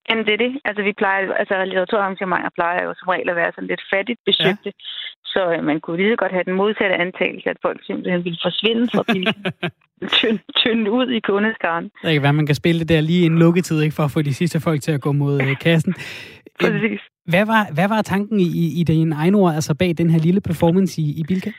Jamen, 0.10 0.26
det 0.26 0.34
er 0.34 0.42
det. 0.46 0.52
Altså, 0.66 0.82
vi 0.84 0.94
plejer, 1.02 1.34
altså, 1.42 1.56
litteraturarrangementer 1.66 2.50
plejer 2.60 2.80
jo 2.86 2.94
som 3.00 3.08
regel 3.14 3.30
at 3.30 3.36
være 3.36 3.52
sådan 3.56 3.68
lidt 3.68 3.84
fattigt 3.94 4.20
besøgte. 4.26 4.72
Ja. 4.80 5.26
Så 5.34 5.42
øh, 5.54 5.64
man 5.70 5.78
kunne 5.80 5.98
lige 5.98 6.12
så 6.14 6.20
godt 6.24 6.32
have 6.32 6.48
den 6.50 6.56
modsatte 6.62 6.96
antagelse, 7.06 7.50
at 7.50 7.58
folk 7.62 7.80
simpelthen 7.88 8.24
ville 8.24 8.40
forsvinde 8.48 8.84
fra 8.94 9.04
bilen. 9.14 9.42
tynd, 10.20 10.40
tynd 10.62 10.90
ud 10.90 11.08
i 11.18 11.20
kundeskaren. 11.20 11.86
Det 12.04 12.14
kan 12.14 12.22
være, 12.22 12.40
man 12.42 12.46
kan 12.46 12.56
spille 12.56 12.80
det 12.80 12.90
der 12.90 13.02
lige 13.02 13.26
en 13.26 13.38
lukketid, 13.40 13.82
ikke, 13.82 13.96
for 13.96 14.04
at 14.04 14.12
få 14.12 14.22
de 14.22 14.34
sidste 14.34 14.60
folk 14.60 14.82
til 14.82 14.92
at 14.92 15.02
gå 15.02 15.12
mod 15.12 15.42
øh, 15.42 15.58
kassen. 15.66 15.94
Præcis. 16.62 17.02
Hvad 17.32 17.46
var, 17.46 17.64
hvad 17.74 17.88
var 17.90 18.02
tanken 18.02 18.40
i, 18.40 18.50
i 18.80 18.84
din 18.84 19.14
egen 19.14 19.36
ord, 19.36 19.54
altså 19.54 19.76
bag 19.80 19.92
den 19.98 20.10
her 20.10 20.20
lille 20.20 20.42
performance 20.42 21.02
i, 21.02 21.08
i 21.22 21.24
Bilka? 21.28 21.52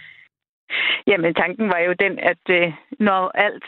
Jamen, 1.06 1.34
tanken 1.34 1.68
var 1.68 1.78
jo 1.78 1.92
den, 2.04 2.18
at 2.32 2.44
øh, 2.50 2.72
når 3.08 3.22
alt, 3.46 3.64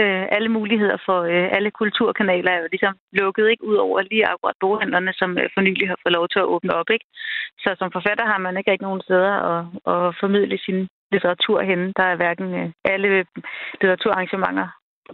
øh, 0.00 0.24
alle 0.36 0.48
muligheder 0.48 0.96
for 1.06 1.18
øh, 1.22 1.48
alle 1.56 1.70
kulturkanaler 1.70 2.50
er 2.52 2.60
jo 2.62 2.68
ligesom 2.70 2.94
lukket, 3.12 3.50
ikke 3.50 3.64
ud 3.64 3.76
over 3.76 4.00
lige 4.00 4.26
akkurat 4.26 4.56
boghandlerne, 4.60 5.12
som 5.12 5.38
øh, 5.38 5.48
for 5.54 5.60
nylig 5.60 5.88
har 5.88 5.98
fået 6.02 6.16
lov 6.18 6.28
til 6.28 6.38
at 6.38 6.50
åbne 6.54 6.74
op, 6.74 6.90
ikke? 6.90 7.06
Så 7.58 7.76
som 7.78 7.92
forfatter 7.92 8.26
har 8.26 8.38
man 8.38 8.56
ikke 8.56 8.70
rigtig 8.70 8.88
nogen 8.88 9.02
steder 9.08 9.34
at, 9.52 9.60
at 9.94 10.16
formidle 10.20 10.58
sin 10.58 10.88
litteratur 11.12 11.62
henne. 11.62 11.92
Der 11.96 12.02
er 12.02 12.16
hverken 12.16 12.54
øh, 12.60 12.68
alle 12.84 13.26
litteraturarrangementer 13.80 14.68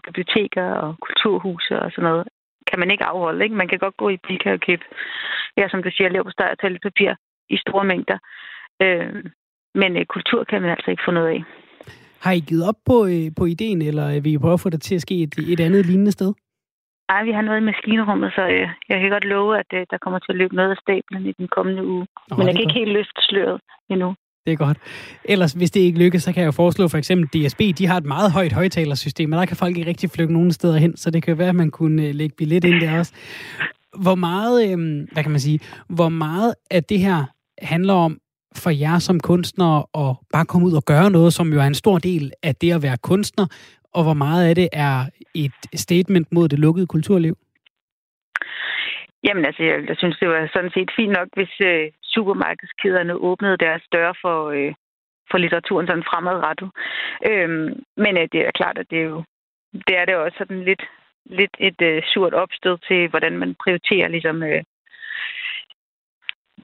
biblioteker 0.06 0.66
og 0.84 0.96
kulturhuse 1.06 1.74
og 1.82 1.90
sådan 1.90 2.08
noget 2.10 2.24
kan 2.70 2.78
man 2.78 2.90
ikke 2.90 3.04
afholde. 3.04 3.44
Ikke? 3.44 3.56
Man 3.56 3.68
kan 3.68 3.78
godt 3.78 3.96
gå 3.96 4.08
i 4.08 4.16
Bilka 4.16 4.52
og 4.52 4.60
købe, 4.60 4.84
ja, 5.56 5.68
som 5.68 5.82
du 5.82 5.90
siger, 5.92 6.08
lav 6.08 6.24
på 6.24 6.30
steg 6.30 6.50
og 6.50 6.80
papir 6.82 7.14
i 7.48 7.56
store 7.56 7.84
mængder. 7.84 8.18
Øh, 8.82 9.24
men 9.74 9.96
øh, 9.96 10.06
kultur 10.06 10.44
kan 10.44 10.62
man 10.62 10.70
altså 10.70 10.90
ikke 10.90 11.02
få 11.06 11.10
noget 11.10 11.28
af. 11.28 11.44
Har 12.24 12.32
I 12.32 12.40
givet 12.48 12.68
op 12.68 12.80
på, 12.86 12.96
øh, 13.06 13.26
på 13.38 13.44
ideen, 13.44 13.82
eller 13.82 14.20
vil 14.20 14.32
I 14.32 14.38
prøve 14.38 14.58
at 14.58 14.60
få 14.60 14.70
det 14.70 14.82
til 14.82 14.94
at 14.94 15.00
ske 15.06 15.22
et, 15.22 15.34
et 15.52 15.60
andet 15.60 15.86
lignende 15.86 16.12
sted? 16.12 16.32
Nej, 17.10 17.24
vi 17.24 17.32
har 17.32 17.42
noget 17.42 17.60
i 17.60 17.68
maskinrummet, 17.70 18.32
så 18.34 18.42
øh, 18.42 18.68
jeg 18.88 19.00
kan 19.00 19.10
godt 19.10 19.24
love, 19.24 19.58
at 19.58 19.70
øh, 19.74 19.86
der 19.90 19.98
kommer 19.98 20.18
til 20.18 20.32
at 20.32 20.36
løbe 20.36 20.54
noget 20.56 20.70
af 20.70 20.76
stablen 20.84 21.26
i 21.26 21.32
den 21.32 21.48
kommende 21.48 21.86
uge. 21.86 22.06
Oh, 22.30 22.38
Men 22.38 22.46
jeg 22.46 22.54
kan 22.54 22.64
ikke 22.64 22.80
helt 22.80 22.92
løfte 22.92 23.20
sløret 23.28 23.60
endnu. 23.88 24.14
Det 24.46 24.52
er 24.52 24.56
godt. 24.56 24.78
Ellers, 25.24 25.52
hvis 25.52 25.70
det 25.70 25.80
ikke 25.80 25.98
lykkes, 25.98 26.22
så 26.22 26.32
kan 26.32 26.40
jeg 26.40 26.46
jo 26.46 26.52
foreslå 26.52 26.88
for 26.88 26.98
eksempel 26.98 27.46
DSB. 27.46 27.60
De 27.78 27.86
har 27.86 27.96
et 27.96 28.04
meget 28.04 28.32
højt 28.32 28.52
højtalersystem, 28.52 29.32
og 29.32 29.38
der 29.38 29.46
kan 29.46 29.56
folk 29.56 29.76
ikke 29.76 29.88
rigtig 29.88 30.10
flykke 30.10 30.32
nogen 30.32 30.52
steder 30.52 30.76
hen, 30.76 30.96
så 30.96 31.10
det 31.10 31.22
kan 31.22 31.38
være, 31.38 31.48
at 31.48 31.54
man 31.54 31.70
kunne 31.70 32.02
øh, 32.02 32.14
lægge 32.14 32.34
billet 32.38 32.64
ind 32.64 32.80
der 32.80 32.98
også. 32.98 33.12
Hvor 33.98 34.14
meget, 34.14 34.70
øh, 34.70 35.06
hvad 35.12 35.22
kan 35.22 35.30
man 35.30 35.40
sige, 35.40 35.60
hvor 35.88 36.08
meget 36.08 36.54
af 36.70 36.84
det 36.84 36.98
her 37.00 37.24
handler 37.62 37.94
om 37.94 38.18
for 38.56 38.70
jer 38.70 38.98
som 38.98 39.20
kunstnere 39.20 39.84
at 39.94 40.16
bare 40.32 40.44
komme 40.44 40.66
ud 40.66 40.72
og 40.72 40.84
gøre 40.84 41.10
noget, 41.10 41.32
som 41.32 41.52
jo 41.52 41.60
er 41.60 41.66
en 41.66 41.74
stor 41.74 41.98
del 41.98 42.32
af 42.42 42.54
det 42.54 42.72
at 42.72 42.82
være 42.82 42.96
kunstner, 42.96 43.46
og 43.94 44.02
hvor 44.02 44.14
meget 44.14 44.48
af 44.48 44.54
det 44.54 44.68
er 44.72 45.04
et 45.34 45.52
statement 45.74 46.32
mod 46.32 46.48
det 46.48 46.58
lukkede 46.58 46.86
kulturliv? 46.86 47.36
Jamen 49.26 49.44
altså, 49.44 49.62
jeg, 49.62 49.88
jeg 49.88 49.96
synes, 49.98 50.16
det 50.18 50.28
var 50.28 50.50
sådan 50.52 50.70
set 50.74 50.90
fint 50.96 51.12
nok, 51.18 51.28
hvis 51.36 51.54
øh, 51.60 51.92
supermarkedskæderne 52.02 53.14
åbnede 53.14 53.56
deres 53.56 53.82
døre 53.92 54.14
for, 54.22 54.50
øh, 54.56 54.74
for 55.30 55.38
litteraturen 55.38 55.86
sådan 55.86 56.08
fremadrettet. 56.10 56.70
Øhm, 57.30 57.68
men 57.96 58.16
øh, 58.16 58.28
det 58.32 58.40
er 58.46 58.50
klart, 58.60 58.78
at 58.78 58.90
det 58.90 58.98
er 58.98 59.08
jo 59.14 59.22
det 59.86 59.96
er 59.96 60.04
det 60.04 60.16
også 60.16 60.38
sådan 60.38 60.64
lidt, 60.64 60.82
lidt 61.24 61.56
et 61.58 61.82
øh, 61.82 62.02
surt 62.06 62.34
opstød 62.34 62.78
til, 62.88 63.08
hvordan 63.08 63.38
man 63.38 63.54
prioriterer 63.64 64.08
ligesom, 64.08 64.42
øh, 64.42 64.62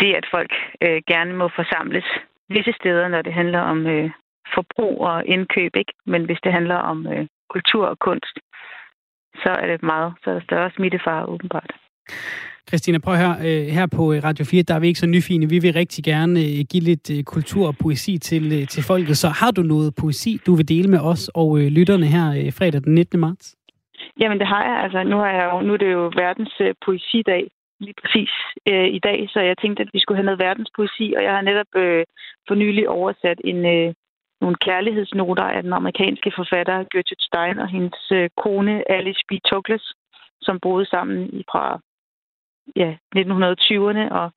det, 0.01 0.15
at 0.15 0.27
folk 0.31 0.53
øh, 0.83 1.03
gerne 1.07 1.33
må 1.33 1.49
forsamles 1.49 2.05
visse 2.49 2.73
steder, 2.73 3.09
når 3.09 3.23
det 3.23 3.35
handler 3.35 3.61
om 3.61 3.87
øh, 3.87 4.11
forbrug 4.55 5.01
og 5.01 5.27
indkøb, 5.27 5.77
ikke? 5.77 5.93
Men 6.07 6.25
hvis 6.25 6.41
det 6.45 6.53
handler 6.53 6.77
om 6.77 7.07
øh, 7.07 7.27
kultur 7.51 7.87
og 7.87 7.99
kunst, 7.99 8.39
så 9.43 9.51
er 9.51 9.67
det 9.67 9.83
meget, 9.83 10.15
så 10.25 10.31
er 10.31 10.35
der 10.35 10.41
større 10.41 10.71
smittefare 10.71 11.27
åbenbart. 11.27 11.71
Christina, 12.69 12.99
prøv 12.99 13.15
her 13.15 13.33
øh, 13.49 13.67
her 13.77 13.87
på 13.97 14.13
øh, 14.13 14.25
Radio 14.25 14.45
4, 14.45 14.63
der 14.63 14.75
er 14.75 14.81
vi 14.81 14.87
ikke 14.87 15.01
så 15.01 15.07
nyfine. 15.07 15.49
Vi 15.49 15.59
vil 15.59 15.73
rigtig 15.73 16.05
gerne 16.05 16.41
øh, 16.41 16.61
give 16.71 16.85
lidt 16.91 17.27
kultur 17.27 17.67
og 17.67 17.77
poesi 17.83 18.19
til, 18.19 18.67
til 18.67 18.83
folket. 18.83 19.17
Så 19.17 19.29
har 19.29 19.51
du 19.51 19.63
noget 19.63 19.95
poesi, 20.01 20.41
du 20.47 20.55
vil 20.55 20.69
dele 20.69 20.89
med 20.89 21.01
os 21.01 21.31
og 21.35 21.59
lytterne 21.59 22.07
her 22.07 22.27
fredag 22.59 22.81
den 22.85 22.95
19. 22.95 23.21
marts? 23.21 23.57
Jamen, 24.21 24.39
det 24.39 24.47
har 24.47 24.65
jeg. 24.69 24.77
Altså, 24.85 25.03
nu, 25.03 25.17
har 25.17 25.31
jeg 25.39 25.51
jo, 25.53 25.61
nu 25.61 25.73
er 25.73 25.77
det 25.77 25.93
jo 25.93 26.05
verdens 26.25 26.55
poesidag 26.85 27.45
lige 27.87 28.01
præcis 28.01 28.33
øh, 28.71 28.89
i 28.99 29.01
dag, 29.09 29.19
så 29.33 29.41
jeg 29.41 29.57
tænkte, 29.59 29.83
at 29.83 29.91
vi 29.93 30.01
skulle 30.01 30.19
have 30.19 30.31
noget 30.31 30.45
verdens 30.47 30.71
poesi, 30.77 31.07
og 31.17 31.23
jeg 31.27 31.33
har 31.37 31.43
netop 31.51 31.71
øh, 31.85 32.05
for 32.49 32.55
nylig 32.55 32.89
oversat 32.89 33.39
en, 33.45 33.61
øh, 33.77 33.95
nogle 34.43 34.57
kærlighedsnoter 34.67 35.47
af 35.57 35.63
den 35.63 35.73
amerikanske 35.81 36.31
forfatter 36.39 36.77
Gertrude 36.93 37.27
Stein 37.29 37.59
og 37.65 37.69
hendes 37.77 38.03
øh, 38.19 38.29
kone 38.43 38.75
Alice 38.97 39.23
B. 39.29 39.31
Toklas, 39.51 39.87
som 40.47 40.61
boede 40.65 40.87
sammen 40.95 41.19
i 41.39 41.43
fra 41.51 41.65
ja, 42.77 42.97
1920'erne 43.17 44.05
og 44.21 44.33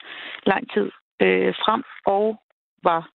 lang 0.46 0.74
tid 0.74 0.92
øh, 1.22 1.54
frem, 1.64 1.84
og 2.06 2.42
var 2.84 3.10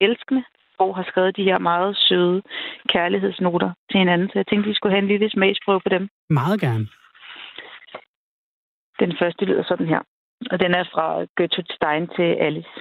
elskende, 0.00 0.44
og 0.78 0.96
har 0.96 1.04
skrevet 1.10 1.36
de 1.36 1.44
her 1.44 1.58
meget 1.58 1.96
søde 1.96 2.42
kærlighedsnoter 2.88 3.70
til 3.90 3.98
hinanden. 3.98 4.28
Så 4.28 4.32
jeg 4.34 4.46
tænkte, 4.46 4.68
vi 4.68 4.74
skulle 4.74 4.92
have 4.92 5.02
en 5.02 5.08
lille 5.08 5.30
smagsprøve 5.30 5.80
på 5.80 5.88
dem. 5.88 6.08
Meget 6.30 6.60
gerne. 6.60 6.86
Den 9.00 9.16
første 9.20 9.44
lyder 9.44 9.64
sådan 9.64 9.86
her, 9.86 10.00
og 10.50 10.60
den 10.60 10.74
er 10.74 10.84
fra 10.84 11.06
Gertrude 11.36 11.74
Stein 11.74 12.08
til 12.16 12.28
Alice. 12.46 12.74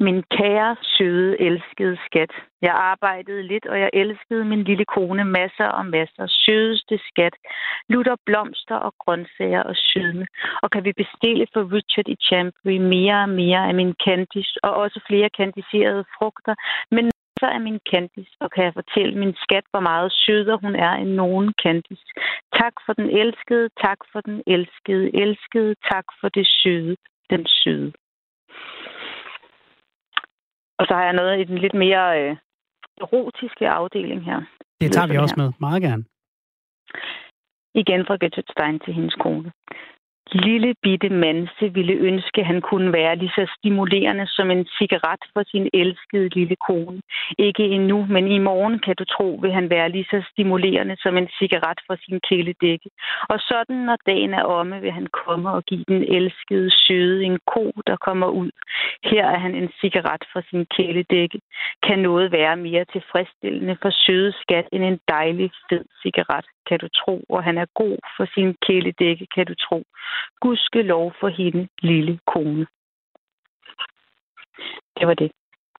Min 0.00 0.22
kære, 0.36 0.76
søde, 0.82 1.40
elskede 1.40 1.98
skat. 2.06 2.30
Jeg 2.62 2.74
arbejdede 2.74 3.42
lidt, 3.42 3.66
og 3.66 3.80
jeg 3.80 3.90
elskede 3.92 4.44
min 4.44 4.64
lille 4.64 4.84
kone 4.84 5.24
masser 5.24 5.66
og 5.66 5.86
masser. 5.86 6.26
Sødeste 6.26 6.98
skat. 7.08 7.34
Lutter 7.88 8.16
blomster 8.26 8.76
og 8.76 8.94
grøntsager 8.98 9.62
og 9.62 9.76
sødme. 9.76 10.26
Og 10.62 10.70
kan 10.70 10.84
vi 10.84 10.92
bestille 10.92 11.46
for 11.52 11.72
Richard 11.72 12.08
i 12.08 12.16
Chambry 12.26 12.76
mere 12.94 13.22
og 13.22 13.28
mere 13.28 13.68
af 13.68 13.74
min 13.74 13.94
candice, 14.04 14.54
og 14.62 14.74
også 14.74 15.00
flere 15.08 15.30
kandiserede 15.30 16.04
frugter. 16.18 16.54
Men 16.90 17.10
så 17.40 17.46
er 17.46 17.58
min 17.58 17.80
Candice, 17.90 18.32
og 18.40 18.50
kan 18.50 18.64
jeg 18.64 18.74
fortælle 18.74 19.18
min 19.18 19.34
skat, 19.44 19.64
hvor 19.70 19.80
meget 19.80 20.12
sødere 20.12 20.58
hun 20.64 20.74
er 20.74 20.92
end 21.02 21.12
nogen 21.22 21.52
Candice. 21.62 22.06
Tak 22.60 22.74
for 22.86 22.92
den 22.92 23.08
elskede, 23.20 23.68
tak 23.84 23.98
for 24.12 24.20
den 24.20 24.42
elskede, 24.46 25.06
elskede, 25.22 25.74
tak 25.92 26.04
for 26.20 26.28
det 26.28 26.46
søde, 26.46 26.96
den 27.30 27.46
søde. 27.46 27.92
Og 30.78 30.86
så 30.88 30.94
har 30.94 31.04
jeg 31.04 31.12
noget 31.12 31.40
i 31.40 31.44
den 31.44 31.58
lidt 31.58 31.74
mere 31.74 32.04
øh, 32.20 32.36
erotiske 33.00 33.68
afdeling 33.68 34.24
her. 34.24 34.40
Det 34.80 34.92
tager 34.92 35.06
vi 35.06 35.16
også 35.16 35.34
her. 35.36 35.42
med, 35.42 35.52
meget 35.60 35.82
gerne. 35.82 36.04
Igen 37.74 38.06
fra 38.06 38.16
Gertrude 38.16 38.52
Stein 38.52 38.78
til 38.84 38.94
hendes 38.94 39.14
kone. 39.14 39.52
Lille 40.32 40.74
bitte 40.82 41.08
Manse 41.08 41.74
ville 41.74 41.92
ønske, 41.92 42.44
han 42.44 42.60
kunne 42.60 42.92
være 42.92 43.16
lige 43.16 43.32
så 43.34 43.46
stimulerende 43.58 44.26
som 44.26 44.50
en 44.50 44.66
cigaret 44.78 45.22
for 45.32 45.42
sin 45.46 45.68
elskede 45.72 46.28
lille 46.28 46.56
kone. 46.66 47.00
Ikke 47.38 47.64
endnu, 47.64 48.06
men 48.10 48.28
i 48.28 48.38
morgen 48.38 48.78
kan 48.78 48.96
du 48.98 49.04
tro, 49.04 49.38
vil 49.42 49.52
han 49.52 49.70
være 49.70 49.88
lige 49.88 50.06
så 50.10 50.22
stimulerende 50.30 50.96
som 50.98 51.16
en 51.16 51.28
cigaret 51.38 51.78
for 51.86 51.96
sin 52.04 52.20
kæledække. 52.28 52.90
Og 53.28 53.38
sådan, 53.40 53.76
når 53.76 53.96
dagen 54.06 54.34
er 54.34 54.42
omme, 54.42 54.80
vil 54.80 54.92
han 54.92 55.06
komme 55.06 55.50
og 55.50 55.64
give 55.64 55.84
den 55.88 56.02
elskede 56.02 56.70
søde 56.70 57.24
en 57.24 57.38
ko, 57.46 57.72
der 57.86 57.96
kommer 57.96 58.26
ud. 58.26 58.50
Her 59.04 59.24
er 59.26 59.38
han 59.38 59.54
en 59.54 59.70
cigaret 59.80 60.24
for 60.32 60.42
sin 60.50 60.66
kæledække. 60.66 61.40
Kan 61.82 61.98
noget 61.98 62.32
være 62.32 62.56
mere 62.56 62.84
tilfredsstillende 62.84 63.76
for 63.82 63.90
søde 63.90 64.32
skat 64.42 64.66
end 64.72 64.84
en 64.84 64.98
dejlig 65.08 65.50
fed 65.68 65.84
cigaret, 66.02 66.46
kan 66.68 66.78
du 66.78 66.88
tro. 66.88 67.24
Og 67.28 67.44
han 67.44 67.58
er 67.58 67.66
god 67.74 67.98
for 68.16 68.26
sin 68.34 68.56
kæledække, 68.66 69.26
kan 69.34 69.46
du 69.46 69.54
tro. 69.54 69.84
Gudske 70.40 70.82
lov 70.82 71.12
for 71.20 71.28
hende, 71.28 71.68
lille 71.82 72.18
kone. 72.26 72.66
Det 74.98 75.06
var 75.06 75.14
det. 75.14 75.30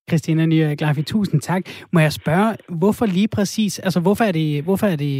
Christina 0.09 0.45
Nye 0.45 0.75
Glaffi, 0.77 1.03
tusind 1.03 1.41
tak. 1.41 1.63
Må 1.93 1.99
jeg 1.99 2.11
spørge, 2.11 2.57
hvorfor 2.69 3.05
lige 3.05 3.27
præcis, 3.27 3.79
altså 3.79 3.99
hvorfor 4.01 4.23
er 4.23 4.31
det, 4.31 4.63
hvorfor 4.63 4.87
er 4.87 4.95
det, 4.95 5.15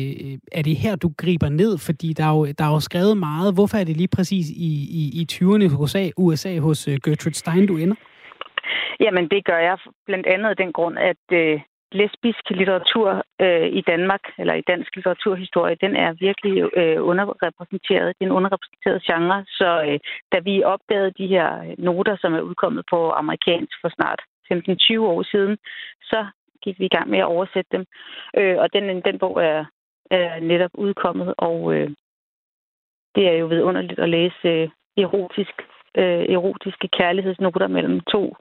er 0.52 0.62
det 0.62 0.76
her, 0.76 0.96
du 0.96 1.10
griber 1.18 1.50
ned? 1.50 1.78
Fordi 1.78 2.14
der 2.14 2.26
er, 2.26 2.36
jo, 2.38 2.46
der 2.58 2.66
er 2.66 2.74
jo 2.74 2.80
skrevet 2.80 3.18
meget. 3.18 3.54
Hvorfor 3.54 3.78
er 3.78 3.84
det 3.84 3.98
lige 3.98 4.14
præcis 4.16 4.46
i, 4.50 4.72
i, 5.00 5.04
i 5.22 5.28
20'erne 5.32 5.64
i 5.64 5.70
USA, 5.82 6.10
USA 6.18 6.60
hos 6.60 6.88
øh, 6.88 6.98
Gertrude 7.04 7.36
Stein, 7.36 7.68
du 7.68 7.78
ender? 7.78 7.96
Jamen, 9.00 9.30
det 9.30 9.46
gør 9.46 9.58
jeg 9.58 9.78
blandt 10.06 10.28
andet 10.28 10.50
af 10.50 10.58
den 10.58 10.72
grund, 10.74 10.98
at 10.98 11.24
øh, 11.32 11.60
lesbisk 12.00 12.50
litteratur 12.50 13.10
øh, 13.42 13.68
i 13.80 13.82
Danmark, 13.82 14.24
eller 14.38 14.54
i 14.54 14.68
dansk 14.72 14.96
litteraturhistorie, 14.96 15.82
den 15.86 15.96
er 15.96 16.14
virkelig 16.28 16.56
øh, 16.80 17.00
underrepræsenteret. 17.12 18.08
Det 18.16 18.22
er 18.26 18.30
en 18.30 18.38
underrepræsenteret 18.40 19.04
genre. 19.10 19.46
Så 19.60 19.70
øh, 19.88 20.00
da 20.34 20.40
vi 20.40 20.64
opdagede 20.64 21.12
de 21.20 21.28
her 21.28 21.76
noter, 21.78 22.16
som 22.22 22.34
er 22.34 22.42
udkommet 22.42 22.84
på 22.90 23.12
amerikansk 23.12 23.76
for 23.82 23.90
snart 23.90 24.22
15-20 24.54 25.00
år 25.00 25.24
siden, 25.32 25.58
så 26.02 26.26
gik 26.64 26.80
vi 26.80 26.86
i 26.86 26.96
gang 26.96 27.10
med 27.10 27.20
at 27.20 27.32
oversætte 27.36 27.70
dem. 27.72 27.86
Øh, 28.38 28.58
og 28.58 28.74
den, 28.74 29.02
den 29.02 29.20
bog 29.20 29.44
er, 29.44 29.66
er 30.12 30.40
netop 30.40 30.72
udkommet, 30.74 31.34
og 31.38 31.74
øh, 31.76 31.90
det 33.16 33.28
er 33.28 33.38
jo 33.42 33.46
vidunderligt 33.46 34.00
at 34.00 34.10
læse 34.10 34.48
øh, 34.48 34.70
erotisk, 34.98 35.56
øh, 35.98 36.24
erotiske 36.36 36.88
kærlighedsnoter 36.88 37.68
mellem 37.68 38.00
to 38.00 38.36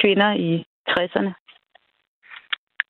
kvinder 0.00 0.32
i 0.32 0.64
60'erne, 0.90 1.32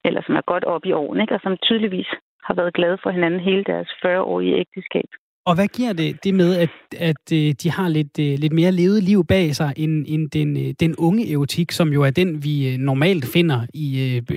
eller 0.09 0.23
som 0.27 0.35
er 0.41 0.51
godt 0.53 0.65
op 0.65 0.85
i 0.85 0.93
årene, 0.93 1.23
ikke? 1.23 1.35
og 1.35 1.41
som 1.43 1.57
tydeligvis 1.63 2.11
har 2.47 2.55
været 2.55 2.75
glade 2.75 2.99
for 3.03 3.11
hinanden 3.11 3.41
hele 3.41 3.65
deres 3.65 3.89
40-årige 4.05 4.59
ægteskab. 4.63 5.11
Og 5.49 5.55
hvad 5.55 5.69
giver 5.79 5.93
det, 5.93 6.25
det 6.25 6.35
med, 6.35 6.51
at, 6.65 6.75
at 7.11 7.25
øh, 7.39 7.49
de 7.63 7.69
har 7.77 7.89
lidt, 7.89 8.15
øh, 8.27 8.35
lidt 8.43 8.55
mere 8.61 8.73
levet 8.81 9.01
liv 9.11 9.21
bag 9.35 9.47
sig, 9.61 9.71
end, 9.77 9.95
end 10.09 10.25
den, 10.39 10.51
øh, 10.63 10.71
den 10.85 10.93
unge 11.07 11.33
erotik, 11.33 11.71
som 11.71 11.89
jo 11.97 12.01
er 12.03 12.11
den, 12.11 12.31
vi 12.47 12.77
normalt 12.91 13.25
finder, 13.37 13.61
i, 13.75 13.87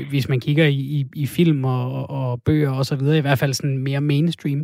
hvis 0.10 0.30
man 0.30 0.40
kigger 0.40 0.66
i, 0.66 0.82
i, 0.98 1.00
i 1.24 1.26
film 1.38 1.66
og, 1.66 2.10
og 2.18 2.42
bøger 2.46 2.72
og 2.80 2.86
så 2.86 2.96
videre, 3.00 3.18
i 3.18 3.26
hvert 3.26 3.42
fald 3.42 3.54
sådan 3.54 3.78
mere 3.88 4.02
mainstream? 4.02 4.62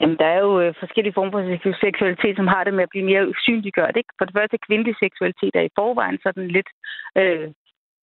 Jamen, 0.00 0.16
der 0.22 0.28
er 0.34 0.40
jo 0.46 0.72
forskellige 0.82 1.16
former 1.16 1.30
for 1.62 1.74
seksualitet, 1.86 2.36
som 2.36 2.46
har 2.54 2.64
det 2.64 2.74
med 2.74 2.82
at 2.86 2.92
blive 2.94 3.08
mere 3.10 3.28
usynliggjort. 3.32 3.96
Ikke? 3.96 4.12
For 4.18 4.24
det 4.24 4.34
første, 4.38 4.64
kvindelig 4.66 4.94
seksualitet 5.04 5.54
er 5.56 5.64
i 5.66 5.76
forvejen 5.78 6.18
sådan 6.22 6.48
lidt, 6.56 6.70
øh, 7.20 7.46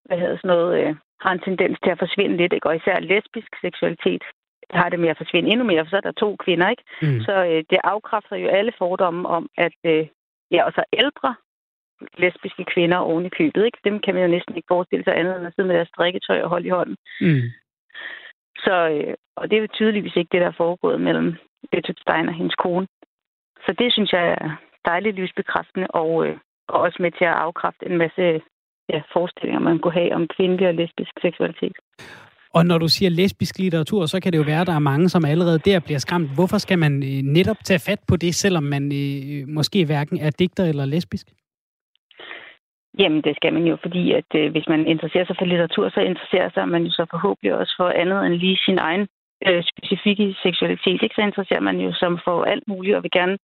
hvad 0.08 0.18
hedder 0.18 0.36
sådan 0.36 0.48
noget, 0.48 0.70
øh, 0.80 0.96
har 1.20 1.32
en 1.32 1.44
tendens 1.48 1.78
til 1.84 1.90
at 1.90 1.98
forsvinde 1.98 2.36
lidt, 2.36 2.52
ikke? 2.52 2.68
og 2.68 2.76
især 2.76 3.00
lesbisk 3.00 3.50
seksualitet 3.60 4.22
har 4.70 4.88
det 4.88 5.00
med 5.00 5.08
at 5.08 5.16
forsvinde 5.16 5.50
endnu 5.50 5.64
mere, 5.66 5.84
for 5.84 5.90
så 5.90 5.96
er 5.96 6.00
der 6.00 6.12
to 6.12 6.36
kvinder, 6.44 6.68
ikke? 6.70 6.84
Mm. 7.02 7.20
Så 7.20 7.34
øh, 7.50 7.64
det 7.70 7.78
afkræfter 7.84 8.36
jo 8.36 8.48
alle 8.48 8.72
fordomme 8.78 9.28
om, 9.28 9.48
at 9.56 9.76
øh, 9.84 10.06
ja, 10.50 10.64
og 10.64 10.72
så 10.72 10.82
ældre 10.92 11.34
lesbiske 12.18 12.64
kvinder 12.64 12.96
oven 12.96 13.26
i 13.26 13.28
købet, 13.28 13.64
ikke? 13.64 13.78
Dem 13.84 14.00
kan 14.00 14.14
man 14.14 14.22
jo 14.22 14.30
næsten 14.30 14.56
ikke 14.56 14.72
forestille 14.74 15.04
sig 15.04 15.18
andet 15.18 15.36
end 15.36 15.46
at 15.46 15.52
sidde 15.54 15.68
med 15.68 15.76
deres 15.76 15.88
strikketøj 15.88 16.42
og 16.42 16.48
holde 16.48 16.66
i 16.66 16.76
hånden. 16.78 16.96
Mm. 17.20 17.42
Så, 18.64 18.76
øh, 18.88 19.14
og 19.36 19.50
det 19.50 19.56
er 19.56 19.60
jo 19.60 19.66
tydeligvis 19.74 20.16
ikke 20.16 20.32
det, 20.32 20.40
der 20.40 20.46
er 20.46 20.62
foregået 20.62 21.00
mellem 21.00 21.36
Gertrude 21.72 22.00
Stein 22.00 22.28
og 22.28 22.34
hendes 22.34 22.54
kone. 22.54 22.86
Så 23.66 23.74
det 23.78 23.92
synes 23.92 24.12
jeg 24.12 24.26
er 24.28 24.56
dejligt 24.84 25.16
livsbekræftende, 25.16 25.86
og, 25.86 26.26
øh, 26.26 26.36
og 26.68 26.80
også 26.80 26.98
med 27.00 27.10
til 27.10 27.24
at 27.24 27.40
afkræfte 27.46 27.86
en 27.86 27.98
masse 27.98 28.40
ja, 28.92 29.00
forestillinger, 29.12 29.60
man 29.60 29.78
kunne 29.78 29.92
have 30.00 30.14
om 30.14 30.28
kvindelig 30.36 30.68
og 30.68 30.74
lesbisk 30.74 31.12
seksualitet. 31.22 31.76
Og 32.54 32.66
når 32.66 32.78
du 32.78 32.88
siger 32.88 33.10
lesbisk 33.10 33.58
litteratur, 33.58 34.06
så 34.06 34.20
kan 34.20 34.32
det 34.32 34.38
jo 34.38 34.42
være, 34.42 34.60
at 34.60 34.66
der 34.66 34.74
er 34.74 34.88
mange, 34.92 35.08
som 35.08 35.24
allerede 35.24 35.58
der 35.58 35.80
bliver 35.80 35.98
skræmt. 35.98 36.34
Hvorfor 36.34 36.58
skal 36.58 36.78
man 36.78 36.92
øh, 37.02 37.22
netop 37.36 37.56
tage 37.64 37.84
fat 37.88 38.00
på 38.08 38.16
det, 38.16 38.34
selvom 38.34 38.62
man 38.62 38.84
øh, 39.02 39.48
måske 39.48 39.84
hverken 39.84 40.18
er 40.20 40.30
digter 40.30 40.64
eller 40.64 40.84
lesbisk? 40.84 41.26
Jamen, 42.98 43.22
det 43.22 43.36
skal 43.36 43.52
man 43.52 43.64
jo, 43.64 43.76
fordi 43.82 44.12
at 44.12 44.30
øh, 44.34 44.50
hvis 44.50 44.68
man 44.68 44.86
interesserer 44.86 45.26
sig 45.26 45.36
for 45.38 45.44
litteratur, 45.44 45.88
så 45.88 46.00
interesserer 46.00 46.50
sig 46.54 46.68
man 46.68 46.82
jo 46.84 46.90
så 46.90 47.06
forhåbentlig 47.10 47.54
også 47.54 47.74
for 47.76 47.88
andet 48.02 48.26
end 48.26 48.34
lige 48.34 48.58
sin 48.66 48.78
egen 48.78 49.06
øh, 49.46 49.62
specifikke 49.72 50.34
seksualitet. 50.42 51.02
Ikke? 51.02 51.14
Så 51.14 51.22
interesserer 51.22 51.60
man 51.60 51.80
jo 51.80 51.92
som 51.92 52.18
for 52.24 52.44
alt 52.44 52.68
muligt, 52.68 52.96
og 52.96 53.02
vil 53.02 53.10
gerne 53.10 53.38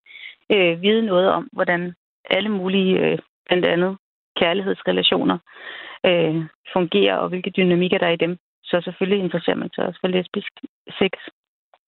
øh, 0.54 0.82
vide 0.82 1.02
noget 1.02 1.28
om, 1.28 1.48
hvordan 1.52 1.94
alle 2.30 2.48
mulige, 2.48 2.92
øh, 3.04 3.18
blandt 3.46 3.66
andet 3.66 3.96
kærlighedsrelationer, 4.40 5.38
øh, 6.06 6.36
fungerer, 6.72 7.16
og 7.16 7.28
hvilke 7.28 7.50
dynamikker 7.50 7.98
der 7.98 8.06
er 8.06 8.16
i 8.18 8.24
dem. 8.26 8.38
Så 8.64 8.80
selvfølgelig 8.84 9.24
interesserer 9.24 9.56
man 9.56 9.70
sig 9.74 9.86
også 9.86 10.00
for 10.00 10.08
lesbisk 10.08 10.52
sex. 10.98 11.12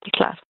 Det 0.02 0.10
er 0.12 0.16
klart. 0.16 0.40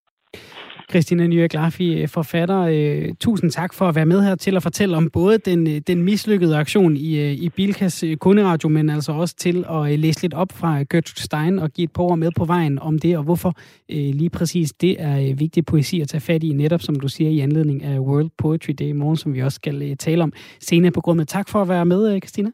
Christina 0.90 1.26
Nye 1.26 1.48
Glaffi, 1.50 2.06
forfatter. 2.06 2.60
Øh, 2.60 3.14
tusind 3.20 3.50
tak 3.50 3.74
for 3.74 3.88
at 3.88 3.94
være 3.94 4.06
med 4.06 4.22
her 4.22 4.34
til 4.34 4.56
at 4.56 4.62
fortælle 4.62 4.96
om 4.96 5.10
både 5.10 5.38
den, 5.38 5.66
øh, 5.66 5.78
den 5.86 6.02
mislykkede 6.02 6.56
aktion 6.56 6.96
i, 6.96 7.18
øh, 7.20 7.32
i 7.32 7.48
Bilkas 7.48 8.04
kunderadio, 8.20 8.68
men 8.68 8.90
altså 8.90 9.12
også 9.12 9.36
til 9.36 9.64
at 9.70 9.98
læse 9.98 10.22
lidt 10.22 10.34
op 10.34 10.52
fra 10.52 10.82
Gertrude 10.90 11.22
Stein 11.22 11.58
og 11.58 11.70
give 11.70 11.84
et 11.84 11.92
par 11.92 12.02
ord 12.02 12.18
med 12.18 12.30
på 12.36 12.44
vejen 12.44 12.78
om 12.78 12.98
det, 12.98 13.16
og 13.16 13.22
hvorfor 13.22 13.54
lige 13.88 14.30
præcis 14.30 14.72
det 14.72 14.96
er 14.98 15.34
vigtig 15.34 15.66
poesi 15.66 16.00
at 16.00 16.08
tage 16.08 16.20
fat 16.20 16.44
i, 16.44 16.52
netop 16.52 16.82
som 16.82 17.00
du 17.00 17.08
siger 17.08 17.30
i 17.30 17.40
anledning 17.40 17.84
af 17.84 17.98
World 17.98 18.30
Poetry 18.38 18.72
Day 18.78 18.88
i 18.88 18.92
morgen, 18.92 19.16
som 19.16 19.34
vi 19.34 19.42
også 19.42 19.56
skal 19.56 19.96
tale 19.96 20.22
om 20.22 20.32
senere 20.60 20.92
på 20.92 21.00
grundet. 21.00 21.28
Tak 21.28 21.48
for 21.48 21.62
at 21.62 21.68
være 21.68 21.86
med, 21.86 22.20
Christina. 22.20 22.50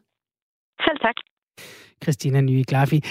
Selv 0.81 0.99
tak. 1.01 1.15
Christina 2.03 2.41
Nye 2.41 2.63
Glaffi 2.67 3.03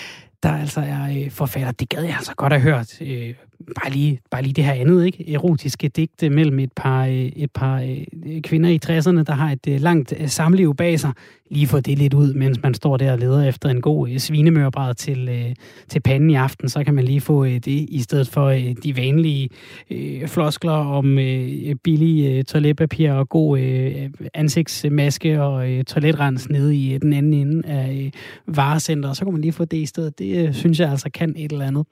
der 0.43 0.53
altså 0.53 0.81
er 0.81 1.25
øh, 1.25 1.31
forfatter. 1.31 1.73
Det 1.73 1.89
gad 1.89 2.03
jeg 2.03 2.15
altså 2.17 2.35
godt 2.35 2.61
hørt. 2.61 3.03
Øh, 3.03 3.35
bare, 3.83 3.93
lige, 3.93 4.21
bare 4.31 4.43
lige 4.43 4.53
det 4.53 4.65
her 4.65 4.73
andet, 4.73 5.07
ikke? 5.07 5.33
Erotiske 5.33 5.89
digte 5.89 6.31
mellem 6.31 6.59
et 6.59 6.73
par, 6.77 7.07
øh, 7.07 7.13
et 7.15 7.51
par 7.51 7.81
øh, 7.81 8.43
kvinder 8.43 8.71
i 8.71 8.79
60'erne, 8.87 9.23
der 9.23 9.33
har 9.33 9.53
et 9.53 9.69
øh, 9.69 9.81
langt 9.81 10.15
samliv 10.27 10.75
bag 10.75 11.01
sig. 11.01 11.13
Lige 11.51 11.67
få 11.67 11.81
det 11.81 11.99
lidt 11.99 12.15
ud, 12.15 12.35
mens 12.35 12.63
man 12.63 12.75
står 12.75 12.97
der 12.97 13.13
og 13.13 13.19
leder 13.19 13.49
efter 13.49 13.69
en 13.69 13.81
god 13.81 14.19
svinemørbrad 14.19 14.19
svinemørbræd 14.19 14.95
til, 14.95 15.57
til 15.89 16.01
panden 16.01 16.31
i 16.31 16.35
aften. 16.35 16.69
Så 16.69 16.85
kan 16.85 16.95
man 16.95 17.05
lige 17.05 17.21
få 17.21 17.45
det, 17.45 17.67
i 17.67 18.01
stedet 18.03 18.29
for 18.29 18.51
de 18.85 18.97
vanlige 18.97 19.49
floskler 20.27 20.73
om 20.73 21.05
billig 21.85 22.47
toiletpapir 22.47 23.13
og 23.13 23.29
god 23.29 23.59
ansigtsmaske 24.35 25.43
og 25.43 25.87
toiletrens 25.87 26.51
nede 26.51 26.77
i 26.77 26.99
den 26.99 27.13
anden 27.13 27.33
ende 27.33 27.69
af 27.69 28.13
varecenteret. 28.47 29.17
Så 29.17 29.25
kan 29.25 29.33
man 29.33 29.43
lige 29.43 29.53
få 29.53 29.65
det 29.65 29.77
i 29.77 29.87
stedet. 29.87 30.19
Det 30.19 30.57
synes 30.57 30.81
jeg 30.81 30.91
altså 30.91 31.11
kan 31.11 31.35
et 31.37 31.53
eller 31.53 31.67
andet. 31.67 31.87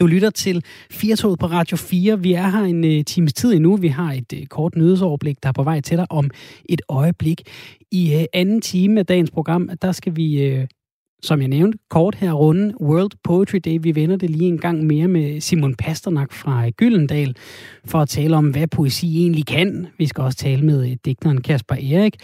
Du 0.00 0.06
lytter 0.06 0.30
til 0.30 0.64
Firtoget 0.90 1.38
på 1.38 1.46
Radio 1.46 1.76
4. 1.76 2.20
Vi 2.20 2.32
er 2.32 2.48
her 2.48 2.62
en 2.62 2.84
uh, 2.84 3.04
times 3.04 3.32
tid 3.32 3.52
endnu. 3.52 3.76
Vi 3.76 3.88
har 3.88 4.12
et 4.12 4.32
uh, 4.32 4.46
kort 4.46 4.76
nyhedsoverblik, 4.76 5.42
der 5.42 5.48
er 5.48 5.52
på 5.52 5.62
vej 5.62 5.80
til 5.80 5.96
dig 5.96 6.06
om 6.10 6.30
et 6.68 6.82
øjeblik. 6.88 7.42
I 7.92 8.14
uh, 8.14 8.22
anden 8.32 8.60
time 8.60 9.00
af 9.00 9.06
dagens 9.06 9.30
program, 9.30 9.70
der 9.82 9.92
skal 9.92 10.16
vi, 10.16 10.54
uh, 10.54 10.64
som 11.22 11.40
jeg 11.40 11.48
nævnte, 11.48 11.78
kort 11.90 12.14
her 12.14 12.32
runde 12.32 12.74
World 12.80 13.10
Poetry 13.24 13.58
Day. 13.64 13.78
Vi 13.80 13.94
vender 13.94 14.16
det 14.16 14.30
lige 14.30 14.48
en 14.48 14.58
gang 14.58 14.86
mere 14.86 15.08
med 15.08 15.40
Simon 15.40 15.74
Pasternak 15.74 16.32
fra 16.32 16.70
Gyldendal 16.70 17.36
for 17.84 17.98
at 17.98 18.08
tale 18.08 18.36
om, 18.36 18.50
hvad 18.50 18.66
poesi 18.66 19.20
egentlig 19.20 19.46
kan. 19.46 19.86
Vi 19.98 20.06
skal 20.06 20.24
også 20.24 20.38
tale 20.38 20.62
med 20.62 20.80
uh, 20.80 20.96
digteren 21.04 21.40
Kasper 21.40 21.74
Erik 21.74 22.16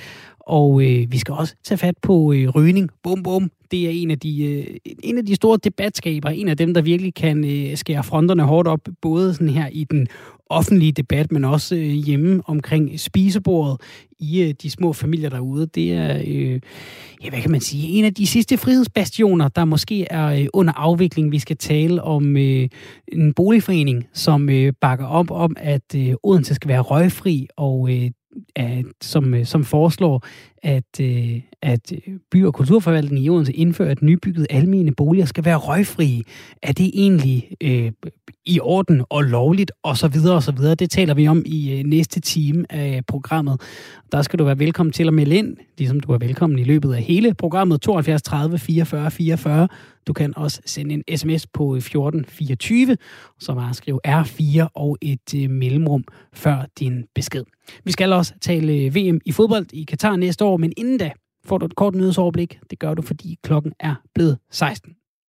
og 0.47 0.83
øh, 0.83 1.13
vi 1.13 1.19
skal 1.19 1.35
også 1.35 1.55
tage 1.65 1.79
fat 1.79 1.95
på 2.03 2.33
øh, 2.33 2.49
rygning. 2.49 2.91
Bum, 3.03 3.23
bum. 3.23 3.51
Det 3.71 3.87
er 3.87 3.91
en 3.91 4.11
af, 4.11 4.19
de, 4.19 4.45
øh, 4.45 4.77
en 5.03 5.19
af 5.19 5.27
de 5.27 5.35
store 5.35 5.59
debatskaber. 5.65 6.29
En 6.29 6.49
af 6.49 6.57
dem, 6.57 6.75
der 6.75 6.83
virkelig 6.83 7.15
kan 7.15 7.45
øh, 7.45 7.77
skære 7.77 8.05
fronterne 8.05 8.43
hårdt 8.43 8.69
op. 8.69 8.81
Både 9.03 9.35
sådan 9.35 9.49
her 9.49 9.69
i 9.73 9.85
den 9.85 10.07
offentlige 10.51 10.93
debat, 10.93 11.33
men 11.33 11.45
også 11.45 11.77
øh, 11.77 11.83
hjemme 11.83 12.43
omkring 12.47 13.01
spisebordet 13.01 13.81
i 14.19 14.43
øh, 14.43 14.55
de 14.63 14.71
små 14.71 14.93
familier 14.93 15.31
derude. 15.31 15.67
Det 15.67 15.93
er, 15.93 16.23
øh, 16.27 16.61
ja, 17.25 17.31
hvad 17.31 17.41
kan 17.41 17.51
man 17.51 17.61
sige, 17.61 17.89
en 17.89 18.05
af 18.05 18.15
de 18.15 18.27
sidste 18.27 18.57
frihedsbastioner, 18.57 19.49
der 19.49 19.65
måske 19.65 20.05
er 20.11 20.27
øh, 20.27 20.47
under 20.53 20.73
afvikling. 20.73 21.33
Vi 21.33 21.39
skal 21.39 21.57
tale 21.57 22.03
om 22.03 22.37
øh, 22.37 22.69
en 23.13 23.35
boligforening, 23.35 24.07
som 24.13 24.51
øh, 24.51 24.73
bakker 24.81 25.07
op 25.07 25.31
om, 25.31 25.57
at 25.59 25.95
øh, 25.97 26.15
Odense 26.23 26.55
skal 26.55 26.69
være 26.69 26.81
røgfri, 26.81 27.47
og 27.57 27.91
øh, 27.91 28.11
at, 28.57 28.85
som, 29.01 29.35
øh, 29.35 29.47
som 29.47 29.65
foreslår, 29.65 30.25
at, 30.65 31.01
øh, 31.01 31.41
at 31.63 31.93
øh, 31.93 32.15
by- 32.31 32.45
og 32.45 32.55
kulturforvaltningen 32.55 33.25
i 33.25 33.29
Odense 33.29 33.53
indfører, 33.53 33.91
at 33.91 34.03
nybyggede 34.03 34.47
almene 34.51 34.95
boliger 34.95 35.27
skal 35.27 35.45
være 35.45 35.57
røgfrie. 35.57 36.23
Er 36.63 36.73
det 36.73 36.91
egentlig 36.95 37.51
øh, 37.61 37.93
i 38.47 38.61
orden 38.61 39.03
og 39.09 39.23
lovligt 39.23 39.73
og 39.83 39.97
så 39.97 40.09
videre 40.09 40.35
og 40.35 40.43
så 40.43 40.53
videre? 40.53 40.75
Det 40.75 40.91
taler 40.91 41.15
vi 41.15 41.29
om 41.29 41.43
i 41.47 41.79
øh, 41.79 41.85
næste 41.85 42.21
time 42.21 42.65
af 42.71 43.03
programmet. 43.07 43.61
Der 44.13 44.23
skal 44.23 44.39
du 44.39 44.45
være 44.45 44.59
velkommen 44.59 44.93
til 44.93 45.07
at 45.07 45.15
melde 45.15 45.37
ind, 45.37 45.57
ligesom 45.79 46.01
du 46.01 46.13
er 46.13 46.19
velkommen 46.19 46.59
i 46.59 46.65
løbet 46.65 46.95
af 46.95 47.03
hele 47.03 47.35
programmet 47.35 47.81
72 47.81 48.23
30 48.23 48.59
44 48.59 49.11
44. 49.11 49.69
Du 50.07 50.13
kan 50.13 50.33
også 50.37 50.61
sende 50.67 50.95
en 50.95 51.19
sms 51.19 51.47
på 51.47 51.75
1424, 51.75 52.97
så 53.41 53.55
bare 53.55 53.75
skriv 53.75 54.01
R4 54.07 54.67
og 54.75 54.99
et 55.01 55.35
øh, 55.37 55.51
mellemrum 55.51 56.05
før 56.33 56.67
din 56.79 57.05
besked. 57.15 57.45
Vi 57.85 57.93
skal 57.93 58.13
også 58.13 58.35
tale 58.41 58.73
øh, 58.73 58.95
VM 58.95 59.21
i 59.25 59.33
fodbold 59.33 59.67
i 59.73 59.85
Katar 59.85 60.17
næste 60.17 60.45
år, 60.45 60.54
men 60.57 60.73
inden 60.77 60.99
da 60.99 61.13
får 61.45 61.59
du 61.59 61.67
et 61.67 61.75
kort 61.75 61.95
nyhedsoverblik. 61.95 62.59
Det 62.71 62.79
gør 62.79 62.95
du, 62.95 63.03
fordi 63.03 63.39
klokken 63.43 63.73
er 63.81 63.95
blevet 64.15 64.39
16. 64.51 64.93